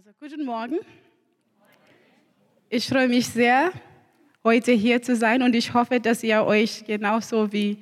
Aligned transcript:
Also 0.00 0.12
guten 0.18 0.46
Morgen. 0.46 0.78
Ich 2.70 2.86
freue 2.86 3.06
mich 3.06 3.26
sehr, 3.26 3.70
heute 4.42 4.72
hier 4.72 5.02
zu 5.02 5.14
sein 5.14 5.42
und 5.42 5.54
ich 5.54 5.74
hoffe, 5.74 6.00
dass 6.00 6.22
ihr 6.22 6.42
euch 6.46 6.86
genauso 6.86 7.52
wie 7.52 7.76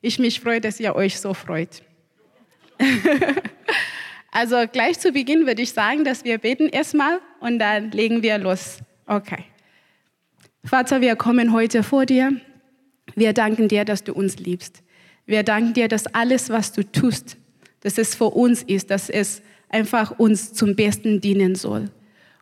ich 0.00 0.20
mich 0.20 0.38
freue, 0.38 0.60
dass 0.60 0.78
ihr 0.78 0.94
euch 0.94 1.18
so 1.18 1.34
freut. 1.34 1.82
also 4.30 4.68
gleich 4.70 5.00
zu 5.00 5.10
Beginn 5.10 5.48
würde 5.48 5.62
ich 5.62 5.72
sagen, 5.72 6.04
dass 6.04 6.22
wir 6.22 6.38
beten 6.38 6.68
erstmal 6.68 7.18
und 7.40 7.58
dann 7.58 7.90
legen 7.90 8.22
wir 8.22 8.38
los. 8.38 8.78
Okay. 9.06 9.42
Vater, 10.64 11.00
wir 11.00 11.16
kommen 11.16 11.52
heute 11.52 11.82
vor 11.82 12.06
dir. 12.06 12.40
Wir 13.16 13.32
danken 13.32 13.66
dir, 13.66 13.84
dass 13.84 14.04
du 14.04 14.12
uns 14.12 14.36
liebst. 14.36 14.84
Wir 15.26 15.42
danken 15.42 15.74
dir, 15.74 15.88
dass 15.88 16.06
alles, 16.06 16.50
was 16.50 16.70
du 16.70 16.84
tust, 16.84 17.36
dass 17.80 17.98
es 17.98 18.14
für 18.14 18.30
uns 18.30 18.62
ist, 18.62 18.92
dass 18.92 19.10
es 19.10 19.42
einfach 19.74 20.18
uns 20.18 20.54
zum 20.54 20.76
Besten 20.76 21.20
dienen 21.20 21.56
soll. 21.56 21.90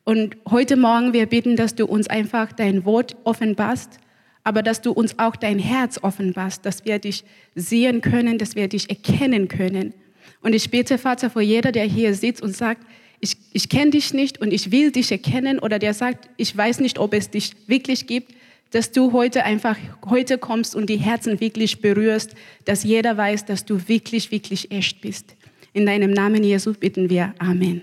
Und 0.05 0.37
heute 0.49 0.77
Morgen, 0.77 1.13
wir 1.13 1.27
bitten, 1.27 1.57
dass 1.57 1.75
du 1.75 1.87
uns 1.87 2.09
einfach 2.09 2.53
dein 2.53 2.85
Wort 2.85 3.17
offenbarst, 3.25 3.99
aber 4.45 4.63
dass 4.63 4.83
du 4.83 4.93
uns 4.93 5.19
auch 5.19 5.37
dein 5.37 5.59
Herz 5.59 5.99
offenbarst, 6.03 6.67
dass 6.67 6.85
wir 6.85 6.99
dich 6.99 7.25
sehen 7.55 8.01
können, 8.01 8.39
dass 8.39 8.55
wir 8.55 8.69
dich 8.69 8.91
erkennen 8.91 9.49
können. 9.49 9.95
Und 10.43 10.55
ich 10.55 10.71
bete, 10.71 10.99
Vater, 10.99 11.31
vor 11.31 11.43
jeder, 11.43 11.73
der 11.73 11.85
hier 11.85 12.15
sitzt 12.15 12.43
und 12.43 12.55
sagt, 12.55 12.85
ich, 13.21 13.37
ich 13.53 13.69
kenne 13.69 13.93
dich 13.93 14.13
nicht 14.13 14.41
und 14.41 14.53
ich 14.53 14.73
will 14.73 14.91
dich 14.91 15.11
erkennen, 15.13 15.61
oder 15.61 15.79
der 15.79 15.95
sagt, 15.95 16.29
ich 16.37 16.57
weiß 16.57 16.81
nicht, 16.81 16.99
ob 16.99 17.15
es 17.15 17.31
dich 17.31 17.55
wirklich 17.69 18.09
gibt, 18.09 18.33
dass 18.73 18.91
du 18.91 19.13
heute 19.13 19.45
einfach 19.45 19.77
heute 20.09 20.39
kommst 20.39 20.75
und 20.75 20.91
die 20.91 20.97
Herzen 20.97 21.41
wirklich 21.41 21.81
berührst, 21.81 22.35
dass 22.65 22.83
jeder 22.83 23.17
weiß, 23.17 23.45
dass 23.45 23.65
du 23.65 23.87
wirklich, 23.87 24.33
wirklich 24.33 24.73
echt 24.73 25.01
bist. 25.01 25.37
In 25.73 25.87
deinem 25.87 26.11
Namen, 26.11 26.45
Jesus, 26.45 26.77
bitten 26.77 27.09
wir. 27.09 27.35
Amen. 27.39 27.83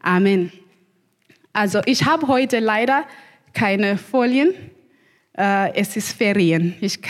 Amen. 0.00 0.52
Also 1.52 1.80
ich 1.86 2.04
habe 2.04 2.28
heute 2.28 2.58
leider 2.58 3.04
keine 3.54 3.96
Folien. 3.96 4.54
Äh, 5.36 5.74
es 5.74 5.96
ist 5.96 6.12
Ferien. 6.12 6.74
Ich 6.80 7.00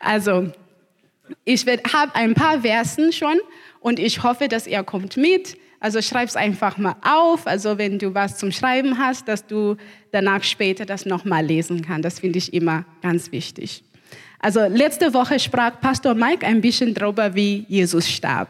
also 0.00 0.50
ich 1.44 1.66
habe 1.66 2.14
ein 2.14 2.34
paar 2.34 2.62
Versen 2.62 3.12
schon 3.12 3.38
und 3.80 3.98
ich 3.98 4.22
hoffe, 4.22 4.48
dass 4.48 4.66
ihr 4.66 4.82
kommt 4.82 5.16
mit. 5.16 5.56
Also 5.78 6.02
schreib 6.02 6.28
es 6.28 6.36
einfach 6.36 6.78
mal 6.78 6.96
auf. 7.02 7.46
Also 7.46 7.78
wenn 7.78 7.98
du 7.98 8.12
was 8.12 8.38
zum 8.38 8.52
Schreiben 8.52 8.98
hast, 8.98 9.28
dass 9.28 9.46
du 9.46 9.76
danach 10.10 10.42
später 10.42 10.84
das 10.84 11.06
nochmal 11.06 11.46
lesen 11.46 11.82
kannst. 11.82 12.04
Das 12.04 12.20
finde 12.20 12.38
ich 12.38 12.52
immer 12.52 12.84
ganz 13.02 13.32
wichtig. 13.32 13.84
Also 14.40 14.60
letzte 14.66 15.12
Woche 15.12 15.38
sprach 15.38 15.80
Pastor 15.80 16.14
Mike 16.14 16.46
ein 16.46 16.60
bisschen 16.60 16.94
darüber, 16.94 17.34
wie 17.34 17.66
Jesus 17.68 18.08
starb. 18.08 18.48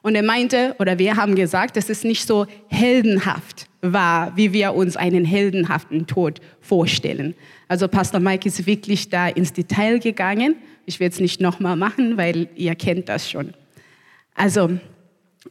Und 0.00 0.14
er 0.14 0.22
meinte, 0.22 0.76
oder 0.78 0.98
wir 0.98 1.16
haben 1.16 1.34
gesagt, 1.34 1.76
dass 1.76 1.88
es 1.88 2.04
nicht 2.04 2.26
so 2.26 2.46
heldenhaft 2.68 3.66
war, 3.80 4.36
wie 4.36 4.52
wir 4.52 4.74
uns 4.74 4.96
einen 4.96 5.24
heldenhaften 5.24 6.06
Tod 6.06 6.40
vorstellen. 6.60 7.34
Also 7.68 7.88
Pastor 7.88 8.20
Mike 8.20 8.46
ist 8.46 8.66
wirklich 8.66 9.08
da 9.08 9.28
ins 9.28 9.52
Detail 9.52 9.98
gegangen. 9.98 10.56
Ich 10.86 11.00
werde 11.00 11.14
es 11.14 11.20
nicht 11.20 11.40
nochmal 11.40 11.76
machen, 11.76 12.16
weil 12.16 12.48
ihr 12.54 12.74
kennt 12.74 13.08
das 13.08 13.28
schon. 13.28 13.54
Also, 14.34 14.78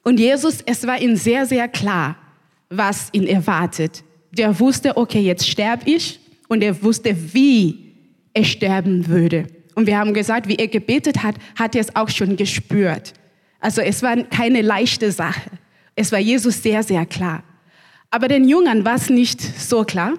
und 0.03 0.19
Jesus, 0.19 0.61
es 0.65 0.85
war 0.87 1.01
ihm 1.01 1.15
sehr, 1.15 1.45
sehr 1.45 1.67
klar, 1.67 2.15
was 2.69 3.09
ihn 3.11 3.27
erwartet. 3.27 4.03
Der 4.31 4.59
wusste, 4.59 4.95
okay, 4.95 5.21
jetzt 5.21 5.47
sterbe 5.47 5.89
ich. 5.89 6.19
Und 6.47 6.63
er 6.63 6.81
wusste, 6.83 7.15
wie 7.33 7.82
er 8.33 8.43
sterben 8.43 9.07
würde. 9.07 9.47
Und 9.75 9.87
wir 9.87 9.97
haben 9.97 10.13
gesagt, 10.13 10.47
wie 10.47 10.55
er 10.55 10.67
gebetet 10.67 11.23
hat, 11.23 11.35
hat 11.57 11.75
er 11.75 11.81
es 11.81 11.95
auch 11.95 12.09
schon 12.09 12.35
gespürt. 12.35 13.13
Also 13.59 13.81
es 13.81 14.03
war 14.03 14.15
keine 14.23 14.61
leichte 14.61 15.11
Sache. 15.11 15.49
Es 15.95 16.11
war 16.11 16.19
Jesus 16.19 16.61
sehr, 16.61 16.83
sehr 16.83 17.05
klar. 17.05 17.43
Aber 18.09 18.27
den 18.27 18.47
Jüngern 18.47 18.85
war 18.85 18.95
es 18.95 19.09
nicht 19.09 19.41
so 19.41 19.83
klar, 19.83 20.13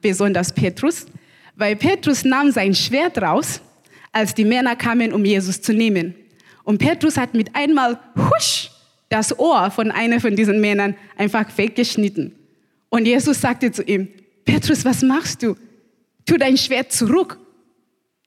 besonders 0.00 0.52
Petrus, 0.52 1.06
weil 1.54 1.76
Petrus 1.76 2.24
nahm 2.24 2.50
sein 2.50 2.74
Schwert 2.74 3.18
raus, 3.18 3.60
als 4.12 4.34
die 4.34 4.44
Männer 4.44 4.76
kamen, 4.76 5.12
um 5.12 5.24
Jesus 5.24 5.60
zu 5.60 5.72
nehmen. 5.72 6.14
Und 6.64 6.78
Petrus 6.78 7.16
hat 7.16 7.34
mit 7.34 7.54
einmal 7.54 7.98
husch 8.16 8.70
das 9.08 9.38
Ohr 9.38 9.70
von 9.70 9.90
einer 9.90 10.20
von 10.20 10.34
diesen 10.34 10.60
Männern 10.60 10.96
einfach 11.16 11.46
weggeschnitten. 11.56 12.34
Und 12.88 13.06
Jesus 13.06 13.40
sagte 13.40 13.70
zu 13.70 13.82
ihm, 13.82 14.08
Petrus, 14.44 14.84
was 14.84 15.02
machst 15.02 15.42
du? 15.42 15.54
Tu 16.24 16.36
dein 16.36 16.56
Schwert 16.56 16.92
zurück. 16.92 17.38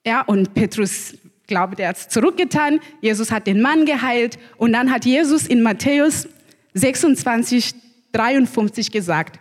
Ja, 0.05 0.21
und 0.21 0.53
Petrus 0.53 1.15
glaubt, 1.47 1.79
er 1.79 1.89
hat 1.89 1.97
es 1.97 2.07
zurückgetan. 2.09 2.79
Jesus 3.01 3.31
hat 3.31 3.47
den 3.47 3.61
Mann 3.61 3.85
geheilt. 3.85 4.39
Und 4.57 4.73
dann 4.73 4.91
hat 4.91 5.05
Jesus 5.05 5.45
in 5.45 5.61
Matthäus 5.61 6.27
26, 6.73 7.73
53 8.13 8.91
gesagt, 8.91 9.39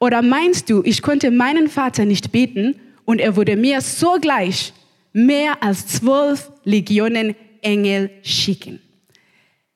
oder 0.00 0.22
meinst 0.22 0.70
du, 0.70 0.82
ich 0.84 1.02
konnte 1.02 1.30
meinen 1.30 1.68
Vater 1.68 2.04
nicht 2.04 2.32
beten 2.32 2.76
und 3.04 3.20
er 3.20 3.36
würde 3.36 3.56
mir 3.56 3.80
sogleich 3.80 4.72
mehr 5.12 5.62
als 5.62 5.86
zwölf 5.88 6.50
Legionen 6.64 7.34
Engel 7.62 8.10
schicken? 8.22 8.80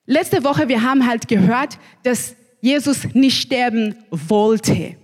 Letzte 0.05 0.43
Woche, 0.43 0.67
wir 0.69 0.81
haben 0.81 1.05
halt 1.07 1.27
gehört, 1.27 1.77
dass 2.03 2.35
Jesus 2.61 3.13
nicht 3.13 3.41
sterben 3.41 3.95
wollte, 4.09 4.95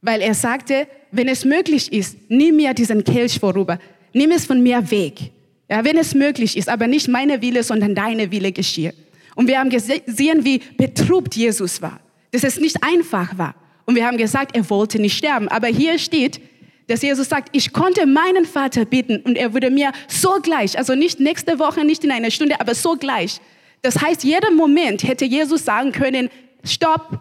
weil 0.00 0.22
er 0.22 0.34
sagte, 0.34 0.86
wenn 1.10 1.28
es 1.28 1.44
möglich 1.44 1.92
ist, 1.92 2.16
nimm 2.28 2.56
mir 2.56 2.72
diesen 2.72 3.04
Kelch 3.04 3.38
vorüber 3.38 3.78
nimm 4.12 4.30
es 4.30 4.46
von 4.46 4.62
mir 4.62 4.90
weg. 4.90 5.30
Ja, 5.68 5.84
wenn 5.84 5.96
es 5.96 6.14
möglich 6.14 6.56
ist, 6.56 6.68
aber 6.68 6.86
nicht 6.88 7.08
meine 7.08 7.42
Wille, 7.42 7.62
sondern 7.62 7.94
deine 7.94 8.32
Wille 8.32 8.50
geschehe. 8.50 8.92
Und 9.36 9.46
wir 9.46 9.58
haben 9.58 9.70
gesehen, 9.70 10.44
wie 10.44 10.58
betrubt 10.76 11.36
Jesus 11.36 11.80
war, 11.80 12.00
dass 12.32 12.42
es 12.42 12.58
nicht 12.58 12.82
einfach 12.82 13.38
war. 13.38 13.54
Und 13.86 13.94
wir 13.94 14.06
haben 14.06 14.18
gesagt, 14.18 14.56
er 14.56 14.68
wollte 14.68 14.98
nicht 14.98 15.16
sterben. 15.16 15.48
Aber 15.48 15.68
hier 15.68 15.98
steht, 15.98 16.40
dass 16.88 17.02
Jesus 17.02 17.28
sagt, 17.28 17.50
ich 17.56 17.72
konnte 17.72 18.04
meinen 18.04 18.46
Vater 18.46 18.84
bitten 18.84 19.18
und 19.20 19.36
er 19.36 19.54
würde 19.54 19.70
mir 19.70 19.92
sogleich, 20.08 20.76
also 20.76 20.96
nicht 20.96 21.20
nächste 21.20 21.60
Woche, 21.60 21.84
nicht 21.84 22.02
in 22.02 22.10
einer 22.10 22.32
Stunde, 22.32 22.60
aber 22.60 22.74
sogleich. 22.74 23.40
Das 23.82 24.00
heißt, 24.00 24.24
jeden 24.24 24.56
Moment 24.56 25.04
hätte 25.04 25.24
Jesus 25.24 25.64
sagen 25.64 25.92
können, 25.92 26.30
stopp, 26.64 27.20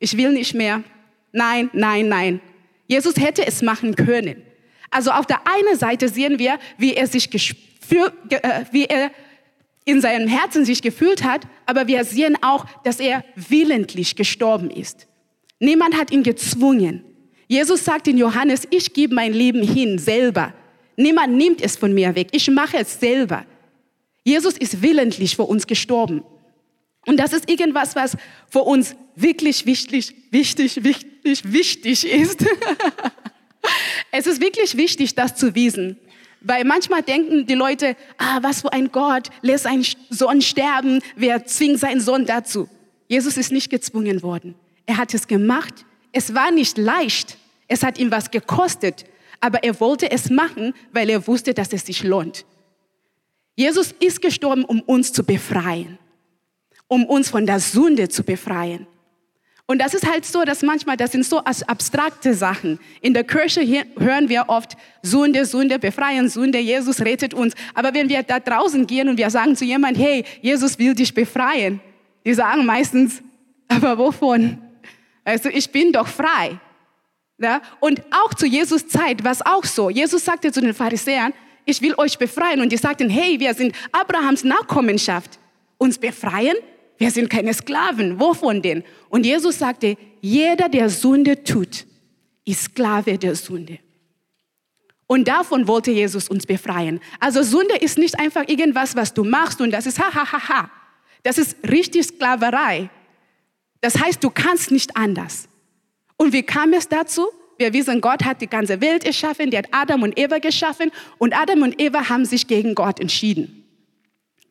ich 0.00 0.16
will 0.16 0.32
nicht 0.32 0.52
mehr. 0.54 0.82
Nein, 1.32 1.70
nein, 1.72 2.08
nein. 2.08 2.40
Jesus 2.88 3.16
hätte 3.16 3.46
es 3.46 3.62
machen 3.62 3.94
können. 3.94 4.42
Also 4.90 5.10
auf 5.10 5.26
der 5.26 5.40
einen 5.46 5.78
Seite 5.78 6.08
sehen 6.08 6.38
wir, 6.38 6.58
wie 6.76 6.94
er 6.94 7.06
sich 7.06 7.28
äh, 7.32 8.64
wie 8.72 8.84
er 8.84 9.10
in 9.84 10.00
seinem 10.00 10.28
Herzen 10.28 10.64
sich 10.64 10.82
gefühlt 10.82 11.24
hat, 11.24 11.46
aber 11.64 11.86
wir 11.86 12.04
sehen 12.04 12.36
auch, 12.42 12.66
dass 12.84 13.00
er 13.00 13.24
willentlich 13.34 14.16
gestorben 14.16 14.70
ist. 14.70 15.06
Niemand 15.60 15.96
hat 15.96 16.10
ihn 16.10 16.22
gezwungen. 16.22 17.04
Jesus 17.46 17.84
sagt 17.84 18.06
in 18.06 18.18
Johannes, 18.18 18.68
ich 18.70 18.92
gebe 18.92 19.14
mein 19.14 19.32
Leben 19.32 19.62
hin 19.62 19.98
selber. 19.98 20.52
Niemand 20.96 21.36
nimmt 21.36 21.62
es 21.62 21.76
von 21.76 21.94
mir 21.94 22.14
weg. 22.14 22.28
Ich 22.32 22.50
mache 22.50 22.78
es 22.78 23.00
selber. 23.00 23.46
Jesus 24.24 24.58
ist 24.58 24.82
willentlich 24.82 25.36
für 25.36 25.44
uns 25.44 25.66
gestorben. 25.66 26.22
Und 27.06 27.16
das 27.18 27.32
ist 27.32 27.48
irgendwas, 27.48 27.96
was 27.96 28.16
für 28.50 28.60
uns 28.60 28.94
wirklich 29.16 29.64
wichtig, 29.64 30.14
wichtig, 30.30 30.84
wichtig, 30.84 31.50
wichtig 31.50 32.06
ist. 32.06 32.44
Es 34.10 34.26
ist 34.26 34.40
wirklich 34.40 34.76
wichtig, 34.76 35.14
das 35.14 35.34
zu 35.36 35.54
wissen. 35.54 35.98
Weil 36.40 36.64
manchmal 36.64 37.02
denken 37.02 37.46
die 37.46 37.54
Leute, 37.54 37.96
ah, 38.16 38.38
was 38.42 38.62
für 38.62 38.72
ein 38.72 38.92
Gott, 38.92 39.28
lässt 39.42 39.66
einen 39.66 39.84
Sohn 40.10 40.40
sterben, 40.40 41.00
wer 41.16 41.44
zwingt 41.44 41.80
seinen 41.80 42.00
Sohn 42.00 42.26
dazu? 42.26 42.68
Jesus 43.08 43.36
ist 43.36 43.50
nicht 43.50 43.70
gezwungen 43.70 44.22
worden. 44.22 44.54
Er 44.86 44.98
hat 44.98 45.12
es 45.14 45.26
gemacht. 45.26 45.84
Es 46.12 46.34
war 46.34 46.50
nicht 46.50 46.78
leicht. 46.78 47.38
Es 47.66 47.82
hat 47.82 47.98
ihm 47.98 48.10
was 48.10 48.30
gekostet. 48.30 49.04
Aber 49.40 49.62
er 49.64 49.78
wollte 49.80 50.10
es 50.10 50.30
machen, 50.30 50.74
weil 50.92 51.10
er 51.10 51.26
wusste, 51.26 51.54
dass 51.54 51.72
es 51.72 51.86
sich 51.86 52.02
lohnt. 52.02 52.44
Jesus 53.56 53.92
ist 53.98 54.22
gestorben, 54.22 54.64
um 54.64 54.80
uns 54.82 55.12
zu 55.12 55.24
befreien. 55.24 55.98
Um 56.86 57.04
uns 57.04 57.28
von 57.28 57.44
der 57.44 57.60
Sünde 57.60 58.08
zu 58.08 58.22
befreien. 58.22 58.86
Und 59.70 59.82
das 59.82 59.92
ist 59.92 60.10
halt 60.10 60.24
so, 60.24 60.44
dass 60.44 60.62
manchmal, 60.62 60.96
das 60.96 61.12
sind 61.12 61.26
so 61.26 61.40
abstrakte 61.40 62.32
Sachen. 62.32 62.80
In 63.02 63.12
der 63.12 63.22
Kirche 63.22 63.60
hören 63.98 64.30
wir 64.30 64.46
oft 64.48 64.78
Sünde, 65.02 65.44
Sünde, 65.44 65.78
befreien, 65.78 66.30
Sünde, 66.30 66.58
Jesus 66.58 67.02
rettet 67.02 67.34
uns. 67.34 67.52
Aber 67.74 67.92
wenn 67.92 68.08
wir 68.08 68.22
da 68.22 68.40
draußen 68.40 68.86
gehen 68.86 69.10
und 69.10 69.18
wir 69.18 69.28
sagen 69.28 69.54
zu 69.56 69.66
jemandem, 69.66 70.02
hey, 70.02 70.24
Jesus 70.40 70.78
will 70.78 70.94
dich 70.94 71.12
befreien, 71.12 71.80
die 72.24 72.32
sagen 72.32 72.64
meistens, 72.64 73.22
aber 73.68 73.98
wovon? 73.98 74.56
Also 75.22 75.50
ich 75.50 75.70
bin 75.70 75.92
doch 75.92 76.08
frei. 76.08 76.58
Ja? 77.36 77.60
Und 77.78 78.02
auch 78.10 78.32
zu 78.32 78.46
Jesus 78.46 78.88
Zeit 78.88 79.22
war 79.22 79.32
es 79.32 79.44
auch 79.44 79.64
so. 79.64 79.90
Jesus 79.90 80.24
sagte 80.24 80.50
zu 80.50 80.62
den 80.62 80.72
Pharisäern, 80.72 81.34
ich 81.66 81.82
will 81.82 81.92
euch 81.98 82.16
befreien. 82.16 82.62
Und 82.62 82.72
die 82.72 82.78
sagten, 82.78 83.10
hey, 83.10 83.38
wir 83.38 83.52
sind 83.52 83.76
Abrahams 83.92 84.44
Nachkommenschaft. 84.44 85.38
Uns 85.76 85.98
befreien? 85.98 86.56
Wir 86.98 87.10
sind 87.10 87.30
keine 87.30 87.54
Sklaven. 87.54 88.20
Wovon 88.20 88.60
denn? 88.60 88.84
Und 89.08 89.24
Jesus 89.24 89.58
sagte, 89.58 89.96
jeder, 90.20 90.68
der 90.68 90.90
Sünde 90.90 91.42
tut, 91.42 91.86
ist 92.44 92.64
Sklave 92.64 93.16
der 93.16 93.36
Sünde. 93.36 93.78
Und 95.06 95.26
davon 95.26 95.66
wollte 95.66 95.90
Jesus 95.90 96.28
uns 96.28 96.44
befreien. 96.44 97.00
Also 97.18 97.42
Sünde 97.42 97.76
ist 97.76 97.96
nicht 97.96 98.18
einfach 98.20 98.46
irgendwas, 98.46 98.94
was 98.94 99.14
du 99.14 99.24
machst 99.24 99.60
und 99.60 99.70
das 99.70 99.86
ist 99.86 99.98
ha 99.98 100.12
ha 100.12 100.30
ha 100.30 100.48
ha. 100.48 100.70
Das 101.22 101.38
ist 101.38 101.56
richtig 101.66 102.04
Sklaverei. 102.04 102.90
Das 103.80 103.98
heißt, 103.98 104.22
du 104.22 104.28
kannst 104.28 104.70
nicht 104.70 104.96
anders. 104.96 105.48
Und 106.16 106.32
wie 106.32 106.42
kam 106.42 106.72
es 106.72 106.88
dazu? 106.88 107.26
Wir 107.56 107.72
wissen, 107.72 108.00
Gott 108.00 108.24
hat 108.24 108.40
die 108.40 108.48
ganze 108.48 108.80
Welt 108.80 109.04
erschaffen, 109.04 109.50
der 109.50 109.60
hat 109.60 109.68
Adam 109.72 110.02
und 110.02 110.18
Eva 110.18 110.38
geschaffen 110.38 110.90
und 111.18 111.34
Adam 111.34 111.62
und 111.62 111.80
Eva 111.80 112.08
haben 112.08 112.24
sich 112.24 112.46
gegen 112.46 112.74
Gott 112.74 113.00
entschieden. 113.00 113.67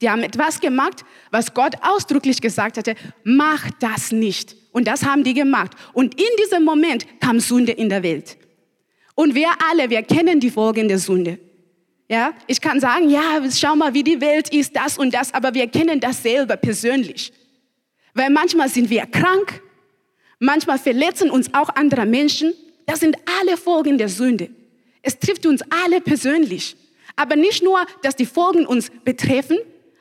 Die 0.02 0.10
haben 0.10 0.22
etwas 0.22 0.60
gemacht, 0.60 1.04
was 1.32 1.54
Gott 1.54 1.76
ausdrücklich 1.82 2.40
gesagt 2.40 2.78
hatte, 2.78 2.96
mach 3.24 3.70
das 3.80 4.12
nicht. 4.12 4.56
Und 4.72 4.88
das 4.88 5.04
haben 5.04 5.24
die 5.24 5.34
gemacht. 5.34 5.72
Und 5.94 6.14
in 6.20 6.28
diesem 6.44 6.64
Moment 6.64 7.06
kam 7.20 7.40
Sünde 7.40 7.72
in 7.72 7.90
der 7.90 8.04
Welt. 8.04 8.38
Und 9.16 9.34
wir 9.34 9.50
alle, 9.72 9.90
wir 9.90 10.04
kennen 10.04 10.40
die 10.40 10.52
Folgen 10.52 10.88
der 10.88 11.00
Sünde. 11.00 11.40
Ja, 12.10 12.34
ich 12.46 12.62
kann 12.62 12.80
sagen, 12.80 13.10
ja, 13.10 13.42
schau 13.52 13.76
mal, 13.76 13.94
wie 13.94 14.04
die 14.04 14.22
Welt 14.22 14.54
ist, 14.54 14.76
das 14.76 14.98
und 14.98 15.14
das, 15.14 15.34
aber 15.34 15.54
wir 15.54 15.68
kennen 15.68 16.00
das 16.00 16.22
selber 16.22 16.56
persönlich. 16.56 17.34
Weil 18.14 18.30
manchmal 18.30 18.70
sind 18.70 18.90
wir 18.90 19.06
krank, 19.08 19.62
manchmal 20.40 20.80
verletzen 20.80 21.30
uns 21.30 21.54
auch 21.54 21.70
andere 21.76 22.06
Menschen. 22.06 22.54
Das 22.86 23.00
sind 23.02 23.18
alle 23.42 23.58
Folgen 23.58 23.98
der 23.98 24.10
Sünde. 24.10 24.50
Es 25.02 25.20
trifft 25.20 25.46
uns 25.46 25.62
alle 25.86 26.00
persönlich. 26.00 26.78
Aber 27.16 27.36
nicht 27.36 27.64
nur, 27.64 27.86
dass 28.04 28.16
die 28.16 28.26
Folgen 28.26 28.66
uns 28.66 28.90
betreffen, 29.04 29.58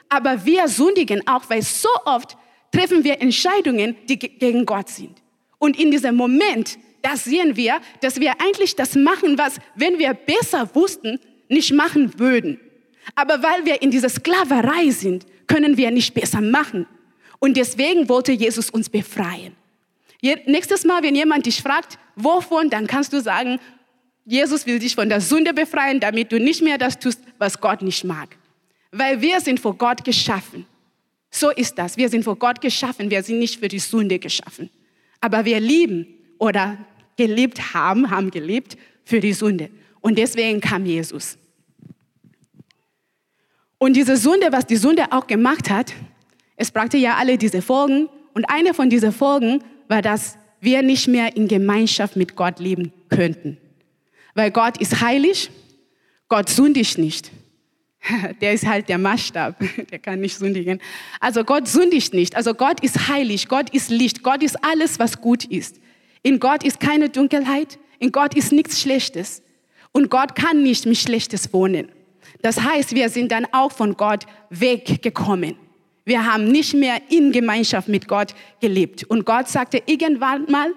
aber 0.08 0.44
wir 0.44 0.68
sündigen 0.68 1.26
auch, 1.26 1.48
weil 1.48 1.62
so 1.62 1.88
oft 2.04 2.36
treffen 2.72 3.04
wir 3.04 3.20
Entscheidungen, 3.20 3.96
die 4.08 4.18
gegen 4.18 4.66
Gott 4.66 4.88
sind. 4.88 5.22
Und 5.58 5.78
in 5.78 5.90
diesem 5.90 6.14
Moment, 6.14 6.78
da 7.02 7.16
sehen 7.16 7.56
wir, 7.56 7.80
dass 8.00 8.20
wir 8.20 8.32
eigentlich 8.40 8.76
das 8.76 8.94
machen, 8.94 9.38
was, 9.38 9.58
wenn 9.74 9.98
wir 9.98 10.14
besser 10.14 10.68
wussten, 10.74 11.18
nicht 11.48 11.72
machen 11.72 12.18
würden. 12.18 12.60
Aber 13.14 13.42
weil 13.42 13.64
wir 13.64 13.82
in 13.82 13.90
dieser 13.90 14.08
Sklaverei 14.08 14.90
sind, 14.90 15.26
können 15.46 15.76
wir 15.76 15.90
nicht 15.90 16.12
besser 16.12 16.40
machen. 16.40 16.86
Und 17.38 17.56
deswegen 17.56 18.08
wollte 18.08 18.32
Jesus 18.32 18.70
uns 18.70 18.88
befreien. 18.88 19.54
Nächstes 20.46 20.84
Mal, 20.84 21.02
wenn 21.02 21.14
jemand 21.14 21.46
dich 21.46 21.62
fragt, 21.62 21.98
wovon, 22.16 22.70
dann 22.70 22.86
kannst 22.86 23.12
du 23.12 23.20
sagen, 23.20 23.60
Jesus 24.24 24.66
will 24.66 24.80
dich 24.80 24.94
von 24.96 25.08
der 25.08 25.20
Sünde 25.20 25.54
befreien, 25.54 26.00
damit 26.00 26.32
du 26.32 26.40
nicht 26.40 26.62
mehr 26.62 26.78
das 26.78 26.98
tust, 26.98 27.20
was 27.38 27.60
Gott 27.60 27.82
nicht 27.82 28.02
mag. 28.02 28.36
Weil 28.96 29.20
wir 29.20 29.40
sind 29.40 29.60
vor 29.60 29.76
Gott 29.76 30.04
geschaffen. 30.04 30.66
So 31.30 31.50
ist 31.50 31.76
das. 31.76 31.96
Wir 31.96 32.08
sind 32.08 32.24
vor 32.24 32.36
Gott 32.36 32.60
geschaffen. 32.60 33.10
Wir 33.10 33.22
sind 33.22 33.38
nicht 33.38 33.60
für 33.60 33.68
die 33.68 33.78
Sünde 33.78 34.18
geschaffen. 34.18 34.70
Aber 35.20 35.44
wir 35.44 35.60
lieben 35.60 36.06
oder 36.38 36.78
geliebt 37.16 37.74
haben, 37.74 38.10
haben 38.10 38.30
gelebt 38.30 38.76
für 39.04 39.20
die 39.20 39.34
Sünde. 39.34 39.68
Und 40.00 40.16
deswegen 40.16 40.60
kam 40.60 40.86
Jesus. 40.86 41.36
Und 43.78 43.94
diese 43.94 44.16
Sünde, 44.16 44.50
was 44.50 44.66
die 44.66 44.76
Sünde 44.76 45.12
auch 45.12 45.26
gemacht 45.26 45.68
hat, 45.68 45.92
es 46.56 46.70
brachte 46.70 46.96
ja 46.96 47.16
alle 47.16 47.36
diese 47.36 47.60
Folgen. 47.60 48.08
Und 48.32 48.46
eine 48.48 48.72
von 48.72 48.88
diesen 48.88 49.12
Folgen 49.12 49.62
war, 49.88 50.00
dass 50.00 50.38
wir 50.60 50.82
nicht 50.82 51.06
mehr 51.06 51.36
in 51.36 51.48
Gemeinschaft 51.48 52.16
mit 52.16 52.34
Gott 52.34 52.60
leben 52.60 52.92
könnten. 53.10 53.58
Weil 54.34 54.50
Gott 54.50 54.78
ist 54.78 55.02
heilig, 55.02 55.50
Gott 56.28 56.48
sündigt 56.48 56.96
nicht. 56.96 57.30
Der 58.40 58.52
ist 58.52 58.66
halt 58.66 58.88
der 58.88 58.98
Maßstab, 58.98 59.56
der 59.90 59.98
kann 59.98 60.20
nicht 60.20 60.36
sündigen. 60.36 60.80
Also 61.20 61.44
Gott 61.44 61.68
sündigt 61.68 62.14
nicht. 62.14 62.36
Also 62.36 62.54
Gott 62.54 62.80
ist 62.80 63.08
heilig, 63.08 63.48
Gott 63.48 63.70
ist 63.70 63.90
Licht, 63.90 64.22
Gott 64.22 64.42
ist 64.42 64.62
alles, 64.64 64.98
was 64.98 65.20
gut 65.20 65.44
ist. 65.44 65.80
In 66.22 66.40
Gott 66.40 66.64
ist 66.64 66.80
keine 66.80 67.08
Dunkelheit, 67.08 67.78
in 67.98 68.12
Gott 68.12 68.34
ist 68.34 68.52
nichts 68.52 68.80
Schlechtes. 68.80 69.42
Und 69.92 70.10
Gott 70.10 70.34
kann 70.34 70.62
nicht 70.62 70.86
mit 70.86 70.98
Schlechtes 70.98 71.52
wohnen. 71.52 71.88
Das 72.42 72.60
heißt, 72.60 72.94
wir 72.94 73.08
sind 73.08 73.32
dann 73.32 73.46
auch 73.52 73.72
von 73.72 73.96
Gott 73.96 74.26
weggekommen. 74.50 75.56
Wir 76.04 76.24
haben 76.24 76.48
nicht 76.52 76.74
mehr 76.74 77.00
in 77.08 77.32
Gemeinschaft 77.32 77.88
mit 77.88 78.06
Gott 78.06 78.34
gelebt. 78.60 79.04
Und 79.04 79.24
Gott 79.24 79.48
sagte, 79.48 79.82
irgendwann 79.86 80.44
mal 80.50 80.72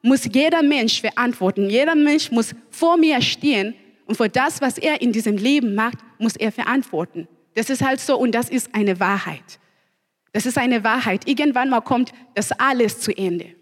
muss 0.00 0.24
jeder 0.32 0.62
Mensch 0.62 1.00
verantworten. 1.00 1.70
Jeder 1.70 1.94
Mensch 1.94 2.30
muss 2.32 2.54
vor 2.70 2.96
mir 2.96 3.20
stehen 3.22 3.74
und 4.06 4.16
für 4.16 4.28
das, 4.28 4.60
was 4.60 4.78
er 4.78 5.00
in 5.00 5.12
diesem 5.12 5.36
Leben 5.36 5.74
macht, 5.74 5.98
muss 6.18 6.36
er 6.36 6.52
verantworten. 6.52 7.28
Das 7.54 7.70
ist 7.70 7.82
halt 7.82 8.00
so 8.00 8.18
und 8.18 8.34
das 8.34 8.48
ist 8.48 8.74
eine 8.74 8.98
Wahrheit. 9.00 9.58
Das 10.32 10.46
ist 10.46 10.58
eine 10.58 10.82
Wahrheit. 10.82 11.28
Irgendwann 11.28 11.68
mal 11.68 11.82
kommt 11.82 12.12
das 12.34 12.52
alles 12.52 13.00
zu 13.00 13.16
Ende. 13.16 13.54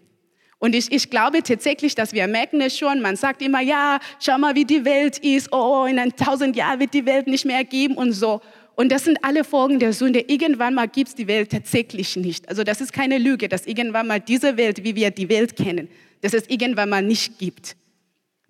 Und 0.57 0.75
ich, 0.75 0.91
ich 0.91 1.09
glaube 1.09 1.41
tatsächlich, 1.41 1.95
dass 1.95 2.13
wir 2.13 2.27
merken 2.27 2.61
es 2.61 2.77
schon. 2.77 3.01
Man 3.01 3.15
sagt 3.15 3.41
immer, 3.41 3.61
ja, 3.61 3.99
schau 4.19 4.37
mal, 4.37 4.55
wie 4.55 4.63
die 4.63 4.85
Welt 4.85 5.17
ist. 5.17 5.51
Oh, 5.51 5.85
in 5.85 5.97
ein 5.97 6.15
tausend 6.15 6.55
Jahren 6.55 6.79
wird 6.79 6.93
die 6.93 7.05
Welt 7.05 7.27
nicht 7.27 7.45
mehr 7.45 7.63
geben 7.63 7.95
und 7.95 8.13
so. 8.13 8.41
Und 8.75 8.91
das 8.91 9.03
sind 9.03 9.23
alle 9.23 9.43
Folgen 9.43 9.79
der 9.79 9.91
Sünde. 9.91 10.19
Irgendwann 10.19 10.75
mal 10.75 10.87
gibt 10.87 11.09
es 11.09 11.15
die 11.15 11.27
Welt 11.27 11.51
tatsächlich 11.51 12.15
nicht. 12.15 12.47
Also 12.47 12.63
das 12.63 12.79
ist 12.79 12.93
keine 12.93 13.17
Lüge, 13.17 13.49
dass 13.49 13.65
irgendwann 13.65 14.07
mal 14.07 14.19
diese 14.19 14.55
Welt, 14.55 14.83
wie 14.83 14.95
wir 14.95 15.11
die 15.11 15.29
Welt 15.29 15.55
kennen, 15.55 15.89
dass 16.21 16.33
es 16.33 16.47
irgendwann 16.47 16.89
mal 16.89 17.01
nicht 17.01 17.39
gibt. 17.39 17.75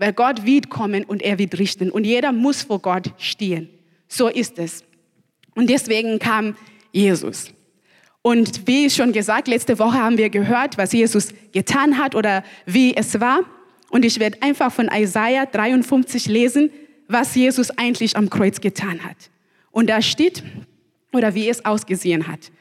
Weil 0.01 0.13
Gott 0.13 0.47
wird 0.47 0.71
kommen 0.71 1.03
und 1.03 1.21
er 1.21 1.37
wird 1.37 1.59
richten. 1.59 1.91
Und 1.91 2.05
jeder 2.05 2.31
muss 2.31 2.63
vor 2.63 2.79
Gott 2.79 3.13
stehen. 3.19 3.69
So 4.07 4.29
ist 4.29 4.57
es. 4.57 4.83
Und 5.53 5.69
deswegen 5.69 6.17
kam 6.17 6.55
Jesus. 6.91 7.53
Und 8.23 8.65
wie 8.65 8.89
schon 8.89 9.11
gesagt, 9.13 9.47
letzte 9.47 9.77
Woche 9.77 9.99
haben 9.99 10.17
wir 10.17 10.31
gehört, 10.31 10.79
was 10.79 10.91
Jesus 10.91 11.35
getan 11.51 11.99
hat 11.99 12.15
oder 12.15 12.43
wie 12.65 12.97
es 12.97 13.19
war. 13.19 13.41
Und 13.91 14.03
ich 14.03 14.19
werde 14.19 14.41
einfach 14.41 14.73
von 14.73 14.89
Isaiah 14.91 15.45
53 15.45 16.25
lesen, 16.25 16.71
was 17.07 17.35
Jesus 17.35 17.69
eigentlich 17.69 18.17
am 18.17 18.27
Kreuz 18.27 18.59
getan 18.59 19.03
hat. 19.03 19.29
Und 19.69 19.87
da 19.87 20.01
steht, 20.01 20.41
oder 21.13 21.35
wie 21.35 21.47
es 21.47 21.63
ausgesehen 21.63 22.27
hat. 22.27 22.51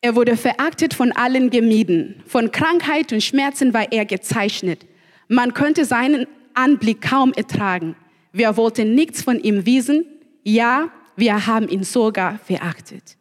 Er 0.00 0.16
wurde 0.16 0.36
verachtet 0.36 0.94
von 0.94 1.12
allen 1.12 1.50
gemieden. 1.50 2.24
Von 2.26 2.50
Krankheit 2.50 3.12
und 3.12 3.22
Schmerzen 3.22 3.72
war 3.72 3.92
er 3.92 4.04
gezeichnet. 4.04 4.84
Man 5.28 5.54
könnte 5.54 5.84
seinen 5.84 6.26
Anblick 6.54 7.02
kaum 7.02 7.32
ertragen. 7.32 7.94
Wir 8.32 8.56
wollten 8.56 8.94
nichts 8.94 9.22
von 9.22 9.38
ihm 9.38 9.64
wissen. 9.66 10.04
Ja, 10.42 10.90
wir 11.16 11.46
haben 11.46 11.68
ihn 11.68 11.84
sogar 11.84 12.38
verachtet. 12.38 13.16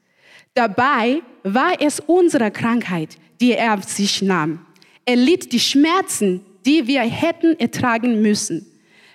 Dabei 0.53 1.21
war 1.43 1.79
es 1.81 1.99
unsere 1.99 2.49
Krankheit, 2.49 3.17
die 3.39 3.51
er 3.51 3.75
auf 3.75 3.83
sich 3.83 4.21
nahm. 4.21 4.65
Er 5.05 5.15
litt 5.15 5.51
die 5.53 5.59
Schmerzen, 5.59 6.41
die 6.65 6.87
wir 6.87 7.01
hätten 7.01 7.59
ertragen 7.59 8.21
müssen. 8.21 8.65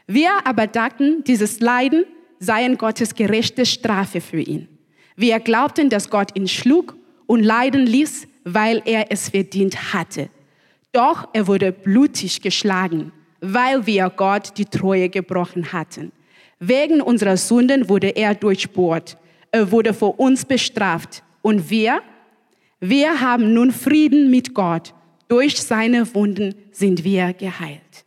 Wir 0.06 0.30
aber 0.44 0.66
dachten, 0.66 1.24
dieses 1.24 1.60
Leiden 1.60 2.04
seien 2.38 2.76
Gottes 2.76 3.14
gerechte 3.14 3.66
Strafe 3.66 4.20
für 4.20 4.40
ihn. 4.40 4.68
Wir 5.16 5.38
glaubten, 5.40 5.90
dass 5.90 6.10
Gott 6.10 6.36
ihn 6.36 6.48
schlug 6.48 6.96
und 7.26 7.42
leiden 7.42 7.86
ließ, 7.86 8.26
weil 8.44 8.82
er 8.84 9.12
es 9.12 9.28
verdient 9.28 9.92
hatte. 9.92 10.28
Doch 10.92 11.28
er 11.32 11.46
wurde 11.46 11.72
blutig 11.72 12.42
geschlagen, 12.42 13.12
weil 13.40 13.86
wir 13.86 14.10
Gott 14.10 14.58
die 14.58 14.66
Treue 14.66 15.08
gebrochen 15.08 15.72
hatten. 15.72 16.12
Wegen 16.60 17.00
unserer 17.00 17.36
Sünden 17.36 17.88
wurde 17.88 18.08
er 18.10 18.34
durchbohrt. 18.34 19.16
Er 19.50 19.72
wurde 19.72 19.94
vor 19.94 20.20
uns 20.20 20.44
bestraft 20.44 21.22
und 21.40 21.70
wir, 21.70 22.02
wir 22.78 23.20
haben 23.20 23.52
nun 23.54 23.72
Frieden 23.72 24.30
mit 24.30 24.54
Gott. 24.54 24.94
Durch 25.28 25.60
seine 25.60 26.14
Wunden 26.14 26.54
sind 26.72 27.04
wir 27.04 27.32
geheilt. 27.32 28.04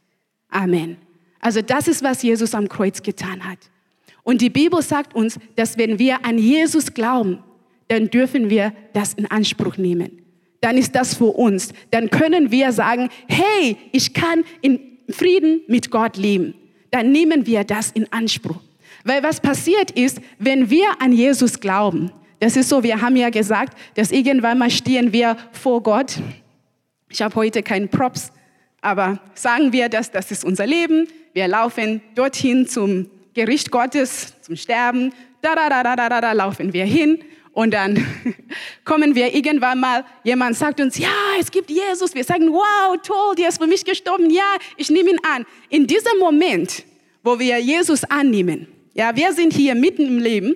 Amen. 0.49 0.97
Also 1.39 1.61
das 1.61 1.87
ist, 1.87 2.03
was 2.03 2.23
Jesus 2.23 2.55
am 2.55 2.69
Kreuz 2.69 3.01
getan 3.01 3.47
hat. 3.47 3.59
Und 4.23 4.41
die 4.41 4.49
Bibel 4.49 4.81
sagt 4.81 5.15
uns, 5.15 5.39
dass 5.55 5.77
wenn 5.77 5.99
wir 5.99 6.25
an 6.25 6.37
Jesus 6.37 6.93
glauben, 6.93 7.43
dann 7.87 8.09
dürfen 8.09 8.49
wir 8.49 8.73
das 8.93 9.13
in 9.13 9.29
Anspruch 9.29 9.77
nehmen. 9.77 10.24
Dann 10.61 10.77
ist 10.77 10.95
das 10.95 11.15
für 11.15 11.25
uns. 11.25 11.69
Dann 11.91 12.09
können 12.09 12.51
wir 12.51 12.71
sagen, 12.71 13.09
hey, 13.27 13.77
ich 13.91 14.13
kann 14.13 14.43
in 14.61 14.79
Frieden 15.09 15.61
mit 15.67 15.91
Gott 15.91 16.17
leben. 16.17 16.55
Dann 16.91 17.11
nehmen 17.11 17.45
wir 17.45 17.63
das 17.63 17.91
in 17.91 18.11
Anspruch. 18.11 18.61
Weil 19.03 19.21
was 19.21 19.39
passiert 19.39 19.91
ist, 19.91 20.19
wenn 20.39 20.69
wir 20.69 20.87
an 20.99 21.11
Jesus 21.11 21.59
glauben, 21.59 22.11
das 22.39 22.57
ist 22.57 22.69
so, 22.69 22.83
wir 22.83 23.01
haben 23.01 23.15
ja 23.15 23.29
gesagt, 23.29 23.77
dass 23.95 24.11
irgendwann 24.11 24.57
mal 24.57 24.69
stehen 24.69 25.13
wir 25.13 25.37
vor 25.51 25.81
Gott. 25.81 26.17
Ich 27.09 27.21
habe 27.21 27.35
heute 27.35 27.63
keinen 27.63 27.89
Props, 27.89 28.31
aber 28.81 29.19
sagen 29.33 29.71
wir, 29.71 29.89
dass 29.89 30.11
das 30.11 30.31
ist 30.31 30.43
unser 30.43 30.65
Leben. 30.65 31.07
Wir 31.33 31.47
laufen 31.47 32.01
dorthin 32.15 32.67
zum 32.67 33.09
Gericht 33.33 33.71
Gottes, 33.71 34.33
zum 34.41 34.55
Sterben. 34.55 35.13
Da, 35.41 35.55
da, 35.55 35.69
da, 35.69 35.83
da, 35.83 35.95
da, 35.95 36.09
da, 36.09 36.21
da 36.21 36.31
laufen 36.33 36.73
wir 36.73 36.85
hin. 36.85 37.19
Und 37.55 37.73
dann 37.73 38.05
kommen 38.83 39.15
wir 39.15 39.33
irgendwann 39.33 39.79
mal, 39.79 40.03
jemand 40.25 40.57
sagt 40.57 40.81
uns, 40.81 40.97
ja, 40.97 41.07
es 41.39 41.49
gibt 41.49 41.69
Jesus. 41.69 42.13
Wir 42.13 42.25
sagen, 42.25 42.51
wow, 42.51 42.97
toll, 43.01 43.33
der 43.37 43.47
ist 43.47 43.59
für 43.59 43.65
mich 43.65 43.83
gestorben. 43.85 44.29
Ja, 44.29 44.57
ich 44.75 44.89
nehme 44.89 45.11
ihn 45.11 45.19
an. 45.23 45.45
In 45.69 45.87
diesem 45.87 46.19
Moment, 46.19 46.83
wo 47.23 47.39
wir 47.39 47.57
Jesus 47.57 48.03
annehmen, 48.03 48.67
ja, 48.93 49.15
wir 49.15 49.31
sind 49.31 49.53
hier 49.53 49.73
mitten 49.73 50.05
im 50.05 50.19
Leben, 50.19 50.55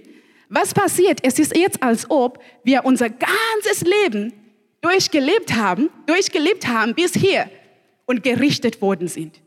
was 0.50 0.74
passiert? 0.74 1.20
Es 1.24 1.40
ist 1.40 1.56
jetzt, 1.56 1.82
als 1.82 2.10
ob 2.10 2.44
wir 2.66 2.84
unser 2.84 3.10
ganzes 3.10 3.82
Leben 3.82 4.34
durchgelebt 4.82 5.56
haben, 5.56 5.90
durchgelebt 6.06 6.68
haben 6.68 6.96
bis 6.96 7.14
hier 7.14 7.50
und 8.08 8.24
gerichtet 8.24 8.82
worden 8.82 9.08
sind. 9.08 9.40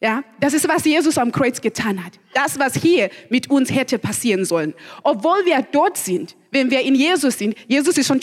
Ja, 0.00 0.22
das 0.38 0.54
ist, 0.54 0.68
was 0.68 0.84
Jesus 0.84 1.18
am 1.18 1.32
Kreuz 1.32 1.60
getan 1.60 2.04
hat. 2.04 2.12
Das, 2.32 2.58
was 2.58 2.74
hier 2.74 3.10
mit 3.30 3.50
uns 3.50 3.74
hätte 3.74 3.98
passieren 3.98 4.44
sollen. 4.44 4.74
Obwohl 5.02 5.44
wir 5.44 5.60
dort 5.72 5.96
sind, 5.96 6.36
wenn 6.52 6.70
wir 6.70 6.82
in 6.82 6.94
Jesus 6.94 7.38
sind, 7.38 7.56
Jesus 7.66 7.98
ist 7.98 8.06
schon 8.06 8.20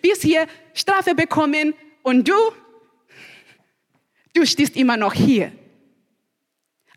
bis 0.00 0.22
hier 0.22 0.46
Strafe 0.72 1.14
bekommen 1.14 1.74
und 2.02 2.26
du, 2.26 2.34
du 4.32 4.46
stehst 4.46 4.74
immer 4.74 4.96
noch 4.96 5.12
hier. 5.12 5.52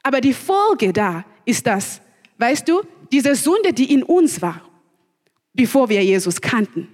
Aber 0.01 0.22
die 0.22 0.34
Folge 0.34 0.94
da 0.94 1.25
ist 1.44 1.68
das, 1.68 2.01
weißt 2.38 2.70
du, 2.70 2.82
diese 3.12 3.36
Sünde, 3.36 3.74
die 3.74 3.91
in 3.94 4.03
uns 4.03 4.41
war, 4.41 4.62
bevor 5.53 5.89
wir 5.89 6.01
Jesus 6.01 6.39
kannten. 6.39 6.88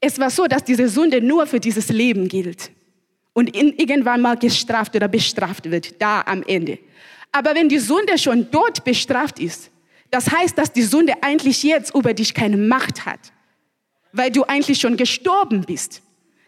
Es 0.00 0.18
war 0.18 0.30
so, 0.30 0.46
dass 0.46 0.64
diese 0.64 0.88
Sünde 0.88 1.20
nur 1.20 1.46
für 1.46 1.60
dieses 1.60 1.90
Leben 1.90 2.28
gilt 2.28 2.70
und 3.32 3.56
irgendwann 3.56 4.20
mal 4.20 4.36
gestraft 4.36 4.94
oder 4.94 5.08
bestraft 5.08 5.70
wird, 5.70 6.00
da 6.00 6.22
am 6.22 6.42
Ende. 6.42 6.78
Aber 7.30 7.54
wenn 7.54 7.68
die 7.68 7.78
Sünde 7.78 8.18
schon 8.18 8.50
dort 8.50 8.84
bestraft 8.84 9.38
ist, 9.38 9.70
das 10.10 10.30
heißt, 10.30 10.58
dass 10.58 10.72
die 10.72 10.82
Sünde 10.82 11.14
eigentlich 11.22 11.62
jetzt 11.62 11.94
über 11.94 12.12
dich 12.12 12.34
keine 12.34 12.58
Macht 12.58 13.06
hat, 13.06 13.32
weil 14.12 14.30
du 14.30 14.44
eigentlich 14.44 14.78
schon 14.78 14.96
gestorben 14.98 15.62
bist. 15.62 16.02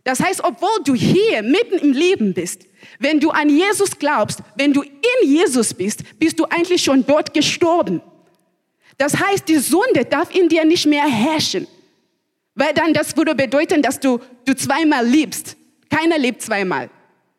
Das 0.04 0.20
heißt, 0.20 0.44
obwohl 0.44 0.84
du 0.84 0.94
hier 0.94 1.42
mitten 1.42 1.78
im 1.78 1.92
Leben 1.92 2.34
bist, 2.34 2.66
wenn 2.98 3.20
du 3.20 3.30
an 3.30 3.48
Jesus 3.48 3.98
glaubst, 3.98 4.40
wenn 4.56 4.74
du 4.74 4.82
in 4.82 5.28
Jesus 5.28 5.72
bist, 5.72 6.02
bist 6.18 6.38
du 6.38 6.44
eigentlich 6.44 6.84
schon 6.84 7.06
dort 7.06 7.32
gestorben. 7.32 8.02
Das 8.98 9.18
heißt, 9.18 9.48
die 9.48 9.56
Sünde 9.56 10.04
darf 10.04 10.34
in 10.34 10.50
dir 10.50 10.66
nicht 10.66 10.84
mehr 10.84 11.06
herrschen, 11.06 11.66
weil 12.54 12.74
dann 12.74 12.92
das 12.92 13.16
würde 13.16 13.34
bedeuten, 13.34 13.80
dass 13.80 13.98
du, 13.98 14.20
du 14.44 14.54
zweimal 14.54 15.06
liebst. 15.06 15.56
Keiner 15.94 16.18
lebt 16.18 16.42
zweimal. 16.42 16.90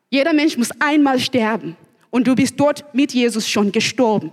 Jeder 0.08 0.32
Mensch 0.32 0.56
muss 0.56 0.70
einmal 0.78 1.18
sterben. 1.18 1.76
Und 2.10 2.26
du 2.26 2.34
bist 2.34 2.58
dort 2.58 2.94
mit 2.94 3.12
Jesus 3.12 3.48
schon 3.48 3.70
gestorben. 3.70 4.32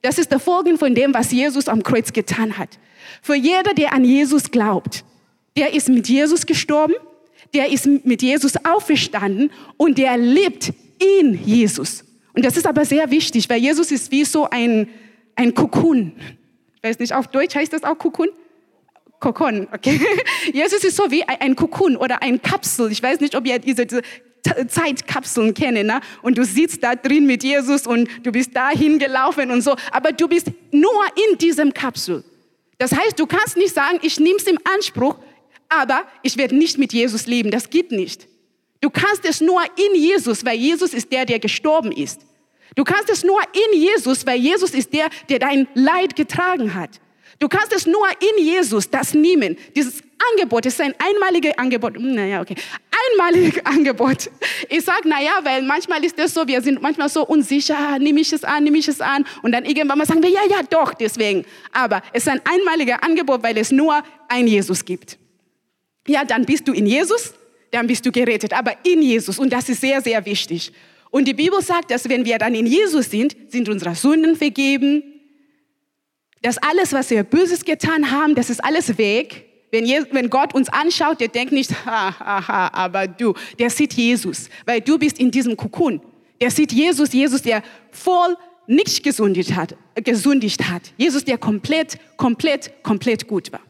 Das 0.00 0.18
ist 0.18 0.32
der 0.32 0.40
Folge 0.40 0.76
von 0.76 0.94
dem, 0.94 1.14
was 1.14 1.30
Jesus 1.30 1.68
am 1.68 1.82
Kreuz 1.84 2.12
getan 2.12 2.58
hat. 2.58 2.70
Für 3.20 3.36
jeder, 3.36 3.72
der 3.74 3.92
an 3.92 4.04
Jesus 4.04 4.50
glaubt, 4.50 5.04
der 5.56 5.74
ist 5.74 5.88
mit 5.88 6.08
Jesus 6.08 6.44
gestorben, 6.44 6.94
der 7.54 7.70
ist 7.70 7.86
mit 7.86 8.22
Jesus 8.22 8.54
auferstanden 8.64 9.52
und 9.76 9.96
der 9.96 10.16
lebt 10.16 10.72
in 10.98 11.38
Jesus. 11.44 12.04
Und 12.34 12.44
das 12.44 12.56
ist 12.56 12.66
aber 12.66 12.84
sehr 12.84 13.10
wichtig, 13.12 13.48
weil 13.48 13.60
Jesus 13.60 13.92
ist 13.92 14.10
wie 14.10 14.24
so 14.24 14.48
ein, 14.50 14.88
ein 15.36 15.54
Kokon. 15.54 16.12
Ich 16.76 16.82
weiß 16.82 16.98
nicht, 16.98 17.12
auf 17.12 17.28
Deutsch 17.28 17.54
heißt 17.54 17.72
das 17.72 17.84
auch 17.84 17.96
Kokon? 17.96 18.28
Kokon, 19.22 19.68
okay. 19.72 20.00
Jesus 20.52 20.84
ist 20.84 20.96
so 20.96 21.10
wie 21.10 21.22
ein 21.22 21.56
Kokon 21.56 21.96
oder 21.96 22.22
ein 22.22 22.42
Kapsel. 22.42 22.90
Ich 22.90 23.02
weiß 23.02 23.20
nicht, 23.20 23.34
ob 23.36 23.46
ihr 23.46 23.58
diese, 23.58 23.86
Zeitkapseln 24.66 25.54
kennen, 25.54 25.86
ne? 25.86 26.00
Und 26.20 26.36
du 26.36 26.44
sitzt 26.44 26.82
da 26.82 26.96
drin 26.96 27.26
mit 27.26 27.44
Jesus 27.44 27.86
und 27.86 28.08
du 28.24 28.32
bist 28.32 28.56
dahin 28.56 28.98
gelaufen 28.98 29.52
und 29.52 29.62
so. 29.62 29.76
Aber 29.92 30.10
du 30.10 30.26
bist 30.26 30.48
nur 30.72 31.04
in 31.30 31.38
diesem 31.38 31.72
Kapsel. 31.72 32.24
Das 32.78 32.90
heißt, 32.90 33.20
du 33.20 33.26
kannst 33.26 33.56
nicht 33.56 33.72
sagen, 33.72 34.00
ich 34.02 34.18
nehme 34.18 34.38
es 34.38 34.46
im 34.48 34.58
Anspruch, 34.74 35.16
aber 35.68 36.02
ich 36.24 36.36
werde 36.36 36.56
nicht 36.56 36.76
mit 36.76 36.92
Jesus 36.92 37.28
leben. 37.28 37.52
Das 37.52 37.70
geht 37.70 37.92
nicht. 37.92 38.26
Du 38.80 38.90
kannst 38.90 39.24
es 39.24 39.40
nur 39.40 39.62
in 39.76 40.00
Jesus, 40.00 40.44
weil 40.44 40.56
Jesus 40.58 40.92
ist 40.92 41.12
der, 41.12 41.24
der 41.24 41.38
gestorben 41.38 41.92
ist. 41.92 42.22
Du 42.74 42.82
kannst 42.82 43.10
es 43.10 43.22
nur 43.22 43.40
in 43.52 43.80
Jesus, 43.80 44.26
weil 44.26 44.40
Jesus 44.40 44.70
ist 44.70 44.92
der, 44.92 45.08
der 45.28 45.38
dein 45.38 45.68
Leid 45.74 46.16
getragen 46.16 46.74
hat. 46.74 47.00
Du 47.42 47.48
kannst 47.48 47.74
es 47.74 47.86
nur 47.86 48.06
in 48.20 48.44
Jesus 48.44 48.88
das 48.88 49.14
nehmen. 49.14 49.56
Dieses 49.74 50.00
Angebot 50.30 50.64
ist 50.64 50.80
ein 50.80 50.94
einmaliges 50.96 51.58
Angebot. 51.58 51.96
Hm, 51.96 52.14
naja, 52.14 52.40
okay. 52.40 52.54
Einmaliges 53.10 53.60
Angebot. 53.66 54.30
Ich 54.68 54.84
sage, 54.84 55.08
naja, 55.08 55.40
weil 55.42 55.62
manchmal 55.62 56.04
ist 56.04 56.16
das 56.16 56.34
so, 56.34 56.46
wir 56.46 56.62
sind 56.62 56.80
manchmal 56.80 57.08
so 57.08 57.26
unsicher, 57.26 57.98
nehme 57.98 58.20
ich 58.20 58.32
es 58.32 58.44
an, 58.44 58.62
nehme 58.62 58.78
ich 58.78 58.86
es 58.86 59.00
an. 59.00 59.24
Und 59.42 59.50
dann 59.50 59.64
irgendwann 59.64 59.98
mal 59.98 60.06
sagen 60.06 60.22
wir, 60.22 60.30
ja, 60.30 60.42
ja, 60.48 60.62
doch, 60.70 60.94
deswegen. 60.94 61.44
Aber 61.72 62.00
es 62.12 62.22
ist 62.22 62.28
ein 62.28 62.40
einmaliges 62.44 63.02
Angebot, 63.02 63.42
weil 63.42 63.58
es 63.58 63.72
nur 63.72 64.04
ein 64.28 64.46
Jesus 64.46 64.84
gibt. 64.84 65.18
Ja, 66.06 66.24
dann 66.24 66.44
bist 66.44 66.68
du 66.68 66.72
in 66.72 66.86
Jesus, 66.86 67.34
dann 67.72 67.88
bist 67.88 68.06
du 68.06 68.12
gerettet, 68.12 68.52
aber 68.52 68.76
in 68.84 69.02
Jesus. 69.02 69.40
Und 69.40 69.52
das 69.52 69.68
ist 69.68 69.80
sehr, 69.80 70.00
sehr 70.00 70.24
wichtig. 70.24 70.70
Und 71.10 71.26
die 71.26 71.34
Bibel 71.34 71.60
sagt, 71.60 71.90
dass 71.90 72.08
wenn 72.08 72.24
wir 72.24 72.38
dann 72.38 72.54
in 72.54 72.66
Jesus 72.66 73.10
sind, 73.10 73.34
sind 73.48 73.68
unsere 73.68 73.96
Sünden 73.96 74.36
vergeben, 74.36 75.11
dass 76.42 76.58
alles, 76.58 76.92
was 76.92 77.10
wir 77.10 77.22
Böses 77.22 77.64
getan 77.64 78.10
haben, 78.10 78.34
das 78.34 78.50
ist 78.50 78.62
alles 78.62 78.98
weg. 78.98 79.46
Wenn, 79.70 79.86
wenn 80.10 80.28
Gott 80.28 80.54
uns 80.54 80.68
anschaut, 80.68 81.20
der 81.20 81.28
denkt 81.28 81.52
nicht, 81.52 81.70
ha, 81.86 82.18
ha, 82.18 82.46
ha, 82.46 82.70
aber 82.74 83.06
du, 83.06 83.32
der 83.58 83.70
sieht 83.70 83.94
Jesus, 83.94 84.50
weil 84.66 84.82
du 84.82 84.98
bist 84.98 85.18
in 85.18 85.30
diesem 85.30 85.56
Kokon. 85.56 86.02
Der 86.40 86.50
sieht 86.50 86.72
Jesus, 86.72 87.12
Jesus, 87.12 87.40
der 87.40 87.62
voll 87.90 88.36
nicht 88.66 89.02
gesündigt 89.02 89.54
hat, 89.54 89.76
gesündigt 89.94 90.68
hat. 90.68 90.82
Jesus, 90.98 91.24
der 91.24 91.38
komplett, 91.38 91.98
komplett, 92.16 92.82
komplett 92.82 93.26
gut 93.26 93.50
war. 93.52 93.60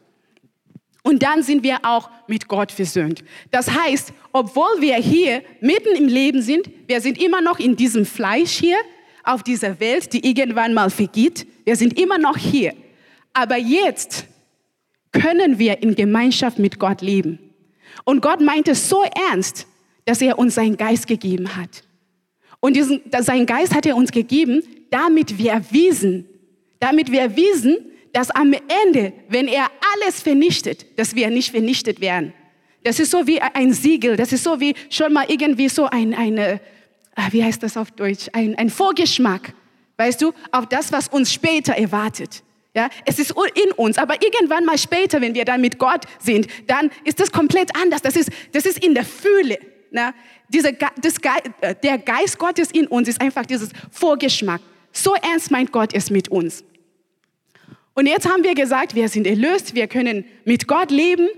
Und 1.03 1.21
dann 1.21 1.43
sind 1.43 1.63
wir 1.63 1.79
auch 1.83 2.09
mit 2.27 2.47
Gott 2.47 2.71
versöhnt. 2.71 3.23
Das 3.51 3.69
heißt, 3.69 4.13
obwohl 4.31 4.79
wir 4.79 4.95
hier 4.95 5.43
mitten 5.59 5.95
im 5.95 6.07
Leben 6.07 6.41
sind, 6.41 6.69
wir 6.87 7.01
sind 7.01 7.21
immer 7.21 7.41
noch 7.41 7.59
in 7.59 7.75
diesem 7.75 8.05
Fleisch 8.05 8.53
hier, 8.53 8.77
auf 9.23 9.43
dieser 9.43 9.79
Welt, 9.79 10.13
die 10.13 10.27
irgendwann 10.27 10.73
mal 10.73 10.89
vergeht. 10.89 11.47
Wir 11.63 11.75
sind 11.75 11.99
immer 11.99 12.17
noch 12.17 12.37
hier. 12.37 12.73
Aber 13.33 13.57
jetzt 13.57 14.25
können 15.11 15.59
wir 15.59 15.81
in 15.81 15.95
Gemeinschaft 15.95 16.59
mit 16.59 16.79
Gott 16.79 17.01
leben. 17.01 17.39
Und 18.03 18.21
Gott 18.21 18.41
meint 18.41 18.67
es 18.67 18.89
so 18.89 19.03
ernst, 19.29 19.67
dass 20.05 20.21
er 20.21 20.37
uns 20.37 20.55
seinen 20.55 20.77
Geist 20.77 21.07
gegeben 21.07 21.55
hat. 21.55 21.83
Und 22.59 22.75
diesen, 22.75 23.01
seinen 23.19 23.45
Geist 23.45 23.73
hat 23.73 23.85
er 23.85 23.95
uns 23.95 24.11
gegeben, 24.11 24.61
damit 24.89 25.37
wir 25.37 25.61
wissen, 25.71 26.25
damit 26.79 27.11
wir 27.11 27.35
wissen, 27.35 27.77
dass 28.11 28.29
am 28.29 28.53
Ende, 28.85 29.13
wenn 29.27 29.47
er 29.47 29.67
alles 29.95 30.21
vernichtet, 30.21 30.85
dass 30.97 31.15
wir 31.15 31.29
nicht 31.29 31.51
vernichtet 31.51 31.99
werden. 31.99 32.33
Das 32.83 32.99
ist 32.99 33.11
so 33.11 33.25
wie 33.25 33.41
ein 33.41 33.73
Siegel, 33.73 34.17
das 34.17 34.33
ist 34.33 34.43
so 34.43 34.59
wie 34.59 34.75
schon 34.89 35.13
mal 35.13 35.25
irgendwie 35.29 35.69
so 35.69 35.85
ein, 35.85 36.13
eine, 36.13 36.59
wie 37.31 37.43
heißt 37.43 37.61
das 37.63 37.77
auf 37.77 37.91
Deutsch, 37.91 38.29
ein, 38.33 38.55
ein 38.55 38.69
Vorgeschmack, 38.69 39.53
weißt 39.97 40.21
du, 40.21 40.33
auf 40.51 40.67
das, 40.67 40.91
was 40.91 41.07
uns 41.07 41.31
später 41.31 41.73
erwartet. 41.73 42.43
Ja, 42.75 42.89
es 43.05 43.19
ist 43.19 43.31
in 43.53 43.71
uns, 43.73 43.99
aber 43.99 44.15
irgendwann 44.23 44.65
mal 44.65 44.79
später, 44.79 45.21
wenn 45.21 45.35
wir 45.35 45.45
dann 45.45 45.61
mit 45.61 45.77
Gott 45.77 46.05
sind, 46.17 46.47
dann 46.65 46.89
ist 47.03 47.19
das 47.19 47.31
komplett 47.31 47.75
anders. 47.75 48.01
Das 48.01 48.15
ist, 48.15 48.31
das 48.51 48.65
ist 48.65 48.83
in 48.83 48.95
der 48.95 49.05
Fühle. 49.05 49.59
Ne? 49.91 50.11
Diese, 50.49 50.73
das, 50.73 51.15
äh, 51.61 51.75
der 51.83 51.99
Geist 51.99 52.39
Gottes 52.39 52.71
in 52.71 52.87
uns 52.87 53.07
ist 53.07 53.21
einfach 53.21 53.45
dieses 53.45 53.69
Vorgeschmack. 53.91 54.59
So 54.91 55.13
ernst 55.13 55.51
meint 55.51 55.71
Gott 55.71 55.93
es 55.93 56.09
mit 56.09 56.29
uns. 56.29 56.63
Und 57.93 58.07
jetzt 58.07 58.27
haben 58.27 58.43
wir 58.43 58.55
gesagt, 58.55 58.95
wir 58.95 59.07
sind 59.07 59.27
erlöst, 59.27 59.75
wir 59.75 59.87
können 59.87 60.25
mit 60.45 60.67
Gott 60.67 60.89
leben 60.89 61.29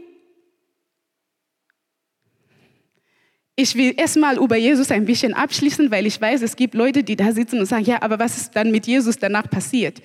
Ich 3.55 3.75
will 3.75 3.93
erstmal 3.95 4.37
über 4.37 4.57
Jesus 4.57 4.91
ein 4.91 5.05
bisschen 5.05 5.33
abschließen, 5.33 5.89
weil 5.89 6.05
ich 6.05 6.19
weiß, 6.19 6.41
es 6.41 6.55
gibt 6.57 6.73
Leute, 6.73 7.03
die 7.03 7.15
da 7.15 7.31
sitzen 7.31 7.59
und 7.59 7.65
sagen, 7.65 7.85
ja, 7.85 8.01
aber 8.01 8.19
was 8.19 8.35
ist 8.35 8.55
dann 8.55 8.69
mit 8.71 8.85
Jesus 8.85 9.17
danach 9.17 9.49
passiert? 9.49 10.01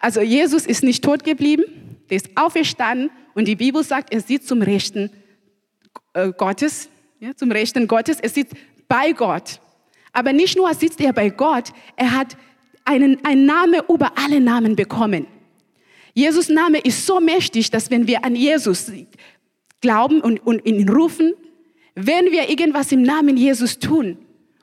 Also 0.00 0.20
Jesus 0.20 0.66
ist 0.66 0.82
nicht 0.82 1.04
tot 1.04 1.22
geblieben, 1.22 1.64
der 2.10 2.16
ist 2.16 2.30
auferstanden 2.34 3.10
und 3.34 3.46
die 3.46 3.56
Bibel 3.56 3.84
sagt, 3.84 4.12
er 4.12 4.20
sitzt 4.20 4.48
zum 4.48 4.62
Rechten 4.62 5.10
äh, 6.12 6.32
Gottes, 6.36 6.88
ja, 7.20 7.34
zum 7.36 7.52
Rechten 7.52 7.86
Gottes, 7.86 8.18
er 8.20 8.28
sitzt 8.28 8.54
bei 8.88 9.12
Gott. 9.12 9.60
Aber 10.12 10.32
nicht 10.32 10.56
nur 10.56 10.72
sitzt 10.74 11.00
er 11.00 11.12
bei 11.12 11.30
Gott, 11.30 11.72
er 11.96 12.12
hat 12.12 12.36
einen, 12.84 13.24
einen 13.24 13.46
Namen 13.46 13.80
über 13.88 14.12
alle 14.16 14.40
Namen 14.40 14.74
bekommen. 14.74 15.26
Jesus 16.14 16.48
Name 16.48 16.78
ist 16.78 17.06
so 17.06 17.20
mächtig, 17.20 17.70
dass 17.70 17.90
wenn 17.92 18.08
wir 18.08 18.24
an 18.24 18.34
Jesus 18.34 18.90
glauben 19.80 20.20
und, 20.20 20.44
und 20.44 20.64
ihn 20.66 20.88
rufen, 20.88 21.34
wenn 22.00 22.30
wir 22.30 22.48
irgendwas 22.48 22.92
im 22.92 23.02
Namen 23.02 23.36
Jesus 23.36 23.80
tun 23.80 24.18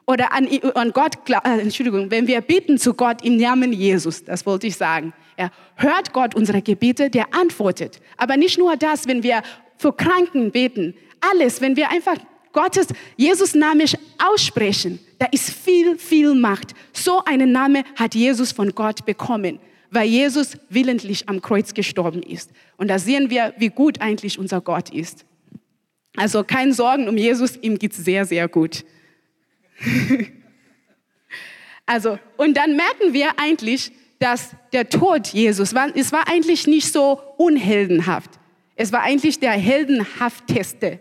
oder 0.08 0.32
an, 0.32 0.48
an 0.76 0.92
Gott, 0.92 1.16
äh, 1.30 1.60
Entschuldigung, 1.60 2.10
wenn 2.10 2.28
wir 2.28 2.40
beten 2.40 2.78
zu 2.78 2.94
Gott 2.94 3.26
im 3.26 3.36
Namen 3.36 3.74
Jesus, 3.74 4.24
das 4.24 4.46
wollte 4.46 4.68
ich 4.68 4.78
sagen, 4.78 5.14
ja, 5.38 5.52
hört 5.76 6.14
Gott 6.14 6.34
unsere 6.34 6.62
Gebete, 6.62 7.10
der 7.10 7.34
antwortet. 7.34 8.00
Aber 8.16 8.38
nicht 8.38 8.58
nur 8.58 8.78
das, 8.78 9.06
wenn 9.08 9.22
wir 9.22 9.42
für 9.78 9.92
Kranken 9.92 10.52
beten, 10.52 10.96
alles, 11.20 11.60
wenn 11.60 11.76
wir 11.76 11.92
einfach 11.92 12.16
Gottes 12.54 12.88
Jesus 13.18 13.54
Name 13.54 13.84
aussprechen, 14.18 15.00
da 15.20 15.26
ist 15.26 15.50
viel, 15.50 15.98
viel 15.98 16.36
Macht. 16.36 16.74
So 16.94 17.22
einen 17.26 17.52
Namen 17.52 17.84
hat 17.98 18.16
Jesus 18.16 18.54
von 18.54 18.74
Gott 18.74 19.06
bekommen, 19.06 19.60
weil 19.92 20.08
Jesus 20.08 20.58
willentlich 20.70 21.28
am 21.28 21.42
Kreuz 21.42 21.74
gestorben 21.74 22.24
ist. 22.24 22.52
Und 22.78 22.88
da 22.88 22.98
sehen 22.98 23.30
wir, 23.30 23.54
wie 23.58 23.70
gut 23.70 24.00
eigentlich 24.00 24.40
unser 24.40 24.62
Gott 24.62 24.90
ist. 24.90 25.26
Also 26.16 26.44
keine 26.44 26.74
Sorgen 26.74 27.08
um 27.08 27.18
Jesus, 27.18 27.58
ihm 27.62 27.78
geht's 27.78 27.98
sehr, 27.98 28.26
sehr 28.26 28.48
gut. 28.48 28.86
also, 31.86 32.18
und 32.38 32.56
dann 32.56 32.76
merken 32.76 33.14
wir 33.14 33.38
eigentlich, 33.38 33.92
dass 34.20 34.52
der 34.72 34.90
Tod 34.90 35.28
Jesus, 35.28 35.74
war, 35.74 35.90
es 35.96 36.12
war 36.12 36.28
eigentlich 36.28 36.68
nicht 36.68 36.92
so 36.92 37.22
unheldenhaft. 37.38 38.32
Es 38.76 38.92
war 38.92 39.02
eigentlich 39.02 39.40
der 39.40 39.52
heldenhafteste, 39.52 41.00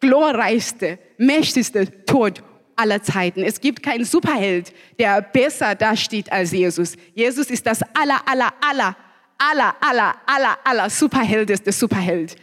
glorreichste, 0.00 0.98
mächtigste 1.18 2.04
Tod 2.04 2.42
aller 2.76 3.02
Zeiten. 3.02 3.42
Es 3.42 3.60
gibt 3.60 3.82
keinen 3.82 4.04
Superheld, 4.04 4.72
der 4.98 5.22
besser 5.22 5.74
dasteht 5.74 6.30
als 6.30 6.52
Jesus. 6.52 6.96
Jesus 7.14 7.50
ist 7.50 7.66
das 7.66 7.82
aller, 7.94 8.20
aller, 8.26 8.52
aller, 8.60 8.96
aller, 9.38 9.74
aller, 9.80 10.14
aller, 10.26 10.58
aller 10.64 10.90
Superheldeste 10.90 11.72
Superheld. 11.72 12.36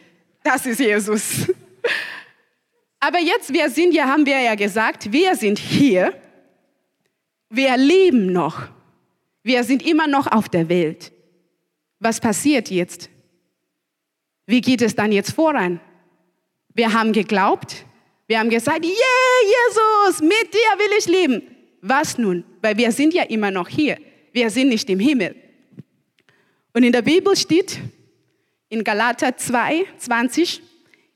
Das 0.44 0.66
ist 0.66 0.80
Jesus. 0.80 1.48
Aber 3.00 3.20
jetzt, 3.20 3.54
wir 3.54 3.70
sind 3.70 3.94
ja, 3.94 4.06
haben 4.06 4.26
wir 4.26 4.40
ja 4.40 4.56
gesagt, 4.56 5.12
wir 5.12 5.36
sind 5.36 5.60
hier. 5.60 6.14
Wir 7.50 7.76
leben 7.78 8.32
noch. 8.32 8.64
Wir 9.44 9.64
sind 9.64 9.86
immer 9.86 10.08
noch 10.08 10.28
auf 10.28 10.48
der 10.50 10.70
Welt. 10.70 11.12
Was 12.00 12.20
passiert 12.20 12.70
jetzt? 12.70 13.10
Wie 14.46 14.62
geht 14.62 14.82
es 14.82 14.96
dann 14.96 15.12
jetzt 15.12 15.32
voran? 15.32 15.80
Wir 16.74 16.94
haben 16.94 17.14
geglaubt, 17.14 17.86
wir 18.28 18.40
haben 18.40 18.50
gesagt, 18.50 18.84
yeah, 18.84 18.94
Jesus, 19.46 20.22
mit 20.22 20.54
dir 20.54 20.80
will 20.80 20.98
ich 20.98 21.06
leben. 21.08 21.44
Was 21.82 22.18
nun? 22.18 22.44
Weil 22.62 22.78
wir 22.78 22.92
sind 22.92 23.14
ja 23.14 23.24
immer 23.24 23.52
noch 23.52 23.68
hier. 23.68 23.98
Wir 24.32 24.50
sind 24.50 24.70
nicht 24.70 24.90
im 24.90 25.00
Himmel. 25.00 25.36
Und 26.74 26.84
in 26.84 26.92
der 26.92 27.02
Bibel 27.02 27.36
steht, 27.36 27.80
in 28.70 28.84
Galater 28.84 29.38
2, 29.38 29.86
20, 29.98 30.62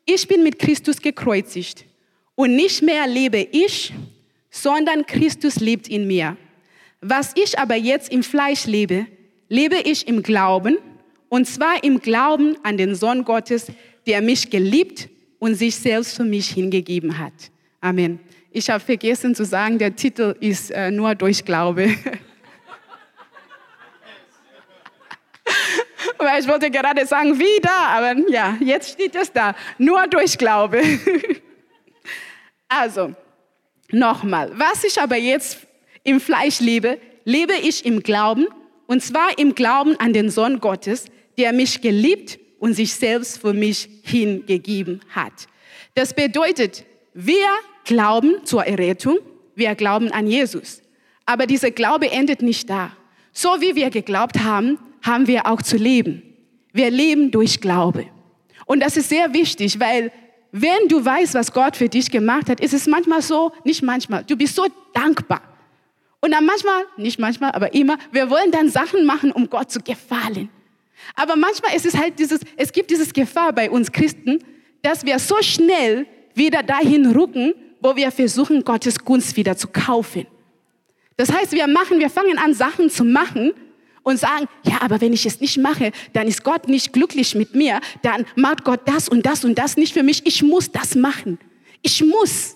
ich 0.07 0.27
bin 0.27 0.41
mit 0.41 0.57
Christus 0.57 0.99
gekreuzigt 0.99 1.85
und 2.33 2.55
nicht 2.55 2.81
mehr 2.81 3.05
lebe 3.05 3.45
ich, 3.51 3.93
sondern 4.49 5.05
Christus 5.05 5.57
lebt 5.57 5.87
in 5.87 6.07
mir. 6.07 6.37
Was 7.01 7.33
ich 7.35 7.59
aber 7.59 7.75
jetzt 7.75 8.11
im 8.11 8.23
Fleisch 8.23 8.65
lebe, 8.65 9.05
lebe 9.49 9.75
ich 9.75 10.07
im 10.07 10.23
Glauben, 10.23 10.77
und 11.29 11.45
zwar 11.45 11.83
im 11.83 11.99
Glauben 11.99 12.55
an 12.63 12.77
den 12.77 12.95
Sohn 12.95 13.25
Gottes, 13.25 13.67
der 14.07 14.21
mich 14.21 14.49
geliebt 14.49 15.09
und 15.39 15.55
sich 15.55 15.75
selbst 15.75 16.15
für 16.15 16.23
mich 16.23 16.49
hingegeben 16.49 17.17
hat. 17.17 17.33
Amen. 17.81 18.19
Ich 18.51 18.69
habe 18.69 18.83
vergessen 18.83 19.35
zu 19.35 19.43
sagen, 19.43 19.77
der 19.77 19.95
Titel 19.95 20.35
ist 20.39 20.71
äh, 20.71 20.89
nur 20.89 21.13
durch 21.15 21.43
Glaube. 21.43 21.89
Weil 26.17 26.41
ich 26.41 26.47
wollte 26.47 26.71
gerade 26.71 27.05
sagen, 27.05 27.37
wieder, 27.37 27.71
aber 27.71 28.15
ja, 28.29 28.57
jetzt 28.59 28.93
steht 28.93 29.15
es 29.15 29.31
da, 29.31 29.55
nur 29.77 30.07
durch 30.07 30.37
Glaube. 30.37 30.81
also, 32.67 33.13
nochmal, 33.91 34.51
was 34.55 34.83
ich 34.83 34.99
aber 34.99 35.17
jetzt 35.17 35.59
im 36.03 36.19
Fleisch 36.19 36.59
lebe, 36.59 36.99
lebe 37.25 37.53
ich 37.53 37.85
im 37.85 38.01
Glauben, 38.01 38.47
und 38.87 39.03
zwar 39.03 39.37
im 39.37 39.53
Glauben 39.53 39.99
an 39.99 40.13
den 40.13 40.29
Sohn 40.29 40.59
Gottes, 40.59 41.05
der 41.37 41.53
mich 41.53 41.81
geliebt 41.81 42.39
und 42.59 42.73
sich 42.73 42.93
selbst 42.93 43.39
für 43.39 43.53
mich 43.53 43.89
hingegeben 44.03 45.01
hat. 45.09 45.47
Das 45.93 46.13
bedeutet, 46.13 46.85
wir 47.13 47.47
glauben 47.83 48.45
zur 48.45 48.65
Errettung, 48.65 49.19
wir 49.55 49.75
glauben 49.75 50.11
an 50.11 50.27
Jesus. 50.27 50.81
Aber 51.25 51.45
dieser 51.45 51.71
Glaube 51.71 52.11
endet 52.11 52.41
nicht 52.41 52.69
da. 52.69 52.91
So 53.33 53.59
wie 53.59 53.75
wir 53.75 53.89
geglaubt 53.89 54.39
haben, 54.39 54.79
haben 55.01 55.27
wir 55.27 55.47
auch 55.47 55.61
zu 55.61 55.77
leben. 55.77 56.23
Wir 56.73 56.91
leben 56.91 57.31
durch 57.31 57.59
Glaube. 57.59 58.07
Und 58.65 58.81
das 58.81 58.97
ist 58.97 59.09
sehr 59.09 59.33
wichtig, 59.33 59.79
weil 59.79 60.11
wenn 60.51 60.87
du 60.87 61.03
weißt, 61.03 61.33
was 61.33 61.51
Gott 61.51 61.75
für 61.75 61.89
dich 61.89 62.11
gemacht 62.11 62.49
hat, 62.49 62.59
ist 62.59 62.73
es 62.73 62.87
manchmal 62.87 63.21
so, 63.21 63.51
nicht 63.63 63.81
manchmal, 63.81 64.23
du 64.23 64.35
bist 64.35 64.55
so 64.55 64.65
dankbar. 64.93 65.41
Und 66.19 66.31
dann 66.31 66.45
manchmal, 66.45 66.83
nicht 66.97 67.19
manchmal, 67.19 67.51
aber 67.51 67.73
immer, 67.73 67.97
wir 68.11 68.29
wollen 68.29 68.51
dann 68.51 68.69
Sachen 68.69 69.05
machen, 69.05 69.31
um 69.31 69.49
Gott 69.49 69.71
zu 69.71 69.79
gefallen. 69.79 70.49
Aber 71.15 71.35
manchmal 71.35 71.75
ist 71.75 71.85
es 71.85 71.97
halt 71.97 72.17
dieses, 72.19 72.41
es 72.55 72.71
gibt 72.71 72.89
dieses 72.91 73.13
Gefahr 73.13 73.53
bei 73.53 73.69
uns 73.69 73.91
Christen, 73.91 74.39
dass 74.81 75.05
wir 75.05 75.19
so 75.19 75.41
schnell 75.41 76.07
wieder 76.33 76.63
dahin 76.63 77.11
rücken, 77.11 77.53
wo 77.81 77.95
wir 77.95 78.11
versuchen, 78.11 78.63
Gottes 78.63 79.03
Gunst 79.03 79.35
wieder 79.37 79.55
zu 79.55 79.67
kaufen. 79.67 80.25
Das 81.15 81.31
heißt, 81.31 81.51
wir 81.51 81.67
machen, 81.67 81.99
wir 81.99 82.09
fangen 82.09 82.37
an, 82.37 82.53
Sachen 82.53 82.89
zu 82.89 83.03
machen 83.03 83.53
und 84.07 84.17
sagen, 84.17 84.47
ja, 84.63 84.79
aber 84.79 85.01
wenn 85.01 85.11
ich 85.11 85.25
es 85.25 85.41
nicht 85.41 85.57
mache, 85.57 85.91
dann 86.13 86.29
ist 86.29 86.45
Gott 86.45 86.69
nicht 86.69 86.93
glücklich 86.93 87.35
mit 87.35 87.55
mir, 87.55 87.81
dann 88.03 88.25
macht 88.37 88.63
Gott 88.63 88.79
das 88.85 89.09
und 89.09 89.25
das 89.25 89.43
und 89.43 89.57
das 89.57 89.75
nicht 89.75 89.91
für 89.91 90.01
mich. 90.01 90.25
Ich 90.25 90.41
muss 90.41 90.71
das 90.71 90.95
machen. 90.95 91.37
Ich 91.81 92.01
muss. 92.01 92.55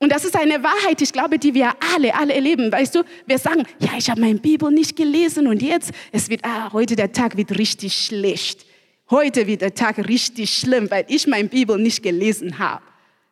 Und 0.00 0.12
das 0.12 0.26
ist 0.26 0.36
eine 0.36 0.62
Wahrheit, 0.62 1.00
ich 1.00 1.14
glaube, 1.14 1.38
die 1.38 1.54
wir 1.54 1.72
alle, 1.94 2.14
alle 2.14 2.34
erleben. 2.34 2.70
Weißt 2.70 2.94
du, 2.94 3.04
wir 3.26 3.38
sagen, 3.38 3.64
ja, 3.78 3.92
ich 3.96 4.10
habe 4.10 4.20
meine 4.20 4.38
Bibel 4.38 4.70
nicht 4.70 4.96
gelesen 4.96 5.46
und 5.46 5.62
jetzt, 5.62 5.92
es 6.12 6.28
wird, 6.28 6.44
ah, 6.44 6.70
heute 6.74 6.94
der 6.94 7.10
Tag 7.10 7.38
wird 7.38 7.58
richtig 7.58 7.94
schlecht. 7.94 8.66
Heute 9.08 9.46
wird 9.46 9.62
der 9.62 9.74
Tag 9.74 9.96
richtig 10.08 10.52
schlimm, 10.52 10.90
weil 10.90 11.06
ich 11.08 11.26
meine 11.26 11.48
Bibel 11.48 11.78
nicht 11.78 12.02
gelesen 12.02 12.58
habe. 12.58 12.82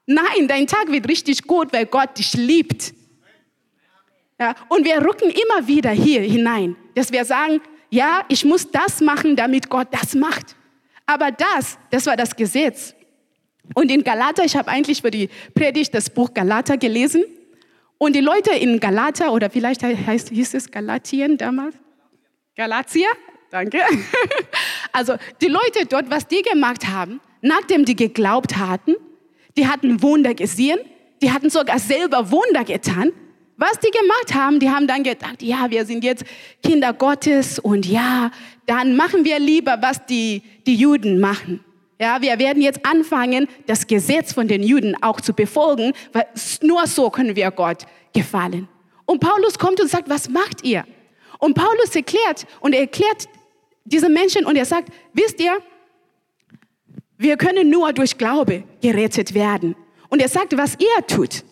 Nein, 0.07 0.49
dein 0.49 0.67
Tag 0.67 0.91
wird 0.91 1.07
richtig 1.07 1.43
gut, 1.43 1.75
weil 1.75 1.85
Gott 1.85 2.17
dich 2.17 2.33
liebt. 2.33 2.95
Ja, 4.39 4.55
und 4.69 4.85
wir 4.85 5.05
rücken 5.05 5.31
immer 5.31 5.67
wieder 5.67 5.91
hier 5.91 6.21
hinein, 6.21 6.77
dass 6.95 7.11
wir 7.11 7.25
sagen, 7.25 7.61
ja, 7.91 8.23
ich 8.29 8.45
muss 8.45 8.71
das 8.71 9.01
machen, 9.01 9.35
damit 9.35 9.69
Gott 9.69 9.89
das 9.91 10.15
macht. 10.15 10.55
Aber 11.07 11.31
das, 11.31 11.79
das 11.91 12.07
war 12.07 12.17
das 12.17 12.37
Gesetz. 12.37 12.95
Und 13.75 13.91
in 13.91 14.05
Galater, 14.05 14.45
ich 14.45 14.57
habe 14.57 14.69
eigentlich 14.69 15.03
für 15.03 15.11
die 15.11 15.29
Predigt 15.55 15.95
das 15.95 16.11
Buch 16.11 16.33
Galater 16.35 16.77
gelesen. 16.77 17.25
Und 17.99 18.15
die 18.15 18.21
Leute 18.21 18.53
in 18.53 18.79
Galater, 18.79 19.33
oder 19.33 19.51
vielleicht 19.51 19.83
heißt, 19.83 20.29
hieß 20.29 20.55
es 20.55 20.71
Galatien 20.71 21.37
damals? 21.37 21.75
Galatia? 22.57 23.09
Danke. 23.51 23.79
Also 24.91 25.17
die 25.41 25.47
Leute 25.47 25.87
dort, 25.89 26.11
was 26.11 26.27
die 26.27 26.43
gemacht 26.43 26.89
haben, 26.89 27.21
nachdem 27.41 27.85
die 27.85 27.95
geglaubt 27.95 28.57
hatten, 28.57 28.97
die 29.57 29.69
hatten 29.69 30.03
Wunder 30.03 30.35
gesehen, 30.35 30.81
die 31.23 31.31
hatten 31.31 31.51
sogar 31.51 31.79
selber 31.79 32.33
Wunder 32.33 32.65
getan. 32.65 33.13
Was 33.59 33.81
die 33.81 33.91
gemacht 33.91 34.35
haben, 34.35 34.61
die 34.61 34.71
haben 34.71 34.87
dann 34.87 35.03
gedacht, 35.03 35.43
ja, 35.43 35.67
wir 35.69 35.85
sind 35.85 36.05
jetzt 36.05 36.25
Kinder 36.63 36.93
Gottes 36.93 37.59
und 37.59 37.87
ja, 37.87 38.31
dann 38.67 38.95
machen 38.95 39.25
wir 39.25 39.41
lieber, 39.41 39.79
was 39.83 40.07
die, 40.07 40.43
die 40.65 40.77
Juden 40.77 41.19
machen. 41.19 41.65
Ja, 42.01 42.23
wir 42.23 42.39
werden 42.39 42.63
jetzt 42.63 42.87
anfangen, 42.87 43.49
das 43.67 43.89
Gesetz 43.89 44.33
von 44.33 44.47
den 44.47 44.63
Juden 44.63 44.95
auch 45.03 45.21
zu 45.21 45.33
befolgen, 45.33 45.93
weil 46.13 46.27
nur 46.63 46.87
so 46.87 47.11
können 47.11 47.35
wir 47.35 47.51
Gott 47.51 47.85
gefallen. 48.15 48.69
Und 49.05 49.19
Paulus 49.19 49.59
kommt 49.59 49.81
und 49.81 49.91
sagt, 49.91 50.09
was 50.09 50.29
macht 50.29 50.63
ihr? 50.63 50.85
Und 51.41 51.55
Paulus 51.55 51.97
erklärt 51.97 52.47
und 52.61 52.75
er 52.75 52.83
erklärt 52.83 53.29
diese 53.85 54.09
Menschen 54.09 54.47
und 54.47 54.55
er 54.55 54.67
sagt, 54.67 54.93
wisst 55.13 55.41
ihr, 55.41 55.57
wir 57.17 57.37
können 57.37 57.69
nur 57.69 57.93
durch 57.93 58.17
Glaube 58.17 58.63
gerettet 58.81 59.35
werden. 59.35 59.75
Und 60.09 60.23
er 60.23 60.29
sagt, 60.29 60.57
was 60.57 60.77
ihr 60.79 61.07
tut, 61.09 61.43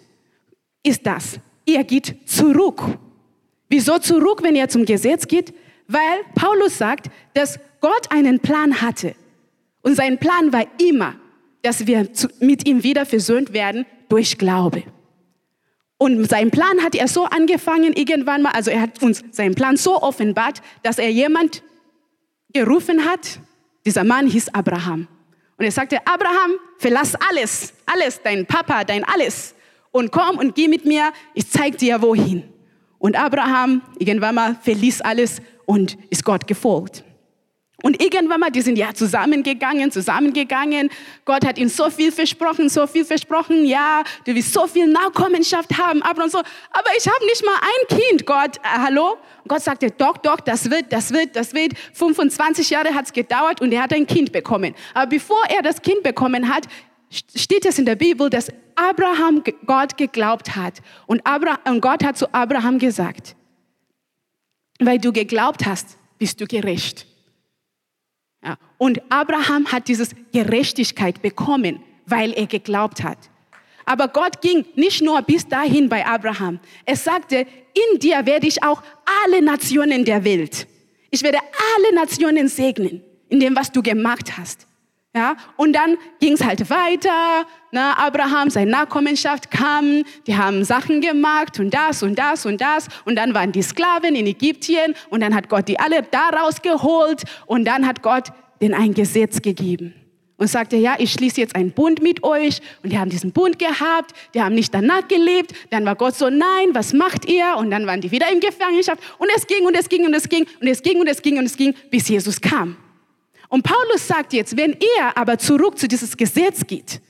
ist 0.85 1.05
das. 1.05 1.41
Ihr 1.67 1.85
geht 1.85 2.17
zurück. 2.27 2.83
Wieso 3.69 3.99
zurück, 3.99 4.43
wenn 4.43 4.57
ihr 4.57 4.69
zum 4.69 4.85
Gesetz 4.85 5.27
geht? 5.29 5.53
Weil 5.89 6.21
Paulus 6.35 6.79
sagt, 6.79 7.11
dass 7.35 7.59
Gott 7.81 8.11
einen 8.11 8.41
Plan 8.41 8.81
hatte. 8.81 9.15
Und 9.83 9.97
sein 9.97 10.19
Plan 10.19 10.53
war 10.53 10.65
immer, 10.81 11.15
dass 11.63 11.87
wir 11.87 12.09
mit 12.41 12.67
ihm 12.67 12.83
wieder 12.83 13.05
versöhnt 13.05 13.53
werden 13.53 13.85
durch 14.09 14.39
Glaube. 14.39 14.85
Und 15.99 16.29
sein 16.29 16.51
Plan 16.51 16.83
hat 16.83 16.95
er 16.95 17.09
so 17.09 17.25
angefangen 17.25 17.93
irgendwann 17.93 18.43
mal, 18.43 18.53
also 18.53 18.71
er 18.71 18.83
hat 18.83 19.03
uns 19.03 19.25
seinen 19.31 19.55
Plan 19.55 19.77
so 19.77 20.01
offenbart, 20.03 20.61
dass 20.83 20.99
er 20.99 21.11
jemand 21.11 21.63
gerufen 22.53 23.05
hat. 23.05 23.41
Dieser 23.85 24.05
Mann 24.05 24.27
hieß 24.27 24.49
Abraham. 24.51 25.09
Und 25.57 25.65
er 25.65 25.73
sagte, 25.73 26.07
Abraham, 26.07 26.53
verlass 26.79 27.15
alles, 27.15 27.73
alles, 27.87 28.21
dein 28.23 28.45
Papa, 28.45 28.85
dein 28.85 29.05
alles. 29.05 29.55
Und 29.97 30.13
komm 30.13 30.37
und 30.37 30.55
geh 30.55 30.69
mit 30.69 30.85
mir, 30.85 31.11
ich 31.33 31.49
zeig 31.49 31.79
dir 31.79 32.03
wohin. 32.03 32.43
Und 32.99 33.17
Abraham 33.17 33.81
irgendwann 33.99 34.35
mal 34.35 34.57
verließ 34.61 35.01
alles 35.01 35.41
und 35.65 35.97
ist 36.11 36.23
Gott 36.23 36.47
gefolgt. 36.47 37.03
Und 37.83 38.03
irgendwann 38.03 38.41
mal, 38.41 38.51
die 38.51 38.61
sind 38.61 38.77
ja 38.77 38.93
zusammengegangen, 38.93 39.91
zusammengegangen. 39.91 40.91
Gott 41.25 41.47
hat 41.47 41.57
ihnen 41.57 41.71
so 41.71 41.89
viel 41.89 42.13
versprochen, 42.13 42.69
so 42.69 42.87
viel 42.87 43.07
versprochen. 43.07 43.65
Ja, 43.65 44.03
du 44.25 44.35
wirst 44.35 44.53
so 44.53 44.67
viel 44.67 44.87
Nachkommenschaft 44.87 45.79
haben, 45.79 46.03
aber 46.03 46.25
und 46.25 46.33
so. 46.33 46.39
Aber 46.39 46.91
ich 46.99 47.07
habe 47.07 47.25
nicht 47.25 47.43
mal 47.45 47.55
ein 47.55 47.99
Kind, 47.99 48.27
Gott. 48.27 48.57
Äh, 48.59 48.79
hallo? 48.79 49.17
Gott 49.49 49.63
sagte, 49.63 49.91
doch, 49.91 50.19
doch, 50.19 50.41
das 50.41 50.71
wird, 50.71 50.93
das 50.93 51.11
wird, 51.11 51.37
das 51.37 51.55
wird. 51.55 51.73
25 51.95 52.69
Jahre 52.69 52.93
hat 52.93 53.07
es 53.07 53.13
gedauert 53.15 53.63
und 53.63 53.73
er 53.73 53.85
hat 53.85 53.95
ein 53.95 54.07
Kind 54.07 54.31
bekommen. 54.31 54.75
Aber 54.93 55.07
bevor 55.07 55.43
er 55.49 55.63
das 55.63 55.81
Kind 55.81 56.03
bekommen 56.03 56.55
hat, 56.55 56.67
steht 57.11 57.65
es 57.65 57.79
in 57.79 57.87
der 57.87 57.97
Bibel, 57.97 58.29
dass 58.29 58.51
Abraham 58.77 59.43
Gott 59.67 59.97
geglaubt 59.97 60.55
hat. 60.55 60.81
Und, 61.07 61.27
Abraham, 61.27 61.59
und 61.67 61.81
Gott 61.81 62.05
hat 62.05 62.17
zu 62.17 62.33
Abraham 62.33 62.79
gesagt, 62.79 63.35
weil 64.79 64.99
du 64.99 65.13
geglaubt 65.13 65.67
hast, 65.67 65.99
bist 66.19 66.41
du 66.41 66.47
gerecht. 66.47 67.07
Ja. 68.45 68.59
Und 68.79 69.01
Abraham 69.11 69.73
hat 69.73 69.89
diese 69.89 70.07
Gerechtigkeit 70.33 71.21
bekommen, 71.23 71.83
weil 72.07 72.33
er 72.33 72.47
geglaubt 72.47 73.03
hat. 73.03 73.19
Aber 73.85 74.09
Gott 74.09 74.41
ging 74.43 74.67
nicht 74.75 75.03
nur 75.03 75.23
bis 75.23 75.49
dahin 75.49 75.89
bei 75.89 76.05
Abraham. 76.05 76.59
Er 76.85 76.97
sagte, 76.97 77.47
in 77.93 77.99
dir 77.99 78.27
werde 78.27 78.47
ich 78.47 78.63
auch 78.63 78.83
alle 79.25 79.43
Nationen 79.43 80.05
der 80.05 80.25
Welt. 80.25 80.67
Ich 81.11 81.23
werde 81.23 81.39
alle 81.39 81.95
Nationen 81.95 82.49
segnen, 82.49 83.03
in 83.29 83.41
dem, 83.41 83.55
was 83.55 83.71
du 83.71 83.83
gemacht 83.83 84.37
hast. 84.37 84.67
Ja, 85.17 85.35
und 85.57 85.73
dann 85.73 85.97
ging 86.21 86.35
es 86.35 86.45
halt 86.45 86.69
weiter. 86.69 87.47
Ne? 87.71 87.99
Abraham, 87.99 88.51
seine 88.51 88.71
Nachkommenschaft 88.71 89.51
kam, 89.51 90.03
die 90.27 90.37
haben 90.37 90.63
Sachen 90.63 91.01
gemacht 91.01 91.59
und 91.59 91.73
das 91.73 92.03
und 92.03 92.19
das 92.19 92.45
und 92.45 92.61
das. 92.61 92.89
Und 93.07 93.17
dann 93.17 93.33
waren 93.33 93.51
die 93.51 93.63
Sklaven 93.63 94.15
in 94.15 94.27
Ägypten 94.27 94.95
und 95.09 95.21
dann 95.23 95.35
hat 95.35 95.49
Gott 95.49 95.69
die 95.69 95.81
alle 95.81 96.03
da 96.03 96.29
rausgeholt 96.29 97.23
und 97.47 97.65
dann 97.65 97.87
hat 97.87 98.03
Gott 98.03 98.29
den 98.61 98.75
ein 98.75 98.93
Gesetz 98.93 99.41
gegeben 99.41 99.95
und 100.37 100.49
sagte, 100.49 100.77
ja, 100.77 100.97
ich 100.99 101.13
schließe 101.13 101.41
jetzt 101.41 101.57
einen 101.57 101.71
Bund 101.71 102.03
mit 102.03 102.23
euch. 102.23 102.61
Und 102.83 102.93
die 102.93 102.99
haben 102.99 103.09
diesen 103.09 103.33
Bund 103.33 103.59
gehabt, 103.59 104.13
die 104.35 104.43
haben 104.43 104.55
nicht 104.55 104.75
danach 104.75 105.09
gelebt. 105.09 105.55
Dann 105.71 105.87
war 105.87 105.97
Gott 105.97 106.15
so, 106.15 106.29
nein, 106.29 106.75
was 106.75 106.93
macht 106.93 107.25
ihr? 107.25 107.57
Und 107.57 107.71
dann 107.71 107.87
waren 107.87 108.03
die 108.03 108.11
wieder 108.11 108.31
in 108.31 108.41
Gefangenschaft. 108.41 109.03
Und 109.17 109.31
es 109.35 109.47
ging 109.47 109.65
und 109.65 109.75
es 109.75 109.89
ging 109.89 110.05
und 110.05 110.13
es 110.13 110.29
ging 110.29 110.47
und 110.61 110.69
es 110.69 110.83
ging 110.83 111.01
und 111.01 111.07
es 111.09 111.23
ging 111.23 111.39
und 111.39 111.47
es 111.47 111.57
ging, 111.57 111.75
bis 111.91 112.07
Jesus 112.07 112.39
kam. 112.39 112.77
Und 113.49 113.63
Paulus 113.63 114.07
sagt 114.07 114.33
jetzt, 114.33 114.57
wenn 114.57 114.73
ihr 114.73 115.17
aber 115.17 115.39
zurück 115.39 115.79
zu 115.79 115.89
dieses 115.89 116.17
Gesetz 116.17 116.67
geht, 116.67 117.01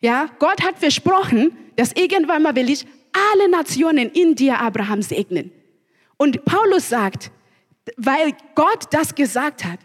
ja, 0.00 0.28
Gott 0.38 0.62
hat 0.62 0.78
versprochen, 0.78 1.56
dass 1.76 1.92
irgendwann 1.92 2.42
mal 2.42 2.54
will 2.54 2.70
ich 2.70 2.84
alle 3.12 3.48
Nationen 3.48 4.10
in 4.10 4.34
dir, 4.34 4.60
Abraham, 4.60 5.02
segnen. 5.02 5.50
Und 6.16 6.44
Paulus 6.44 6.88
sagt, 6.88 7.30
weil 7.96 8.32
Gott 8.54 8.84
das 8.90 9.14
gesagt 9.14 9.64
hat, 9.64 9.78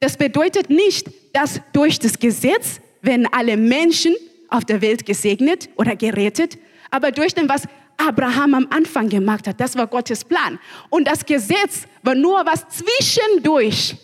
das 0.00 0.16
bedeutet 0.16 0.70
nicht, 0.70 1.10
dass 1.32 1.60
durch 1.72 1.98
das 1.98 2.18
Gesetz 2.18 2.80
werden 3.02 3.26
alle 3.32 3.56
Menschen 3.56 4.14
auf 4.48 4.64
der 4.64 4.80
Welt 4.80 5.04
gesegnet 5.04 5.68
oder 5.76 5.96
gerettet, 5.96 6.58
aber 6.90 7.10
durch 7.10 7.34
dem, 7.34 7.48
was 7.48 7.64
Abraham 7.96 8.54
am 8.54 8.66
Anfang 8.70 9.08
gemacht 9.08 9.46
hat. 9.48 9.60
Das 9.60 9.76
war 9.76 9.86
Gottes 9.86 10.24
Plan. 10.24 10.58
Und 10.88 11.08
das 11.08 11.26
Gesetz 11.26 11.82
war 12.02 12.14
nur 12.14 12.46
was 12.46 12.64
zwischendurch. 12.68 13.96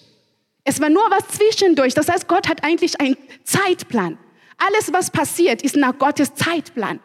Es 0.64 0.80
war 0.80 0.88
nur 0.88 1.04
was 1.10 1.28
zwischendurch. 1.28 1.94
Das 1.94 2.08
heißt, 2.08 2.26
Gott 2.26 2.48
hat 2.48 2.64
eigentlich 2.64 3.00
einen 3.00 3.16
Zeitplan. 3.44 4.18
Alles, 4.56 4.92
was 4.92 5.10
passiert, 5.10 5.62
ist 5.62 5.76
nach 5.76 5.98
Gottes 5.98 6.34
Zeitplan. 6.34 7.00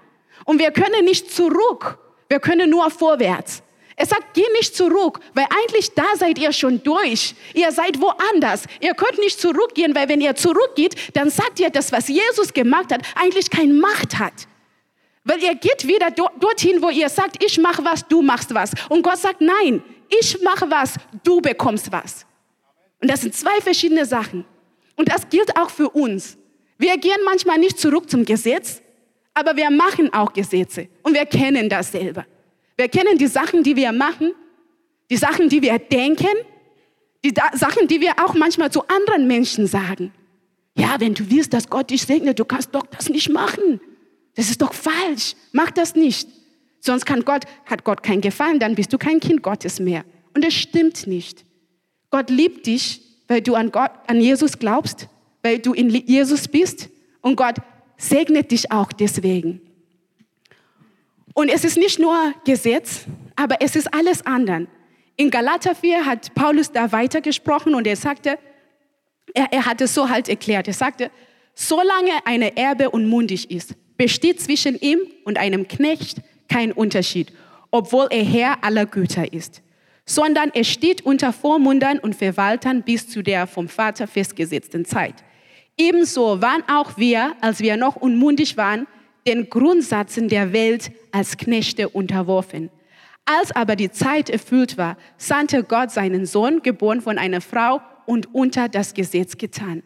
Und 0.46 0.60
wir 0.60 0.72
können 0.72 1.06
nicht 1.06 1.32
zurück. 1.32 2.00
Wir 2.30 2.40
können 2.40 2.70
nur 2.70 2.90
vorwärts. 2.90 3.62
Er 3.96 4.06
sagt, 4.06 4.34
geh 4.34 4.46
nicht 4.54 4.78
zurück, 4.78 5.20
weil 5.34 5.46
eigentlich 5.50 5.94
da 5.94 6.06
seid 6.16 6.40
ihr 6.40 6.54
schon 6.54 6.82
durch. 6.84 7.36
Ihr 7.54 7.70
seid 7.74 8.00
woanders. 8.00 8.64
Ihr 8.80 8.94
könnt 8.94 9.20
nicht 9.20 9.42
zurückgehen, 9.42 9.94
weil 9.94 10.08
wenn 10.08 10.22
ihr 10.22 10.36
zurückgeht, 10.36 10.96
dann 11.16 11.30
sagt 11.30 11.60
ihr, 11.60 11.70
dass 11.70 11.92
was 11.92 12.08
Jesus 12.08 12.54
gemacht 12.54 12.94
hat, 12.94 13.02
eigentlich 13.16 13.50
keine 13.50 13.74
Macht 13.74 14.18
hat. 14.18 14.48
Weil 15.26 15.44
ihr 15.44 15.54
geht 15.56 15.86
wieder 15.86 16.12
dorthin, 16.12 16.82
wo 16.82 16.90
ihr 16.90 17.10
sagt, 17.10 17.44
ich 17.44 17.60
mache 17.60 17.84
was, 17.84 18.08
du 18.08 18.22
machst 18.22 18.54
was. 18.54 18.72
Und 18.88 19.02
Gott 19.02 19.18
sagt, 19.18 19.42
nein, 19.42 19.84
ich 20.08 20.42
mache 20.42 20.72
was, 20.72 20.96
du 21.24 21.42
bekommst 21.42 21.92
was. 21.92 22.26
Und 23.02 23.10
das 23.10 23.22
sind 23.22 23.34
zwei 23.34 23.62
verschiedene 23.62 24.06
Sachen. 24.06 24.46
Und 24.96 25.10
das 25.10 25.30
gilt 25.30 25.56
auch 25.58 25.70
für 25.70 25.90
uns. 25.90 26.38
Wir 26.78 26.98
gehen 26.98 27.20
manchmal 27.26 27.58
nicht 27.58 27.80
zurück 27.80 28.10
zum 28.10 28.26
Gesetz, 28.26 28.82
aber 29.34 29.56
wir 29.56 29.70
machen 29.70 30.14
auch 30.14 30.34
Gesetze. 30.34 30.88
Und 31.04 31.14
wir 31.14 31.26
kennen 31.26 31.70
das 31.70 31.92
selber. 31.92 32.26
Wir 32.78 32.88
kennen 32.88 33.18
die 33.18 33.28
Sachen, 33.28 33.64
die 33.64 33.76
wir 33.76 33.92
machen, 33.92 34.34
die 35.10 35.18
Sachen, 35.18 35.50
die 35.50 35.62
wir 35.62 35.78
denken, 35.80 36.28
die 37.24 37.34
Sachen, 37.54 37.88
die 37.88 38.00
wir 38.00 38.14
auch 38.24 38.34
manchmal 38.34 38.72
zu 38.72 38.88
anderen 38.88 39.28
Menschen 39.28 39.68
sagen. 39.68 40.14
Ja, 40.78 40.96
wenn 41.00 41.14
du 41.14 41.30
willst, 41.30 41.54
dass 41.54 41.70
Gott 41.70 41.90
dich 41.90 42.04
segnet, 42.04 42.40
du 42.40 42.46
kannst 42.46 42.74
doch 42.74 42.86
das 42.88 43.10
nicht 43.10 43.30
machen. 43.30 43.82
Das 44.36 44.50
ist 44.50 44.62
doch 44.62 44.74
falsch. 44.74 45.36
Mach 45.52 45.72
das 45.72 45.96
nicht. 45.96 46.30
Sonst 46.80 47.06
kann 47.06 47.26
Gott, 47.26 47.44
hat 47.66 47.84
Gott 47.84 48.04
keinen 48.04 48.22
Gefallen, 48.22 48.60
dann 48.60 48.76
bist 48.76 48.94
du 48.94 48.98
kein 48.98 49.20
Kind 49.20 49.44
Gottes 49.44 49.80
mehr. 49.80 50.06
Und 50.34 50.46
das 50.46 50.54
stimmt 50.54 51.08
nicht. 51.08 51.44
Gott 52.10 52.30
liebt 52.30 52.66
dich, 52.66 53.02
weil 53.28 53.42
du 53.42 53.56
an 53.56 53.72
Gott, 53.72 53.92
an 54.08 54.20
Jesus 54.20 54.58
glaubst, 54.58 55.08
weil 55.44 55.60
du 55.60 55.74
in 55.74 55.90
Jesus 55.90 56.48
bist. 56.48 56.90
Und 57.22 57.36
Gott 57.36 57.56
segnet 57.98 58.52
dich 58.52 58.72
auch 58.72 58.92
deswegen. 58.92 59.62
Und 61.34 61.50
es 61.50 61.64
ist 61.64 61.78
nicht 61.78 62.00
nur 62.00 62.34
Gesetz, 62.46 63.06
aber 63.36 63.58
es 63.62 63.76
ist 63.76 63.94
alles 63.94 64.26
anderen. 64.26 64.68
In 65.16 65.30
Galater 65.30 65.76
4 65.76 66.06
hat 66.06 66.34
Paulus 66.34 66.72
da 66.72 66.92
weitergesprochen 66.92 67.76
und 67.76 67.86
er 67.86 67.96
sagte, 67.96 68.40
er, 69.34 69.52
er 69.52 69.66
hat 69.66 69.82
es 69.82 69.94
so 69.94 70.10
halt 70.10 70.28
erklärt. 70.30 70.68
Er 70.68 70.74
sagte, 70.74 71.12
solange 71.54 72.12
eine 72.26 72.58
Erbe 72.58 72.90
unmundig 72.90 73.52
ist, 73.52 73.76
besteht 73.98 74.42
zwischen 74.42 74.80
ihm 74.80 75.00
und 75.26 75.38
einem 75.38 75.68
Knecht 75.68 76.22
kein 76.48 76.72
Unterschied, 76.72 77.32
obwohl 77.70 78.08
er 78.10 78.24
Herr 78.24 78.64
aller 78.64 78.86
Güter 78.86 79.32
ist, 79.34 79.62
sondern 80.10 80.50
er 80.56 80.64
steht 80.64 81.06
unter 81.06 81.32
Vormundern 81.32 82.00
und 82.00 82.16
Verwaltern 82.16 82.82
bis 82.82 83.08
zu 83.08 83.22
der 83.22 83.46
vom 83.46 83.68
Vater 83.68 84.08
festgesetzten 84.08 84.84
Zeit. 84.84 85.14
Ebenso 85.78 86.42
waren 86.42 86.64
auch 86.68 86.98
wir, 86.98 87.36
als 87.42 87.60
wir 87.60 87.78
noch 87.78 87.96
unmundig 87.96 88.58
waren, 88.58 88.88
den 89.28 89.52
Grundsätzen 89.52 90.28
der 90.28 90.52
Welt 90.52 90.92
als 91.12 91.38
Knechte 91.38 91.90
unterworfen. 91.90 92.72
Als 93.24 93.52
aber 93.52 93.76
die 93.76 93.92
Zeit 93.92 94.32
erfüllt 94.32 94.78
war, 94.78 94.98
sandte 95.18 95.64
Gott 95.64 95.92
seinen 95.92 96.26
Sohn, 96.26 96.64
geboren 96.64 97.02
von 97.02 97.20
einer 97.20 97.40
Frau 97.40 97.80
und 98.08 98.34
unter 98.34 98.68
das 98.68 98.96
Gesetz 98.96 99.38
getan, 99.38 99.84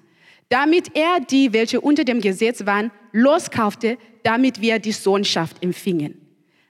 damit 0.47 0.95
er 0.95 1.19
die, 1.19 1.51
welche 1.51 1.81
unter 1.81 2.05
dem 2.05 2.21
Gesetz 2.21 2.65
waren, 2.65 2.91
loskaufte, 3.11 3.97
damit 4.23 4.61
wir 4.61 4.79
die 4.79 4.93
Sohnschaft 4.93 5.61
empfingen. 5.61 6.21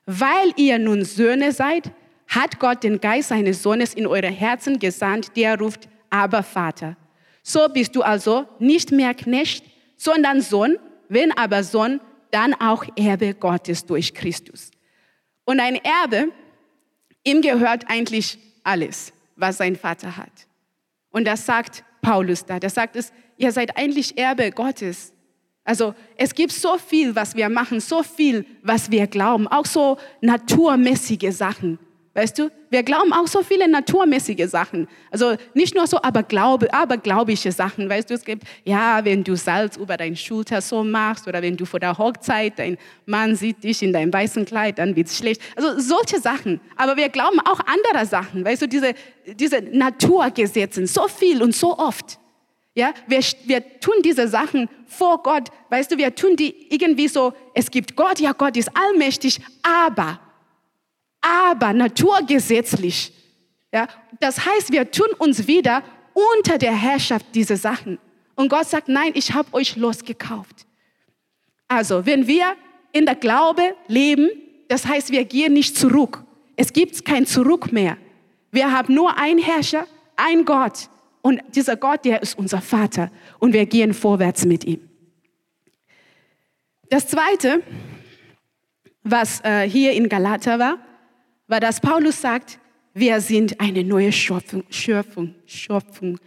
Weil 0.08 0.54
ihr 0.56 0.80
nun 0.80 1.06
Söhne 1.06 1.52
seid, 1.52 1.92
hat 2.28 2.60
Gott 2.60 2.84
den 2.84 3.00
Geist 3.00 3.30
seines 3.30 3.62
Sohnes 3.62 3.94
in 3.94 4.08
eure 4.08 4.28
Herzen 4.28 4.80
gesandt, 4.80 5.36
der 5.36 5.60
ruft, 5.60 5.88
aber 6.10 6.44
Vater. 6.44 6.98
So 7.44 7.68
bist 7.70 7.96
du 7.96 8.02
also 8.02 8.48
nicht 8.60 8.92
mehr 8.92 9.14
Knecht, 9.14 9.66
sondern 9.98 10.42
Sohn, 10.42 10.78
wenn 11.10 11.32
aber 11.32 11.64
Sohn, 11.64 12.00
dann 12.32 12.54
auch 12.56 12.86
Erbe 12.96 13.34
Gottes 13.34 13.86
durch 13.86 14.14
Christus. 14.14 14.72
Und 15.46 15.60
ein 15.60 15.76
Erbe, 15.76 16.32
ihm 17.24 17.42
gehört 17.42 17.86
eigentlich 17.90 18.40
alles, 18.64 19.14
was 19.36 19.58
sein 19.58 19.76
Vater 19.76 20.18
hat. 20.18 20.32
Und 21.12 21.26
das 21.26 21.46
sagt 21.46 21.84
Paulus 22.02 22.46
da. 22.46 22.60
Das 22.60 22.74
sagt 22.74 22.96
es, 22.96 23.12
ihr 23.38 23.52
seid 23.52 23.78
eigentlich 23.78 24.18
Erbe 24.18 24.52
Gottes. 24.52 25.14
Also 25.64 25.94
es 26.18 26.34
gibt 26.34 26.52
so 26.52 26.78
viel, 26.78 27.16
was 27.16 27.36
wir 27.36 27.50
machen, 27.50 27.80
so 27.80 28.04
viel, 28.04 28.46
was 28.62 28.92
wir 28.92 29.08
glauben, 29.08 29.48
auch 29.48 29.66
so 29.66 29.98
naturmäßige 30.22 31.34
Sachen. 31.34 31.80
Weißt 32.16 32.38
du, 32.38 32.52
wir 32.70 32.84
glauben 32.84 33.12
auch 33.12 33.26
so 33.26 33.42
viele 33.42 33.68
naturmäßige 33.68 34.48
Sachen. 34.48 34.88
Also 35.10 35.36
nicht 35.56 35.74
nur 35.74 35.88
so 35.88 36.00
aber 36.04 36.22
glaube, 36.22 36.72
aberglaubliche 36.72 37.52
Sachen. 37.52 37.90
Weißt 37.90 38.08
du, 38.08 38.14
es 38.14 38.24
gibt, 38.24 38.44
ja, 38.64 39.04
wenn 39.04 39.24
du 39.24 39.36
Salz 39.36 39.78
über 39.78 39.98
deine 39.98 40.16
Schulter 40.16 40.62
so 40.62 40.84
machst 40.84 41.28
oder 41.28 41.42
wenn 41.42 41.58
du 41.58 41.66
vor 41.66 41.80
der 41.80 41.98
Hochzeit, 41.98 42.60
dein 42.60 42.78
Mann 43.08 43.36
sieht 43.36 43.64
dich 43.64 43.82
in 43.82 43.94
deinem 43.94 44.14
weißen 44.14 44.46
Kleid, 44.46 44.78
dann 44.78 44.96
wird 44.96 45.08
es 45.08 45.18
schlecht. 45.18 45.42
Also 45.56 45.80
solche 45.80 46.20
Sachen. 46.20 46.62
Aber 46.76 46.98
wir 46.98 47.10
glauben 47.10 47.40
auch 47.40 47.60
andere 47.62 48.06
Sachen. 48.06 48.46
Weißt 48.46 48.62
du, 48.62 48.68
diese, 48.68 48.94
diese 49.26 49.62
Naturgesetze, 49.62 50.86
so 50.86 51.08
viel 51.08 51.42
und 51.42 51.56
so 51.56 51.80
oft. 51.80 52.20
Ja, 52.76 52.94
wir, 53.08 53.22
wir 53.46 53.80
tun 53.80 53.96
diese 54.04 54.28
Sachen 54.28 54.70
vor 54.86 55.24
Gott. 55.24 55.50
Weißt 55.70 55.92
du, 55.92 55.98
wir 55.98 56.14
tun 56.14 56.36
die 56.36 56.68
irgendwie 56.70 57.08
so, 57.08 57.34
es 57.56 57.72
gibt 57.72 57.96
Gott, 57.96 58.20
ja, 58.20 58.34
Gott 58.34 58.56
ist 58.56 58.70
allmächtig, 58.76 59.40
aber 59.64 60.20
aber 61.24 61.74
naturgesetzlich. 61.74 63.12
Ja, 63.72 63.88
das 64.20 64.46
heißt, 64.46 64.72
wir 64.72 64.92
tun 64.92 65.08
uns 65.18 65.48
wieder 65.48 65.82
unter 66.14 66.60
der 66.60 66.76
Herrschaft 66.76 67.26
dieser 67.34 67.58
Sachen. 67.58 67.98
Und 68.36 68.50
Gott 68.50 68.68
sagt, 68.68 68.88
nein, 68.88 69.12
ich 69.16 69.34
habe 69.34 69.52
euch 69.54 69.76
losgekauft. 69.76 70.68
Also, 71.68 72.06
wenn 72.06 72.28
wir 72.28 72.54
in 72.92 73.06
der 73.06 73.16
Glaube 73.16 73.76
leben, 73.88 74.30
das 74.68 74.86
heißt, 74.86 75.12
wir 75.12 75.26
gehen 75.26 75.54
nicht 75.54 75.78
zurück. 75.78 76.24
Es 76.56 76.72
gibt 76.72 77.04
kein 77.06 77.26
Zurück 77.26 77.72
mehr. 77.72 77.98
Wir 78.52 78.72
haben 78.72 78.94
nur 78.94 79.18
einen 79.18 79.40
Herrscher, 79.40 79.88
einen 80.16 80.46
Gott. 80.46 80.90
Und 81.22 81.42
dieser 81.56 81.76
Gott, 81.76 82.06
der 82.06 82.22
ist 82.22 82.38
unser 82.38 82.62
Vater. 82.62 83.10
Und 83.40 83.54
wir 83.54 83.66
gehen 83.66 83.94
vorwärts 83.94 84.46
mit 84.46 84.66
ihm. 84.66 84.88
Das 86.90 87.08
Zweite, 87.08 87.64
was 89.04 89.42
äh, 89.44 89.68
hier 89.68 89.94
in 89.94 90.10
Galater 90.10 90.60
war, 90.60 90.78
weil 91.54 91.60
das 91.60 91.80
Paulus 91.80 92.20
sagt, 92.20 92.58
wir 92.96 93.22
sind 93.22 93.60
eine 93.60 93.84
neue 93.84 94.12
Schöpfung, 94.12 94.64
Schöpfung, 94.72 95.36
Schöpfung. 95.46 96.18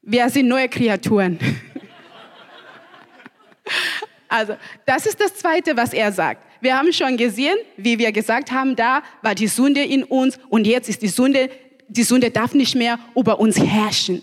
Wir 0.00 0.30
sind 0.30 0.48
neue 0.48 0.70
Kreaturen. 0.70 1.38
also, 4.28 4.56
das 4.86 5.04
ist 5.04 5.20
das 5.20 5.34
Zweite, 5.34 5.76
was 5.76 5.92
er 5.92 6.10
sagt. 6.10 6.40
Wir 6.62 6.78
haben 6.78 6.94
schon 6.94 7.18
gesehen, 7.18 7.58
wie 7.76 7.98
wir 7.98 8.10
gesagt 8.10 8.52
haben, 8.52 8.74
da 8.74 9.02
war 9.20 9.34
die 9.34 9.48
Sünde 9.48 9.84
in 9.84 10.02
uns 10.02 10.38
und 10.48 10.66
jetzt 10.66 10.88
ist 10.88 11.02
die 11.02 11.08
Sünde, 11.08 11.50
die 11.88 12.02
Sünde 12.02 12.30
darf 12.30 12.54
nicht 12.54 12.74
mehr 12.74 12.98
über 13.14 13.38
uns 13.38 13.60
herrschen. 13.60 14.22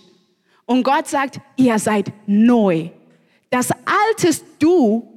Und 0.66 0.82
Gott 0.82 1.08
sagt, 1.08 1.40
ihr 1.56 1.78
seid 1.78 2.12
neu. 2.26 2.90
Das 3.52 3.70
alte 3.70 4.36
Du, 4.58 5.08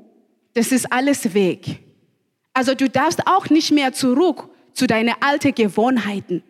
das 0.52 0.70
ist 0.70 0.92
alles 0.92 1.32
weg. 1.32 1.80
Also 2.52 2.74
du 2.74 2.90
darfst 2.90 3.26
auch 3.26 3.48
nicht 3.48 3.72
mehr 3.72 3.94
zurück 3.94 4.50
zu 4.74 4.87
deinen 4.87 5.14
alten 5.20 5.54
Gewohnheiten. 5.54 6.42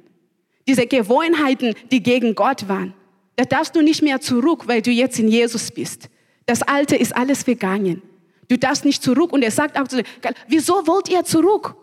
Diese 0.66 0.86
Gewohnheiten, 0.86 1.74
die 1.90 2.02
gegen 2.02 2.34
Gott 2.34 2.68
waren. 2.68 2.94
Da 3.36 3.44
darfst 3.44 3.76
du 3.76 3.82
nicht 3.82 4.02
mehr 4.02 4.20
zurück, 4.20 4.66
weil 4.66 4.82
du 4.82 4.90
jetzt 4.90 5.18
in 5.18 5.28
Jesus 5.28 5.70
bist. 5.70 6.08
Das 6.46 6.62
Alte 6.62 6.96
ist 6.96 7.14
alles 7.14 7.42
vergangen. 7.42 8.02
Du 8.48 8.58
darfst 8.58 8.84
nicht 8.84 9.02
zurück. 9.02 9.32
Und 9.32 9.42
er 9.42 9.50
sagt 9.50 9.78
auch 9.78 9.88
zu 9.88 10.02
dir, 10.02 10.04
wieso 10.48 10.86
wollt 10.86 11.08
ihr 11.08 11.24
zurück? 11.24 11.74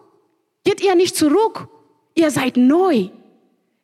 Geht 0.64 0.82
ihr 0.82 0.96
nicht 0.96 1.16
zurück? 1.16 1.68
Ihr 2.16 2.32
seid 2.32 2.58
neu. 2.58 3.10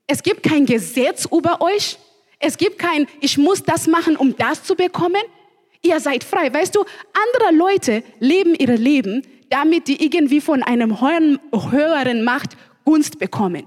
Es 0.06 0.24
gibt 0.24 0.43
kein 0.43 0.65
Gesetz 0.65 1.26
über 1.26 1.62
euch. 1.62 1.98
Es 2.39 2.58
gibt 2.58 2.78
kein, 2.80 3.08
ich 3.20 3.38
muss 3.38 3.63
das 3.63 3.88
machen, 3.88 4.15
um 4.15 4.36
das 4.36 4.63
zu 4.63 4.76
bekommen. 4.76 5.22
Ihr 5.82 6.00
seid 6.00 6.24
frei. 6.24 6.54
Weißt 6.54 6.76
du, 6.76 6.82
andere 6.82 7.56
Leute 7.56 8.04
leben 8.20 8.56
ihr 8.56 8.78
Leben, 8.78 9.24
damit 9.50 9.88
die 9.88 10.04
irgendwie 10.04 10.42
von 10.42 10.64
einem 10.64 11.02
höheren 11.02 12.24
Macht 12.24 12.58
Gunst 12.86 13.20
bekommen. 13.20 13.66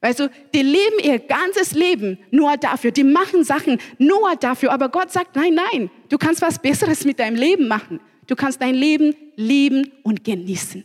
Weißt 0.00 0.20
du, 0.20 0.30
die 0.54 0.60
leben 0.60 0.98
ihr 1.02 1.18
ganzes 1.18 1.72
Leben 1.72 2.18
nur 2.30 2.56
dafür. 2.58 2.90
Die 2.90 3.04
machen 3.04 3.42
Sachen 3.42 3.78
nur 3.98 4.36
dafür. 4.36 4.70
Aber 4.72 4.90
Gott 4.90 5.10
sagt, 5.10 5.34
nein, 5.34 5.54
nein, 5.54 5.90
du 6.10 6.18
kannst 6.18 6.42
was 6.42 6.58
Besseres 6.58 7.06
mit 7.06 7.18
deinem 7.18 7.36
Leben 7.36 7.68
machen. 7.68 8.00
Du 8.26 8.36
kannst 8.36 8.60
dein 8.60 8.74
Leben 8.74 9.14
lieben 9.36 9.92
und 10.02 10.22
genießen. 10.22 10.84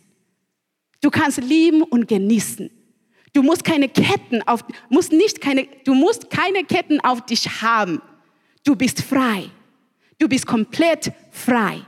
Du 1.02 1.10
kannst 1.10 1.42
lieben 1.42 1.82
und 1.84 2.08
genießen. 2.08 2.70
Du 3.34 3.44
musst 3.44 3.64
keine 3.64 3.90
Ketten 3.90 4.42
auf, 4.48 4.64
musst 4.90 5.12
nicht 5.12 5.42
keine, 5.42 5.68
du 5.84 5.94
musst 5.94 6.30
keine 6.30 6.64
Ketten 6.64 7.00
auf 7.02 7.26
dich 7.26 7.62
haben. 7.62 8.02
Du 8.64 8.76
bist 8.76 9.02
frei. 9.02 9.50
Du 10.18 10.28
bist 10.28 10.46
komplett 10.46 11.12
frei. 11.32 11.82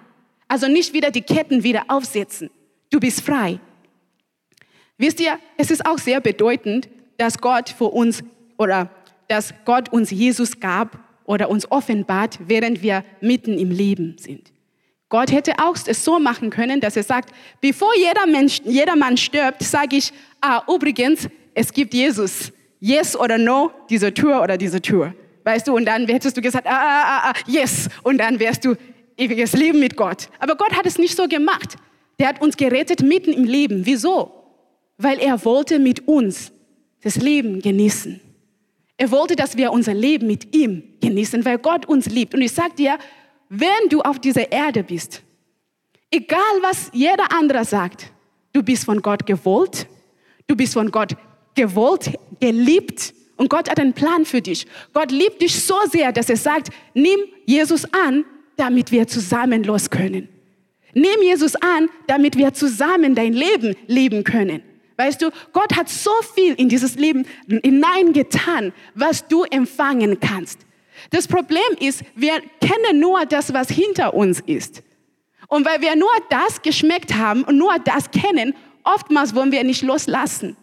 Also 0.51 0.67
nicht 0.67 0.91
wieder 0.91 1.11
die 1.11 1.21
Ketten 1.21 1.63
wieder 1.63 1.85
aufsetzen. 1.87 2.49
Du 2.89 2.99
bist 2.99 3.21
frei. 3.21 3.61
Wisst 4.97 5.21
ihr, 5.21 5.39
es 5.55 5.71
ist 5.71 5.85
auch 5.85 5.97
sehr 5.97 6.19
bedeutend, 6.19 6.89
dass 7.15 7.37
Gott 7.39 7.69
für 7.69 7.85
uns 7.85 8.21
oder 8.57 8.89
dass 9.29 9.53
Gott 9.63 9.87
uns 9.93 10.11
Jesus 10.11 10.59
gab 10.59 10.99
oder 11.23 11.49
uns 11.49 11.71
offenbart, 11.71 12.37
während 12.47 12.81
wir 12.81 13.05
mitten 13.21 13.57
im 13.57 13.71
Leben 13.71 14.17
sind. 14.19 14.51
Gott 15.07 15.31
hätte 15.31 15.53
auch 15.57 15.77
es 15.85 16.03
so 16.03 16.19
machen 16.19 16.49
können, 16.49 16.81
dass 16.81 16.97
er 16.97 17.03
sagt, 17.03 17.33
bevor 17.61 17.95
jeder, 17.95 18.27
Mensch, 18.27 18.59
jeder 18.65 18.97
Mann 18.97 19.15
stirbt, 19.15 19.63
sage 19.63 19.95
ich, 19.95 20.11
ah, 20.41 20.63
übrigens, 20.67 21.29
es 21.53 21.71
gibt 21.71 21.93
Jesus. 21.93 22.51
Yes 22.81 23.15
oder 23.15 23.37
no, 23.37 23.71
diese 23.89 24.13
Tür 24.13 24.41
oder 24.41 24.57
diese 24.57 24.81
Tür. 24.81 25.13
Weißt 25.45 25.69
du, 25.69 25.77
und 25.77 25.85
dann 25.85 26.05
hättest 26.07 26.35
du 26.35 26.41
gesagt, 26.41 26.67
ah, 26.67 26.71
ah, 26.71 27.03
ah, 27.03 27.29
ah, 27.29 27.33
yes. 27.47 27.87
Und 28.03 28.17
dann 28.17 28.37
wärst 28.37 28.65
du 28.65 28.75
ewiges 29.21 29.53
Leben 29.53 29.79
mit 29.79 29.95
Gott. 29.95 30.29
Aber 30.39 30.55
Gott 30.55 30.73
hat 30.73 30.85
es 30.85 30.97
nicht 30.97 31.15
so 31.15 31.27
gemacht. 31.27 31.75
Der 32.19 32.27
hat 32.27 32.41
uns 32.41 32.57
gerettet 32.57 33.01
mitten 33.01 33.33
im 33.33 33.45
Leben. 33.45 33.85
Wieso? 33.85 34.31
Weil 34.97 35.19
er 35.19 35.43
wollte 35.45 35.79
mit 35.79 36.07
uns 36.07 36.51
das 37.01 37.15
Leben 37.15 37.61
genießen. 37.61 38.19
Er 38.97 39.09
wollte, 39.11 39.35
dass 39.35 39.57
wir 39.57 39.71
unser 39.71 39.93
Leben 39.93 40.27
mit 40.27 40.55
ihm 40.55 40.83
genießen, 41.01 41.43
weil 41.45 41.57
Gott 41.57 41.87
uns 41.87 42.05
liebt. 42.07 42.35
Und 42.35 42.41
ich 42.41 42.51
sage 42.51 42.75
dir, 42.77 42.99
wenn 43.49 43.89
du 43.89 44.01
auf 44.01 44.19
dieser 44.19 44.51
Erde 44.51 44.83
bist, 44.83 45.23
egal 46.11 46.39
was 46.61 46.91
jeder 46.93 47.31
andere 47.31 47.65
sagt, 47.65 48.11
du 48.53 48.61
bist 48.61 48.85
von 48.85 49.01
Gott 49.01 49.25
gewollt, 49.25 49.87
du 50.47 50.55
bist 50.55 50.73
von 50.73 50.91
Gott 50.91 51.15
gewollt, 51.55 52.11
geliebt 52.39 53.13
und 53.37 53.49
Gott 53.49 53.69
hat 53.69 53.79
einen 53.79 53.93
Plan 53.93 54.23
für 54.23 54.41
dich. 54.41 54.67
Gott 54.93 55.11
liebt 55.11 55.41
dich 55.41 55.59
so 55.59 55.75
sehr, 55.89 56.11
dass 56.11 56.29
er 56.29 56.37
sagt, 56.37 56.69
nimm 56.93 57.19
Jesus 57.45 57.85
an, 57.91 58.23
damit 58.61 58.91
wir 58.91 59.07
zusammen 59.07 59.63
los 59.63 59.89
können. 59.89 60.29
Nimm 60.93 61.21
Jesus 61.23 61.55
an, 61.55 61.89
damit 62.05 62.37
wir 62.37 62.53
zusammen 62.53 63.15
dein 63.15 63.33
Leben 63.33 63.75
leben 63.87 64.23
können. 64.23 64.61
Weißt 64.97 65.21
du, 65.21 65.31
Gott 65.51 65.75
hat 65.75 65.89
so 65.89 66.11
viel 66.35 66.53
in 66.53 66.69
dieses 66.69 66.95
Leben 66.95 67.25
hineingetan, 67.47 68.71
was 68.93 69.27
du 69.27 69.43
empfangen 69.45 70.19
kannst. 70.19 70.59
Das 71.09 71.27
Problem 71.27 71.63
ist, 71.79 72.03
wir 72.15 72.39
kennen 72.61 72.99
nur 72.99 73.25
das, 73.25 73.51
was 73.51 73.69
hinter 73.69 74.13
uns 74.13 74.41
ist. 74.41 74.83
Und 75.47 75.65
weil 75.65 75.81
wir 75.81 75.95
nur 75.95 76.11
das 76.29 76.61
geschmeckt 76.61 77.15
haben 77.15 77.43
und 77.43 77.57
nur 77.57 77.75
das 77.83 78.11
kennen, 78.11 78.53
oftmals 78.83 79.33
wollen 79.33 79.51
wir 79.51 79.63
nicht 79.63 79.81
loslassen. 79.81 80.55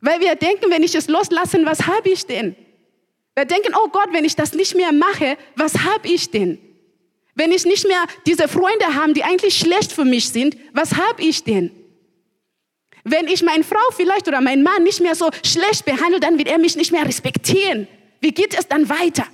Weil 0.00 0.20
wir 0.20 0.34
denken, 0.34 0.70
wenn 0.70 0.82
ich 0.82 0.94
es 0.94 1.08
loslassen, 1.08 1.66
was 1.66 1.86
habe 1.86 2.08
ich 2.08 2.24
denn? 2.26 2.56
Wir 3.34 3.44
denken, 3.44 3.74
oh 3.76 3.88
Gott, 3.88 4.08
wenn 4.12 4.24
ich 4.24 4.34
das 4.34 4.54
nicht 4.54 4.74
mehr 4.74 4.92
mache, 4.92 5.36
was 5.56 5.80
habe 5.80 6.08
ich 6.08 6.30
denn? 6.30 6.58
Wenn 7.34 7.52
ich 7.52 7.64
nicht 7.64 7.86
mehr 7.86 8.04
diese 8.26 8.48
Freunde 8.48 8.94
habe, 8.94 9.12
die 9.12 9.24
eigentlich 9.24 9.58
schlecht 9.58 9.92
für 9.92 10.04
mich 10.04 10.28
sind, 10.28 10.56
was 10.72 10.94
habe 10.94 11.22
ich 11.22 11.42
denn? 11.44 11.70
Wenn 13.02 13.28
ich 13.28 13.42
meine 13.42 13.64
Frau 13.64 13.90
vielleicht 13.94 14.28
oder 14.28 14.40
meinen 14.40 14.62
Mann 14.62 14.82
nicht 14.82 15.00
mehr 15.00 15.14
so 15.14 15.28
schlecht 15.44 15.84
behandle, 15.84 16.20
dann 16.20 16.38
wird 16.38 16.48
er 16.48 16.58
mich 16.58 16.76
nicht 16.76 16.90
mehr 16.90 17.04
respektieren. 17.04 17.86
Wie 18.20 18.32
geht 18.32 18.58
es 18.58 18.66
dann 18.66 18.88
weiter? 18.88 19.26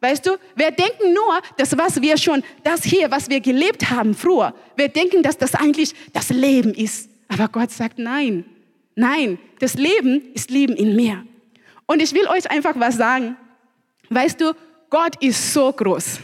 Weißt 0.00 0.26
du, 0.26 0.36
wir 0.54 0.70
denken 0.70 1.14
nur, 1.14 1.40
dass 1.56 1.76
was 1.76 2.00
wir 2.00 2.16
schon, 2.18 2.44
das 2.62 2.84
hier, 2.84 3.10
was 3.10 3.28
wir 3.28 3.40
gelebt 3.40 3.90
haben 3.90 4.14
früher, 4.14 4.54
wir 4.76 4.88
denken, 4.88 5.22
dass 5.22 5.38
das 5.38 5.54
eigentlich 5.54 5.94
das 6.12 6.28
Leben 6.28 6.74
ist. 6.74 7.08
Aber 7.28 7.48
Gott 7.48 7.72
sagt 7.72 7.98
nein, 7.98 8.44
nein, 8.94 9.38
das 9.58 9.74
Leben 9.74 10.32
ist 10.34 10.50
Leben 10.50 10.76
in 10.76 10.94
mir. 10.94 11.26
Und 11.86 12.02
ich 12.02 12.12
will 12.12 12.28
euch 12.28 12.48
einfach 12.50 12.74
was 12.76 12.96
sagen. 12.96 13.36
Weißt 14.10 14.40
du, 14.40 14.52
Gott 14.90 15.20
ist 15.20 15.52
so 15.52 15.72
groß. 15.72 16.20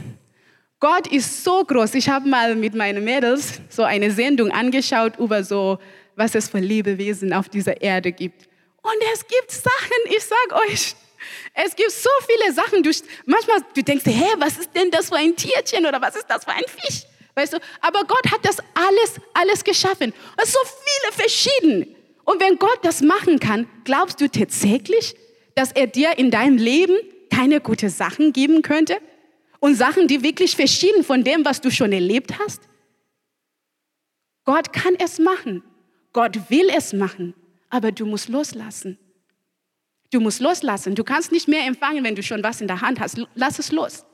Gott 0.82 1.06
ist 1.06 1.44
so 1.44 1.62
groß. 1.64 1.94
Ich 1.94 2.08
habe 2.08 2.28
mal 2.28 2.56
mit 2.56 2.74
meinen 2.74 3.04
Mädels 3.04 3.60
so 3.68 3.84
eine 3.84 4.10
Sendung 4.10 4.50
angeschaut 4.50 5.16
über 5.16 5.44
so, 5.44 5.78
was 6.16 6.34
es 6.34 6.48
für 6.48 6.58
Lebewesen 6.58 7.32
auf 7.32 7.48
dieser 7.48 7.80
Erde 7.80 8.10
gibt. 8.10 8.48
Und 8.82 8.96
es 9.14 9.20
gibt 9.20 9.52
Sachen, 9.52 10.00
ich 10.06 10.24
sag 10.24 10.60
euch, 10.66 10.96
es 11.54 11.76
gibt 11.76 11.92
so 11.92 12.10
viele 12.26 12.52
Sachen. 12.52 12.82
Du, 12.82 12.90
manchmal 13.26 13.58
du 13.72 13.82
denkst, 13.84 14.06
hä, 14.06 14.26
was 14.38 14.58
ist 14.58 14.70
denn 14.74 14.90
das 14.90 15.08
für 15.08 15.18
ein 15.18 15.36
Tierchen 15.36 15.86
oder 15.86 16.02
was 16.02 16.16
ist 16.16 16.26
das 16.28 16.42
für 16.42 16.50
ein 16.50 16.64
Fisch? 16.66 17.04
Weißt 17.36 17.52
du? 17.52 17.58
Aber 17.80 18.02
Gott 18.02 18.32
hat 18.32 18.44
das 18.44 18.58
alles, 18.74 19.20
alles 19.34 19.62
geschaffen. 19.62 20.12
Und 20.12 20.46
so 20.48 20.58
viele 20.64 21.12
verschiedene. 21.12 21.86
Und 22.24 22.40
wenn 22.40 22.58
Gott 22.58 22.80
das 22.82 23.02
machen 23.02 23.38
kann, 23.38 23.68
glaubst 23.84 24.20
du 24.20 24.28
tatsächlich, 24.28 25.14
dass 25.54 25.70
er 25.70 25.86
dir 25.86 26.18
in 26.18 26.32
deinem 26.32 26.56
Leben 26.56 26.96
keine 27.32 27.60
guten 27.60 27.88
Sachen 27.88 28.32
geben 28.32 28.62
könnte? 28.62 28.98
Und 29.62 29.76
Sachen, 29.76 30.08
die 30.08 30.24
wirklich 30.24 30.56
verschieden 30.56 31.04
von 31.04 31.22
dem, 31.22 31.44
was 31.44 31.60
du 31.60 31.70
schon 31.70 31.92
erlebt 31.92 32.36
hast? 32.40 32.62
Gott 34.44 34.72
kann 34.72 34.96
es 34.98 35.20
machen. 35.20 35.62
Gott 36.12 36.50
will 36.50 36.68
es 36.76 36.92
machen. 36.92 37.32
Aber 37.70 37.92
du 37.92 38.04
musst 38.04 38.28
loslassen. 38.28 38.98
Du 40.10 40.18
musst 40.18 40.40
loslassen. 40.40 40.96
Du 40.96 41.04
kannst 41.04 41.30
nicht 41.30 41.46
mehr 41.46 41.64
empfangen, 41.64 42.02
wenn 42.02 42.16
du 42.16 42.24
schon 42.24 42.42
was 42.42 42.60
in 42.60 42.66
der 42.66 42.80
Hand 42.80 42.98
hast. 42.98 43.24
Lass 43.36 43.60
es 43.60 43.70
los. 43.70 44.04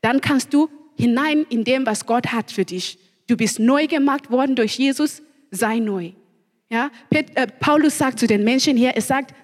Dann 0.00 0.22
kannst 0.22 0.54
du 0.54 0.70
hinein 0.96 1.44
in 1.50 1.64
dem, 1.64 1.84
was 1.84 2.06
Gott 2.06 2.32
hat 2.32 2.50
für 2.50 2.64
dich. 2.64 2.98
Du 3.26 3.36
bist 3.36 3.58
neu 3.58 3.86
gemacht 3.86 4.30
worden 4.30 4.56
durch 4.56 4.78
Jesus. 4.78 5.20
Sei 5.50 5.80
neu. 5.80 6.12
Ja? 6.70 6.90
Äh, 7.10 7.46
Paulus 7.60 7.98
sagt 7.98 8.20
zu 8.20 8.26
den 8.26 8.42
Menschen 8.42 8.78
hier, 8.78 8.92
er 8.92 9.02
sagt, 9.02 9.34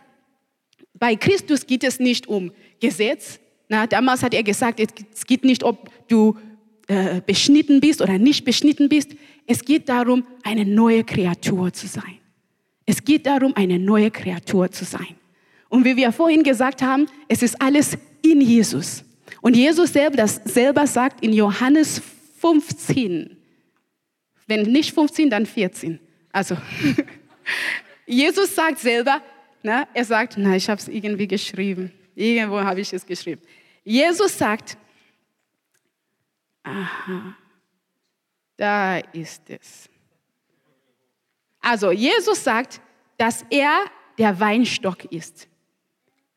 bei 0.95 1.17
Christus 1.17 1.67
geht 1.67 1.85
es 1.85 2.01
nicht 2.01 2.29
um 2.29 2.51
Gesetz. 2.81 3.39
Na, 3.71 3.87
damals 3.87 4.25
hat 4.25 4.35
er 4.35 4.43
gesagt, 4.43 4.81
es 4.81 5.25
geht 5.25 5.45
nicht, 5.45 5.63
ob 5.63 5.89
du 6.09 6.37
äh, 6.89 7.21
beschnitten 7.25 7.81
bist 7.81 8.03
oder 8.03 8.19
nicht 8.19 8.45
beschnitten 8.45 8.89
bist. 8.89 9.13
Es 9.47 9.65
geht 9.65 9.89
darum, 9.89 10.27
eine 10.43 10.67
neue 10.67 11.05
Kreatur 11.05 11.73
zu 11.73 11.87
sein. 11.87 12.19
Es 12.85 13.05
geht 13.05 13.27
darum, 13.27 13.55
eine 13.55 13.79
neue 13.79 14.11
Kreatur 14.11 14.73
zu 14.73 14.85
sein. 14.85 15.15
Und 15.69 15.85
wie 15.85 15.95
wir 15.95 16.11
vorhin 16.11 16.43
gesagt 16.43 16.83
haben, 16.83 17.07
es 17.29 17.45
ist 17.45 17.63
alles 17.63 17.97
in 18.23 18.41
Jesus. 18.41 19.05
Und 19.41 19.55
Jesus 19.55 19.93
selber, 19.93 20.17
das 20.17 20.41
selber 20.47 20.85
sagt 20.89 21.23
in 21.23 21.33
Johannes 21.33 22.03
15, 22.41 23.37
wenn 24.49 24.63
nicht 24.63 24.93
15, 24.93 25.31
dann 25.31 25.47
14. 25.47 26.01
Also, 26.33 26.57
Jesus 28.07 28.53
sagt 28.53 28.81
selber, 28.81 29.23
na, 29.63 29.87
er 29.95 30.05
sagt, 30.05 30.35
na, 30.37 30.57
ich 30.57 30.69
habe 30.69 30.81
es 30.81 30.89
irgendwie 30.89 31.29
geschrieben. 31.29 31.93
Irgendwo 32.17 32.59
habe 32.59 32.81
ich 32.81 32.93
es 32.93 33.07
geschrieben. 33.07 33.41
Jesus 33.85 34.37
sagt, 34.37 34.77
aha, 36.63 37.37
da 38.57 38.99
ist 38.99 39.43
es. 39.49 39.89
Also, 41.61 41.91
Jesus 41.91 42.43
sagt, 42.43 42.81
dass 43.17 43.45
er 43.51 43.85
der 44.19 44.39
Weinstock 44.39 45.05
ist. 45.07 45.49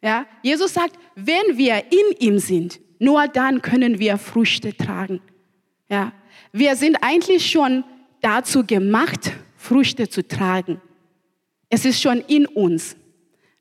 Ja? 0.01 0.25
Jesus 0.41 0.73
sagt, 0.73 0.97
wenn 1.15 1.57
wir 1.57 1.83
in 1.91 2.17
ihm 2.19 2.39
sind, 2.39 2.79
nur 2.99 3.27
dann 3.27 3.61
können 3.61 3.99
wir 3.99 4.17
Früchte 4.17 4.75
tragen. 4.75 5.21
Ja? 5.89 6.11
Wir 6.51 6.75
sind 6.75 6.97
eigentlich 7.01 7.49
schon 7.49 7.83
dazu 8.21 8.65
gemacht, 8.65 9.33
Früchte 9.57 10.09
zu 10.09 10.27
tragen. 10.27 10.81
Es 11.69 11.85
ist 11.85 12.01
schon 12.01 12.19
in 12.27 12.45
uns. 12.45 12.95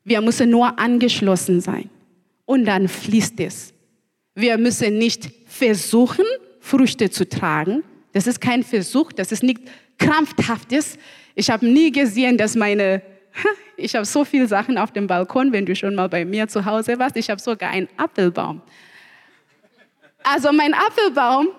Wir 0.03 0.21
müssen 0.21 0.49
nur 0.49 0.77
angeschlossen 0.77 1.61
sein. 1.61 1.89
Und 2.45 2.65
dann 2.65 2.87
fließt 2.87 3.39
es. 3.39 3.72
Wir 4.35 4.57
müssen 4.57 4.97
nicht 4.97 5.29
versuchen, 5.45 6.25
Früchte 6.59 7.09
zu 7.09 7.27
tragen. 7.27 7.83
Das 8.13 8.27
ist 8.27 8.41
kein 8.41 8.63
Versuch, 8.63 9.11
das 9.11 9.31
ist 9.31 9.43
nichts 9.43 9.69
Krampfhaftes. 9.97 10.97
Ich 11.35 11.49
habe 11.49 11.65
nie 11.65 11.91
gesehen, 11.91 12.37
dass 12.37 12.55
meine 12.55 13.01
ich 13.77 13.95
habe 13.95 14.05
so 14.05 14.25
viele 14.25 14.47
Sachen 14.47 14.77
auf 14.77 14.91
dem 14.91 15.07
Balkon, 15.07 15.51
wenn 15.51 15.65
du 15.65 15.75
schon 15.75 15.95
mal 15.95 16.07
bei 16.07 16.25
mir 16.25 16.47
zu 16.47 16.65
Hause 16.65 16.99
warst. 16.99 17.17
Ich 17.17 17.29
habe 17.29 17.41
sogar 17.41 17.71
einen 17.71 17.89
Apfelbaum. 17.97 18.61
Also 20.23 20.51
mein 20.51 20.73
Apfelbaum, 20.73 21.49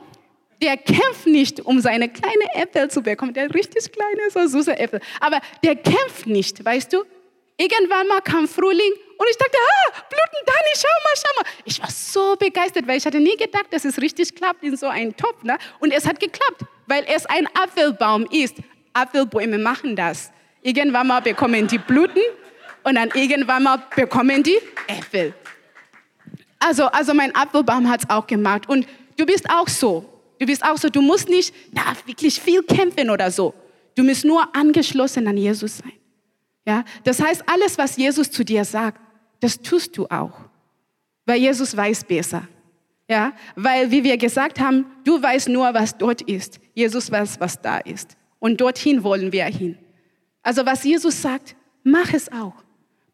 Der 0.63 0.77
kämpft 0.77 1.27
nicht, 1.27 1.61
um 1.61 1.81
seine 1.81 2.09
kleine 2.09 2.55
Äpfel 2.55 2.89
zu 2.89 3.03
bekommen. 3.03 3.35
Der 3.35 3.53
richtig 3.53 3.91
kleine, 3.93 4.31
so 4.31 4.47
süße 4.47 4.79
Äpfel. 4.79 5.01
Aber 5.21 5.41
der 5.63 5.77
kämpft 5.77 6.27
nicht, 6.27 6.65
weißt 6.65 6.93
du? 6.93 7.05
Irgendwann 7.57 8.09
mal 8.09 8.21
kam 8.21 8.49
Frühling 8.49 8.93
und 9.17 9.27
ich 9.31 9.37
dachte, 9.37 9.57
ah, 9.57 9.93
bluten 10.09 10.45
Dani, 10.45 10.75
schau 10.75 10.89
mal, 11.05 11.15
schau 11.15 11.43
mal. 11.43 11.51
Ich 11.65 11.81
war 11.81 11.91
so 11.91 12.37
begeistert, 12.37 12.87
weil 12.87 12.99
ich 12.99 13.07
hatte 13.07 13.21
nie 13.21 13.37
gedacht, 13.37 13.67
dass 13.71 13.85
es 13.85 14.01
richtig 14.01 14.35
klappt 14.35 14.65
in 14.65 14.77
so 14.77 14.89
einem 14.89 15.17
Topf. 15.17 15.45
Ne? 15.45 15.57
Und 15.79 15.93
es 15.93 16.07
hat 16.07 16.19
geklappt, 16.19 16.65
weil 16.87 17.05
es 17.07 17.27
ein 17.27 17.47
Apfelbaum 17.55 18.27
ist. 18.33 18.57
Apfelbäume 18.93 19.59
machen 19.59 19.95
das. 19.95 20.33
Irgendwann 20.63 21.07
mal 21.07 21.21
bekommen 21.21 21.69
die 21.69 21.79
Blüten 21.79 22.23
und 22.83 22.97
dann 22.97 23.11
irgendwann 23.15 23.63
mal 23.63 23.83
bekommen 23.95 24.43
die 24.43 24.59
Äpfel. 24.89 25.33
Also, 26.59 26.87
also 26.87 27.15
mein 27.15 27.35
Apfelbaum 27.37 27.89
hat 27.89 28.03
es 28.03 28.11
auch 28.11 28.27
gemacht. 28.27 28.69
Und 28.69 28.87
du 29.17 29.27
bist 29.27 29.49
auch 29.49 29.69
so. 29.69 30.05
Du 30.41 30.47
bist 30.47 30.65
auch 30.65 30.77
so. 30.77 30.89
Du 30.89 31.03
musst 31.03 31.29
nicht 31.29 31.55
da 31.73 31.83
wirklich 32.05 32.41
viel 32.41 32.63
kämpfen 32.65 33.11
oder 33.11 33.31
so. 33.31 33.55
Du 33.95 34.03
musst 34.03 34.25
nur 34.25 34.55
angeschlossen 34.57 35.29
an 35.29 35.37
Jesus 35.37 35.79
sein. 35.79 35.93
Ja, 36.67 36.85
das 37.03 37.21
heißt, 37.21 37.45
alles, 37.47 37.77
was 37.77 37.97
Jesus 37.97 38.31
zu 38.31 38.45
dir 38.45 38.65
sagt, 38.65 39.01
das 39.41 39.61
tust 39.61 39.97
du 39.97 40.07
auch, 40.07 40.33
weil 41.27 41.41
Jesus 41.41 41.77
weiß 41.77 42.05
besser. 42.05 42.49
Ja, 43.07 43.35
weil, 43.55 43.91
wie 43.91 44.03
wir 44.03 44.17
gesagt 44.17 44.59
haben, 44.59 44.87
du 45.05 45.23
weißt 45.23 45.51
nur, 45.51 45.75
was 45.75 45.99
dort 45.99 46.23
ist. 46.23 46.59
Jesus 46.73 47.11
weiß, 47.11 47.39
was 47.39 47.61
da 47.61 47.79
ist. 47.79 48.17
Und 48.39 48.63
dorthin 48.63 49.05
wollen 49.05 49.31
wir 49.31 49.45
hin. 49.45 49.77
Also, 50.43 50.65
was 50.65 50.85
Jesus 50.85 51.21
sagt, 51.21 51.55
mach 51.83 52.15
es 52.15 52.33
auch. 52.33 52.55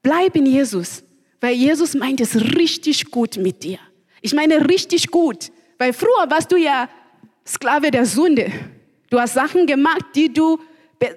Bleib 0.02 0.36
in 0.36 0.46
Jesus, 0.46 1.02
weil 1.40 1.54
Jesus 1.54 1.94
meint 1.94 2.20
es 2.20 2.36
richtig 2.56 3.10
gut 3.10 3.36
mit 3.36 3.64
dir. 3.64 3.78
Ich 4.22 4.32
meine 4.32 4.68
richtig 4.68 5.10
gut, 5.10 5.50
weil 5.78 5.92
früher 5.92 6.28
warst 6.28 6.52
du 6.52 6.56
ja 6.56 6.88
Sklave 7.46 7.90
der 7.90 8.06
Sünde. 8.06 8.52
Du 9.10 9.18
hast 9.18 9.34
Sachen 9.34 9.66
gemacht, 9.66 10.04
die 10.14 10.32
du, 10.32 10.58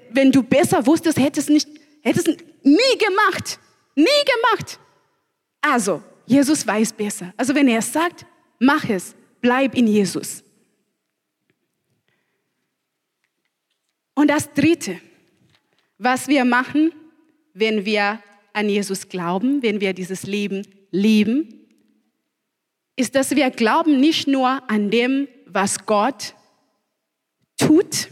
wenn 0.09 0.31
du 0.31 0.41
besser 0.41 0.85
wusstest, 0.85 1.19
hättest 1.19 1.49
nicht 1.49 1.72
Hätte 2.03 2.19
es 2.19 2.37
nie 2.63 2.97
gemacht. 2.99 3.59
Nie 3.95 4.05
gemacht. 4.25 4.79
Also, 5.61 6.03
Jesus 6.25 6.65
weiß 6.67 6.93
besser. 6.93 7.33
Also 7.37 7.55
wenn 7.55 7.67
er 7.67 7.81
sagt, 7.81 8.25
mach 8.59 8.89
es, 8.89 9.15
bleib 9.41 9.75
in 9.75 9.87
Jesus. 9.87 10.43
Und 14.13 14.27
das 14.27 14.53
Dritte, 14.53 14.99
was 15.97 16.27
wir 16.27 16.45
machen, 16.45 16.91
wenn 17.53 17.85
wir 17.85 18.21
an 18.53 18.69
Jesus 18.69 19.09
glauben, 19.09 19.63
wenn 19.63 19.81
wir 19.81 19.93
dieses 19.93 20.23
Leben 20.23 20.67
lieben, 20.91 21.67
ist, 22.95 23.15
dass 23.15 23.35
wir 23.35 23.49
glauben 23.49 23.99
nicht 23.99 24.27
nur 24.27 24.69
an 24.69 24.91
dem, 24.91 25.27
was 25.47 25.85
Gott 25.85 26.35
tut, 27.57 28.09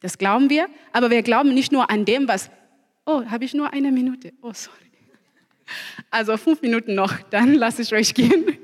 das 0.00 0.18
glauben 0.18 0.50
wir, 0.50 0.68
aber 0.92 1.10
wir 1.10 1.22
glauben 1.22 1.54
nicht 1.54 1.72
nur 1.72 1.88
an 1.90 2.04
dem, 2.04 2.28
was 2.28 2.50
Oh, 3.06 3.24
habe 3.26 3.44
ich 3.44 3.54
nur 3.54 3.72
eine 3.72 3.92
Minute? 3.92 4.32
Oh, 4.40 4.52
sorry. 4.52 4.78
Also 6.10 6.36
fünf 6.36 6.62
Minuten 6.62 6.94
noch, 6.94 7.18
dann 7.30 7.54
lasse 7.54 7.82
ich 7.82 7.92
euch 7.94 8.14
gehen. 8.14 8.58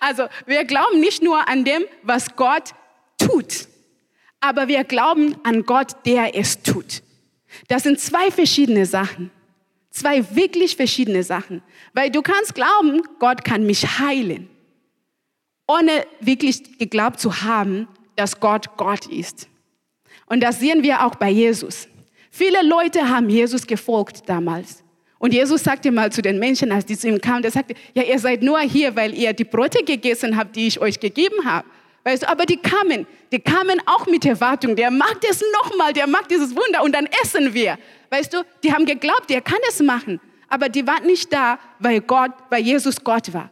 Also 0.00 0.26
wir 0.46 0.64
glauben 0.64 1.00
nicht 1.00 1.22
nur 1.22 1.48
an 1.48 1.64
dem, 1.64 1.84
was 2.02 2.36
Gott 2.36 2.74
tut, 3.18 3.68
aber 4.40 4.68
wir 4.68 4.84
glauben 4.84 5.36
an 5.44 5.64
Gott, 5.64 6.04
der 6.04 6.36
es 6.36 6.62
tut. 6.62 7.02
Das 7.68 7.82
sind 7.82 8.00
zwei 8.00 8.30
verschiedene 8.30 8.86
Sachen. 8.86 9.30
Zwei 9.90 10.34
wirklich 10.36 10.76
verschiedene 10.76 11.22
Sachen. 11.22 11.62
Weil 11.94 12.10
du 12.10 12.20
kannst 12.20 12.54
glauben, 12.54 13.02
Gott 13.18 13.44
kann 13.44 13.64
mich 13.64 13.98
heilen, 13.98 14.50
ohne 15.66 16.06
wirklich 16.20 16.78
geglaubt 16.78 17.18
zu 17.18 17.42
haben, 17.42 17.88
dass 18.14 18.40
Gott 18.40 18.76
Gott 18.76 19.06
ist. 19.06 19.48
Und 20.26 20.40
das 20.40 20.60
sehen 20.60 20.82
wir 20.82 21.04
auch 21.04 21.14
bei 21.14 21.30
Jesus. 21.30 21.88
Viele 22.36 22.62
Leute 22.62 23.08
haben 23.08 23.30
Jesus 23.30 23.66
gefolgt 23.66 24.28
damals. 24.28 24.84
Und 25.18 25.32
Jesus 25.32 25.64
sagte 25.64 25.90
mal 25.90 26.12
zu 26.12 26.20
den 26.20 26.38
Menschen, 26.38 26.70
als 26.70 26.84
die 26.84 26.98
zu 26.98 27.08
ihm 27.08 27.18
kamen, 27.18 27.40
der 27.40 27.50
sagte, 27.50 27.74
ja, 27.94 28.02
ihr 28.02 28.18
seid 28.18 28.42
nur 28.42 28.60
hier, 28.60 28.94
weil 28.94 29.14
ihr 29.14 29.32
die 29.32 29.44
Brote 29.44 29.82
gegessen 29.82 30.36
habt, 30.36 30.54
die 30.54 30.66
ich 30.66 30.78
euch 30.78 31.00
gegeben 31.00 31.46
habe. 31.46 31.66
Weißt 32.04 32.24
du, 32.24 32.28
aber 32.28 32.44
die 32.44 32.58
kamen, 32.58 33.06
die 33.32 33.38
kamen 33.38 33.80
auch 33.86 34.06
mit 34.06 34.26
Erwartung. 34.26 34.76
Der 34.76 34.90
macht 34.90 35.24
es 35.24 35.42
nochmal, 35.62 35.94
der 35.94 36.06
macht 36.06 36.30
dieses 36.30 36.54
Wunder 36.54 36.82
und 36.82 36.94
dann 36.94 37.08
essen 37.22 37.54
wir. 37.54 37.78
Weißt 38.10 38.34
du, 38.34 38.42
die 38.62 38.70
haben 38.70 38.84
geglaubt, 38.84 39.30
er 39.30 39.40
kann 39.40 39.60
es 39.70 39.80
machen. 39.80 40.20
Aber 40.50 40.68
die 40.68 40.86
waren 40.86 41.06
nicht 41.06 41.32
da, 41.32 41.58
weil 41.78 42.02
Gott, 42.02 42.32
weil 42.50 42.62
Jesus 42.62 43.02
Gott 43.02 43.32
war. 43.32 43.48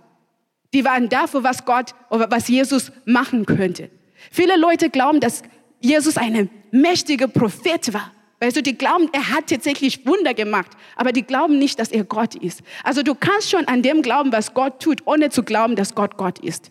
Die 0.74 0.84
waren 0.84 1.08
da 1.08 1.24
was 1.32 1.64
Gott 1.64 1.94
oder 2.10 2.30
was 2.30 2.48
Jesus 2.48 2.92
machen 3.06 3.46
könnte. 3.46 3.90
Viele 4.30 4.58
Leute 4.58 4.90
glauben, 4.90 5.20
dass 5.20 5.42
Jesus 5.80 6.18
ein 6.18 6.50
mächtiger 6.70 7.28
Prophet 7.28 7.94
war. 7.94 8.10
Weißt 8.44 8.56
du, 8.56 8.62
die 8.62 8.76
glauben, 8.76 9.08
er 9.14 9.30
hat 9.30 9.46
tatsächlich 9.48 10.04
Wunder 10.04 10.34
gemacht, 10.34 10.70
aber 10.96 11.12
die 11.12 11.22
glauben 11.22 11.58
nicht, 11.58 11.78
dass 11.78 11.90
er 11.90 12.04
Gott 12.04 12.34
ist. 12.34 12.60
Also 12.82 13.02
du 13.02 13.14
kannst 13.14 13.50
schon 13.50 13.64
an 13.68 13.80
dem 13.80 14.02
glauben, 14.02 14.32
was 14.32 14.52
Gott 14.52 14.82
tut, 14.82 15.00
ohne 15.06 15.30
zu 15.30 15.44
glauben, 15.44 15.76
dass 15.76 15.94
Gott 15.94 16.18
Gott 16.18 16.40
ist. 16.40 16.70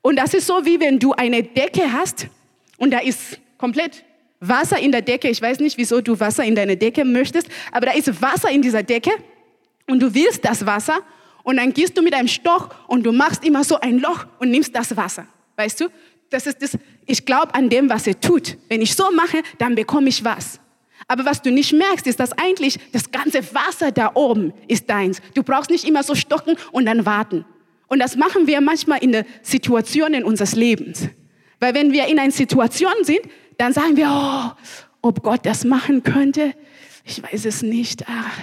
Und 0.00 0.16
das 0.16 0.32
ist 0.32 0.46
so, 0.46 0.64
wie 0.64 0.80
wenn 0.80 0.98
du 0.98 1.12
eine 1.12 1.42
Decke 1.42 1.92
hast 1.92 2.28
und 2.78 2.90
da 2.92 3.00
ist 3.00 3.38
komplett 3.58 4.02
Wasser 4.40 4.78
in 4.78 4.92
der 4.92 5.02
Decke. 5.02 5.28
Ich 5.28 5.42
weiß 5.42 5.60
nicht, 5.60 5.76
wieso 5.76 6.00
du 6.00 6.18
Wasser 6.18 6.42
in 6.42 6.54
deine 6.54 6.78
Decke 6.78 7.04
möchtest, 7.04 7.48
aber 7.70 7.84
da 7.84 7.92
ist 7.92 8.22
Wasser 8.22 8.50
in 8.50 8.62
dieser 8.62 8.82
Decke 8.82 9.10
und 9.88 10.00
du 10.00 10.14
willst 10.14 10.42
das 10.46 10.64
Wasser 10.64 11.00
und 11.42 11.58
dann 11.58 11.74
gehst 11.74 11.98
du 11.98 12.02
mit 12.02 12.14
einem 12.14 12.28
Stoch 12.28 12.70
und 12.86 13.04
du 13.04 13.12
machst 13.12 13.44
immer 13.44 13.62
so 13.62 13.78
ein 13.78 13.98
Loch 13.98 14.24
und 14.38 14.50
nimmst 14.50 14.74
das 14.74 14.96
Wasser. 14.96 15.26
Weißt 15.56 15.82
du? 15.82 15.88
Das 16.30 16.46
ist 16.46 16.62
das, 16.62 16.78
ich 17.04 17.26
glaube 17.26 17.54
an 17.54 17.68
dem, 17.68 17.90
was 17.90 18.06
er 18.06 18.18
tut. 18.18 18.56
Wenn 18.70 18.80
ich 18.80 18.94
so 18.94 19.10
mache, 19.10 19.42
dann 19.58 19.74
bekomme 19.74 20.08
ich 20.08 20.24
was. 20.24 20.60
Aber 21.10 21.24
was 21.24 21.42
du 21.42 21.50
nicht 21.50 21.72
merkst, 21.72 22.06
ist, 22.06 22.20
dass 22.20 22.30
eigentlich 22.38 22.78
das 22.92 23.10
ganze 23.10 23.42
Wasser 23.52 23.90
da 23.90 24.12
oben 24.14 24.52
ist 24.68 24.88
deins. 24.88 25.20
Du 25.34 25.42
brauchst 25.42 25.68
nicht 25.68 25.84
immer 25.84 26.04
so 26.04 26.14
stocken 26.14 26.54
und 26.70 26.86
dann 26.86 27.04
warten. 27.04 27.44
Und 27.88 27.98
das 27.98 28.14
machen 28.14 28.46
wir 28.46 28.60
manchmal 28.60 29.02
in 29.02 29.10
den 29.10 29.24
Situationen 29.42 30.22
unseres 30.22 30.54
Lebens. 30.54 31.08
Weil 31.58 31.74
wenn 31.74 31.90
wir 31.90 32.06
in 32.06 32.20
einer 32.20 32.30
Situation 32.30 32.92
sind, 33.02 33.22
dann 33.58 33.72
sagen 33.72 33.96
wir, 33.96 34.06
oh, 34.08 34.52
ob 35.02 35.20
Gott 35.24 35.44
das 35.46 35.64
machen 35.64 36.04
könnte, 36.04 36.54
ich 37.04 37.20
weiß 37.20 37.44
es 37.44 37.62
nicht. 37.62 38.04
Ach, 38.06 38.38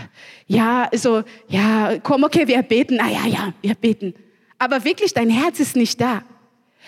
ja, 0.47 0.89
also, 0.91 1.23
ja, 1.47 1.97
komm, 2.03 2.25
okay, 2.25 2.49
wir 2.49 2.61
beten. 2.63 2.99
Ah, 2.99 3.09
ja, 3.09 3.27
ja, 3.27 3.53
wir 3.61 3.75
beten. 3.75 4.13
Aber 4.59 4.83
wirklich, 4.83 5.13
dein 5.13 5.29
Herz 5.29 5.61
ist 5.61 5.77
nicht 5.77 6.01
da. 6.01 6.21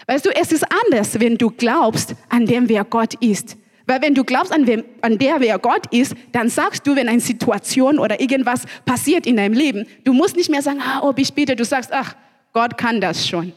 Weißt 0.07 0.25
du, 0.25 0.29
es 0.35 0.51
ist 0.51 0.65
anders, 0.85 1.21
wenn 1.21 1.37
du 1.37 1.49
glaubst, 1.51 2.15
an 2.27 2.45
dem 2.45 2.67
wer 2.67 2.83
Gott 2.83 3.13
ist. 3.21 3.55
Weil 3.89 4.03
wenn 4.03 4.13
du 4.13 4.23
glaubst 4.23 4.53
an, 4.53 4.67
wem, 4.67 4.83
an 5.01 5.17
der, 5.17 5.39
wer 5.39 5.57
Gott 5.57 5.91
ist, 5.91 6.13
dann 6.31 6.47
sagst 6.47 6.85
du, 6.85 6.95
wenn 6.95 7.09
eine 7.09 7.19
Situation 7.19 7.97
oder 7.97 8.21
irgendwas 8.21 8.65
passiert 8.85 9.25
in 9.25 9.37
deinem 9.37 9.55
Leben, 9.55 9.87
du 10.03 10.13
musst 10.13 10.35
nicht 10.35 10.47
mehr 10.47 10.61
sagen, 10.61 10.79
ah, 10.79 10.99
ob 11.01 11.17
ich 11.17 11.33
bete, 11.33 11.55
du 11.55 11.65
sagst, 11.65 11.91
ach, 11.91 12.13
Gott 12.53 12.77
kann 12.77 13.01
das 13.01 13.27
schon. 13.27 13.51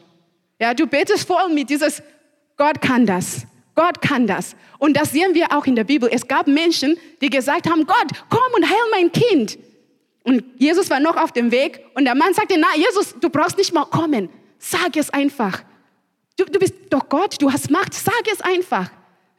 Ja, 0.58 0.72
du 0.72 0.86
betest 0.86 1.26
voll 1.26 1.52
mit 1.52 1.68
dieses, 1.68 2.02
Gott 2.56 2.80
kann 2.80 3.04
das. 3.04 3.46
Gott 3.74 4.00
kann 4.00 4.26
das. 4.26 4.56
Und 4.78 4.96
das 4.96 5.12
sehen 5.12 5.34
wir 5.34 5.52
auch 5.52 5.66
in 5.66 5.76
der 5.76 5.84
Bibel. 5.84 6.08
Es 6.10 6.26
gab 6.26 6.46
Menschen, 6.46 6.96
die 7.20 7.28
gesagt 7.28 7.68
haben, 7.68 7.84
Gott, 7.84 8.08
komm 8.30 8.54
und 8.56 8.64
heil 8.66 8.86
mein 8.90 9.12
Kind. 9.12 9.58
Und 10.24 10.44
Jesus 10.56 10.88
war 10.88 11.00
noch 11.00 11.18
auf 11.18 11.32
dem 11.32 11.50
Weg 11.50 11.84
und 11.94 12.06
der 12.06 12.14
Mann 12.14 12.32
sagte, 12.32 12.54
na, 12.58 12.68
Jesus, 12.74 13.14
du 13.20 13.28
brauchst 13.28 13.58
nicht 13.58 13.74
mal 13.74 13.84
kommen. 13.84 14.30
Sag 14.58 14.96
es 14.96 15.10
einfach. 15.10 15.62
Du, 16.38 16.46
du 16.46 16.58
bist 16.58 16.72
doch 16.88 17.06
Gott, 17.10 17.36
du 17.38 17.52
hast 17.52 17.70
Macht, 17.70 17.92
sag 17.92 18.22
es 18.32 18.40
einfach. 18.40 18.90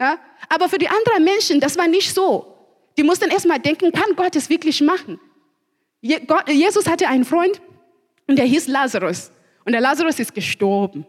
Ja? 0.04 0.20
Aber 0.50 0.68
für 0.68 0.78
die 0.78 0.90
anderen 0.90 1.24
Menschen, 1.24 1.62
das 1.62 1.78
war 1.78 1.88
nicht 1.88 2.14
so. 2.14 2.58
Die 2.98 3.04
mussten 3.04 3.30
erst 3.30 3.48
mal 3.48 3.58
denken, 3.58 3.92
kann 3.94 4.16
Gott 4.18 4.36
es 4.36 4.50
wirklich 4.50 4.82
machen? 4.82 5.18
Jesus 6.02 6.88
hatte 6.88 7.08
einen 7.08 7.24
Freund 7.24 7.62
und 8.28 8.38
der 8.38 8.46
hieß 8.46 8.68
Lazarus. 8.68 9.32
Und 9.64 9.72
der 9.72 9.80
Lazarus 9.80 10.20
ist 10.20 10.36
gestorben. 10.36 11.06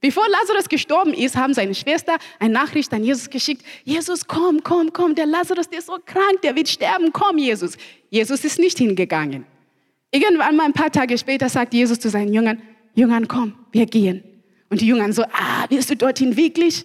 Bevor 0.00 0.24
Lazarus 0.28 0.68
gestorben 0.68 1.14
ist, 1.14 1.36
haben 1.36 1.54
seine 1.54 1.76
Schwester 1.76 2.16
eine 2.40 2.52
Nachricht 2.52 2.92
an 2.92 3.04
Jesus 3.04 3.30
geschickt. 3.30 3.64
Jesus, 3.84 4.26
komm, 4.26 4.62
komm, 4.64 4.92
komm, 4.92 5.14
der 5.14 5.26
Lazarus, 5.26 5.70
der 5.70 5.78
ist 5.78 5.86
so 5.86 5.96
krank, 6.04 6.42
der 6.42 6.56
wird 6.56 6.68
sterben, 6.68 7.12
komm, 7.12 7.38
Jesus. 7.38 7.76
Jesus 8.10 8.44
ist 8.44 8.58
nicht 8.58 8.76
hingegangen. 8.78 9.46
Irgendwann 10.10 10.56
mal 10.56 10.64
ein 10.64 10.72
paar 10.72 10.90
Tage 10.90 11.16
später 11.16 11.48
sagt 11.48 11.72
Jesus 11.72 12.00
zu 12.00 12.10
seinen 12.10 12.34
Jüngern, 12.34 12.60
Jüngern, 12.94 13.28
komm, 13.28 13.54
wir 13.70 13.86
gehen. 13.86 14.24
Und 14.68 14.80
die 14.80 14.86
Jüngern 14.86 15.12
so, 15.12 15.22
ah, 15.22 15.66
wirst 15.68 15.88
du 15.90 15.96
dorthin 15.96 16.36
wirklich? 16.36 16.84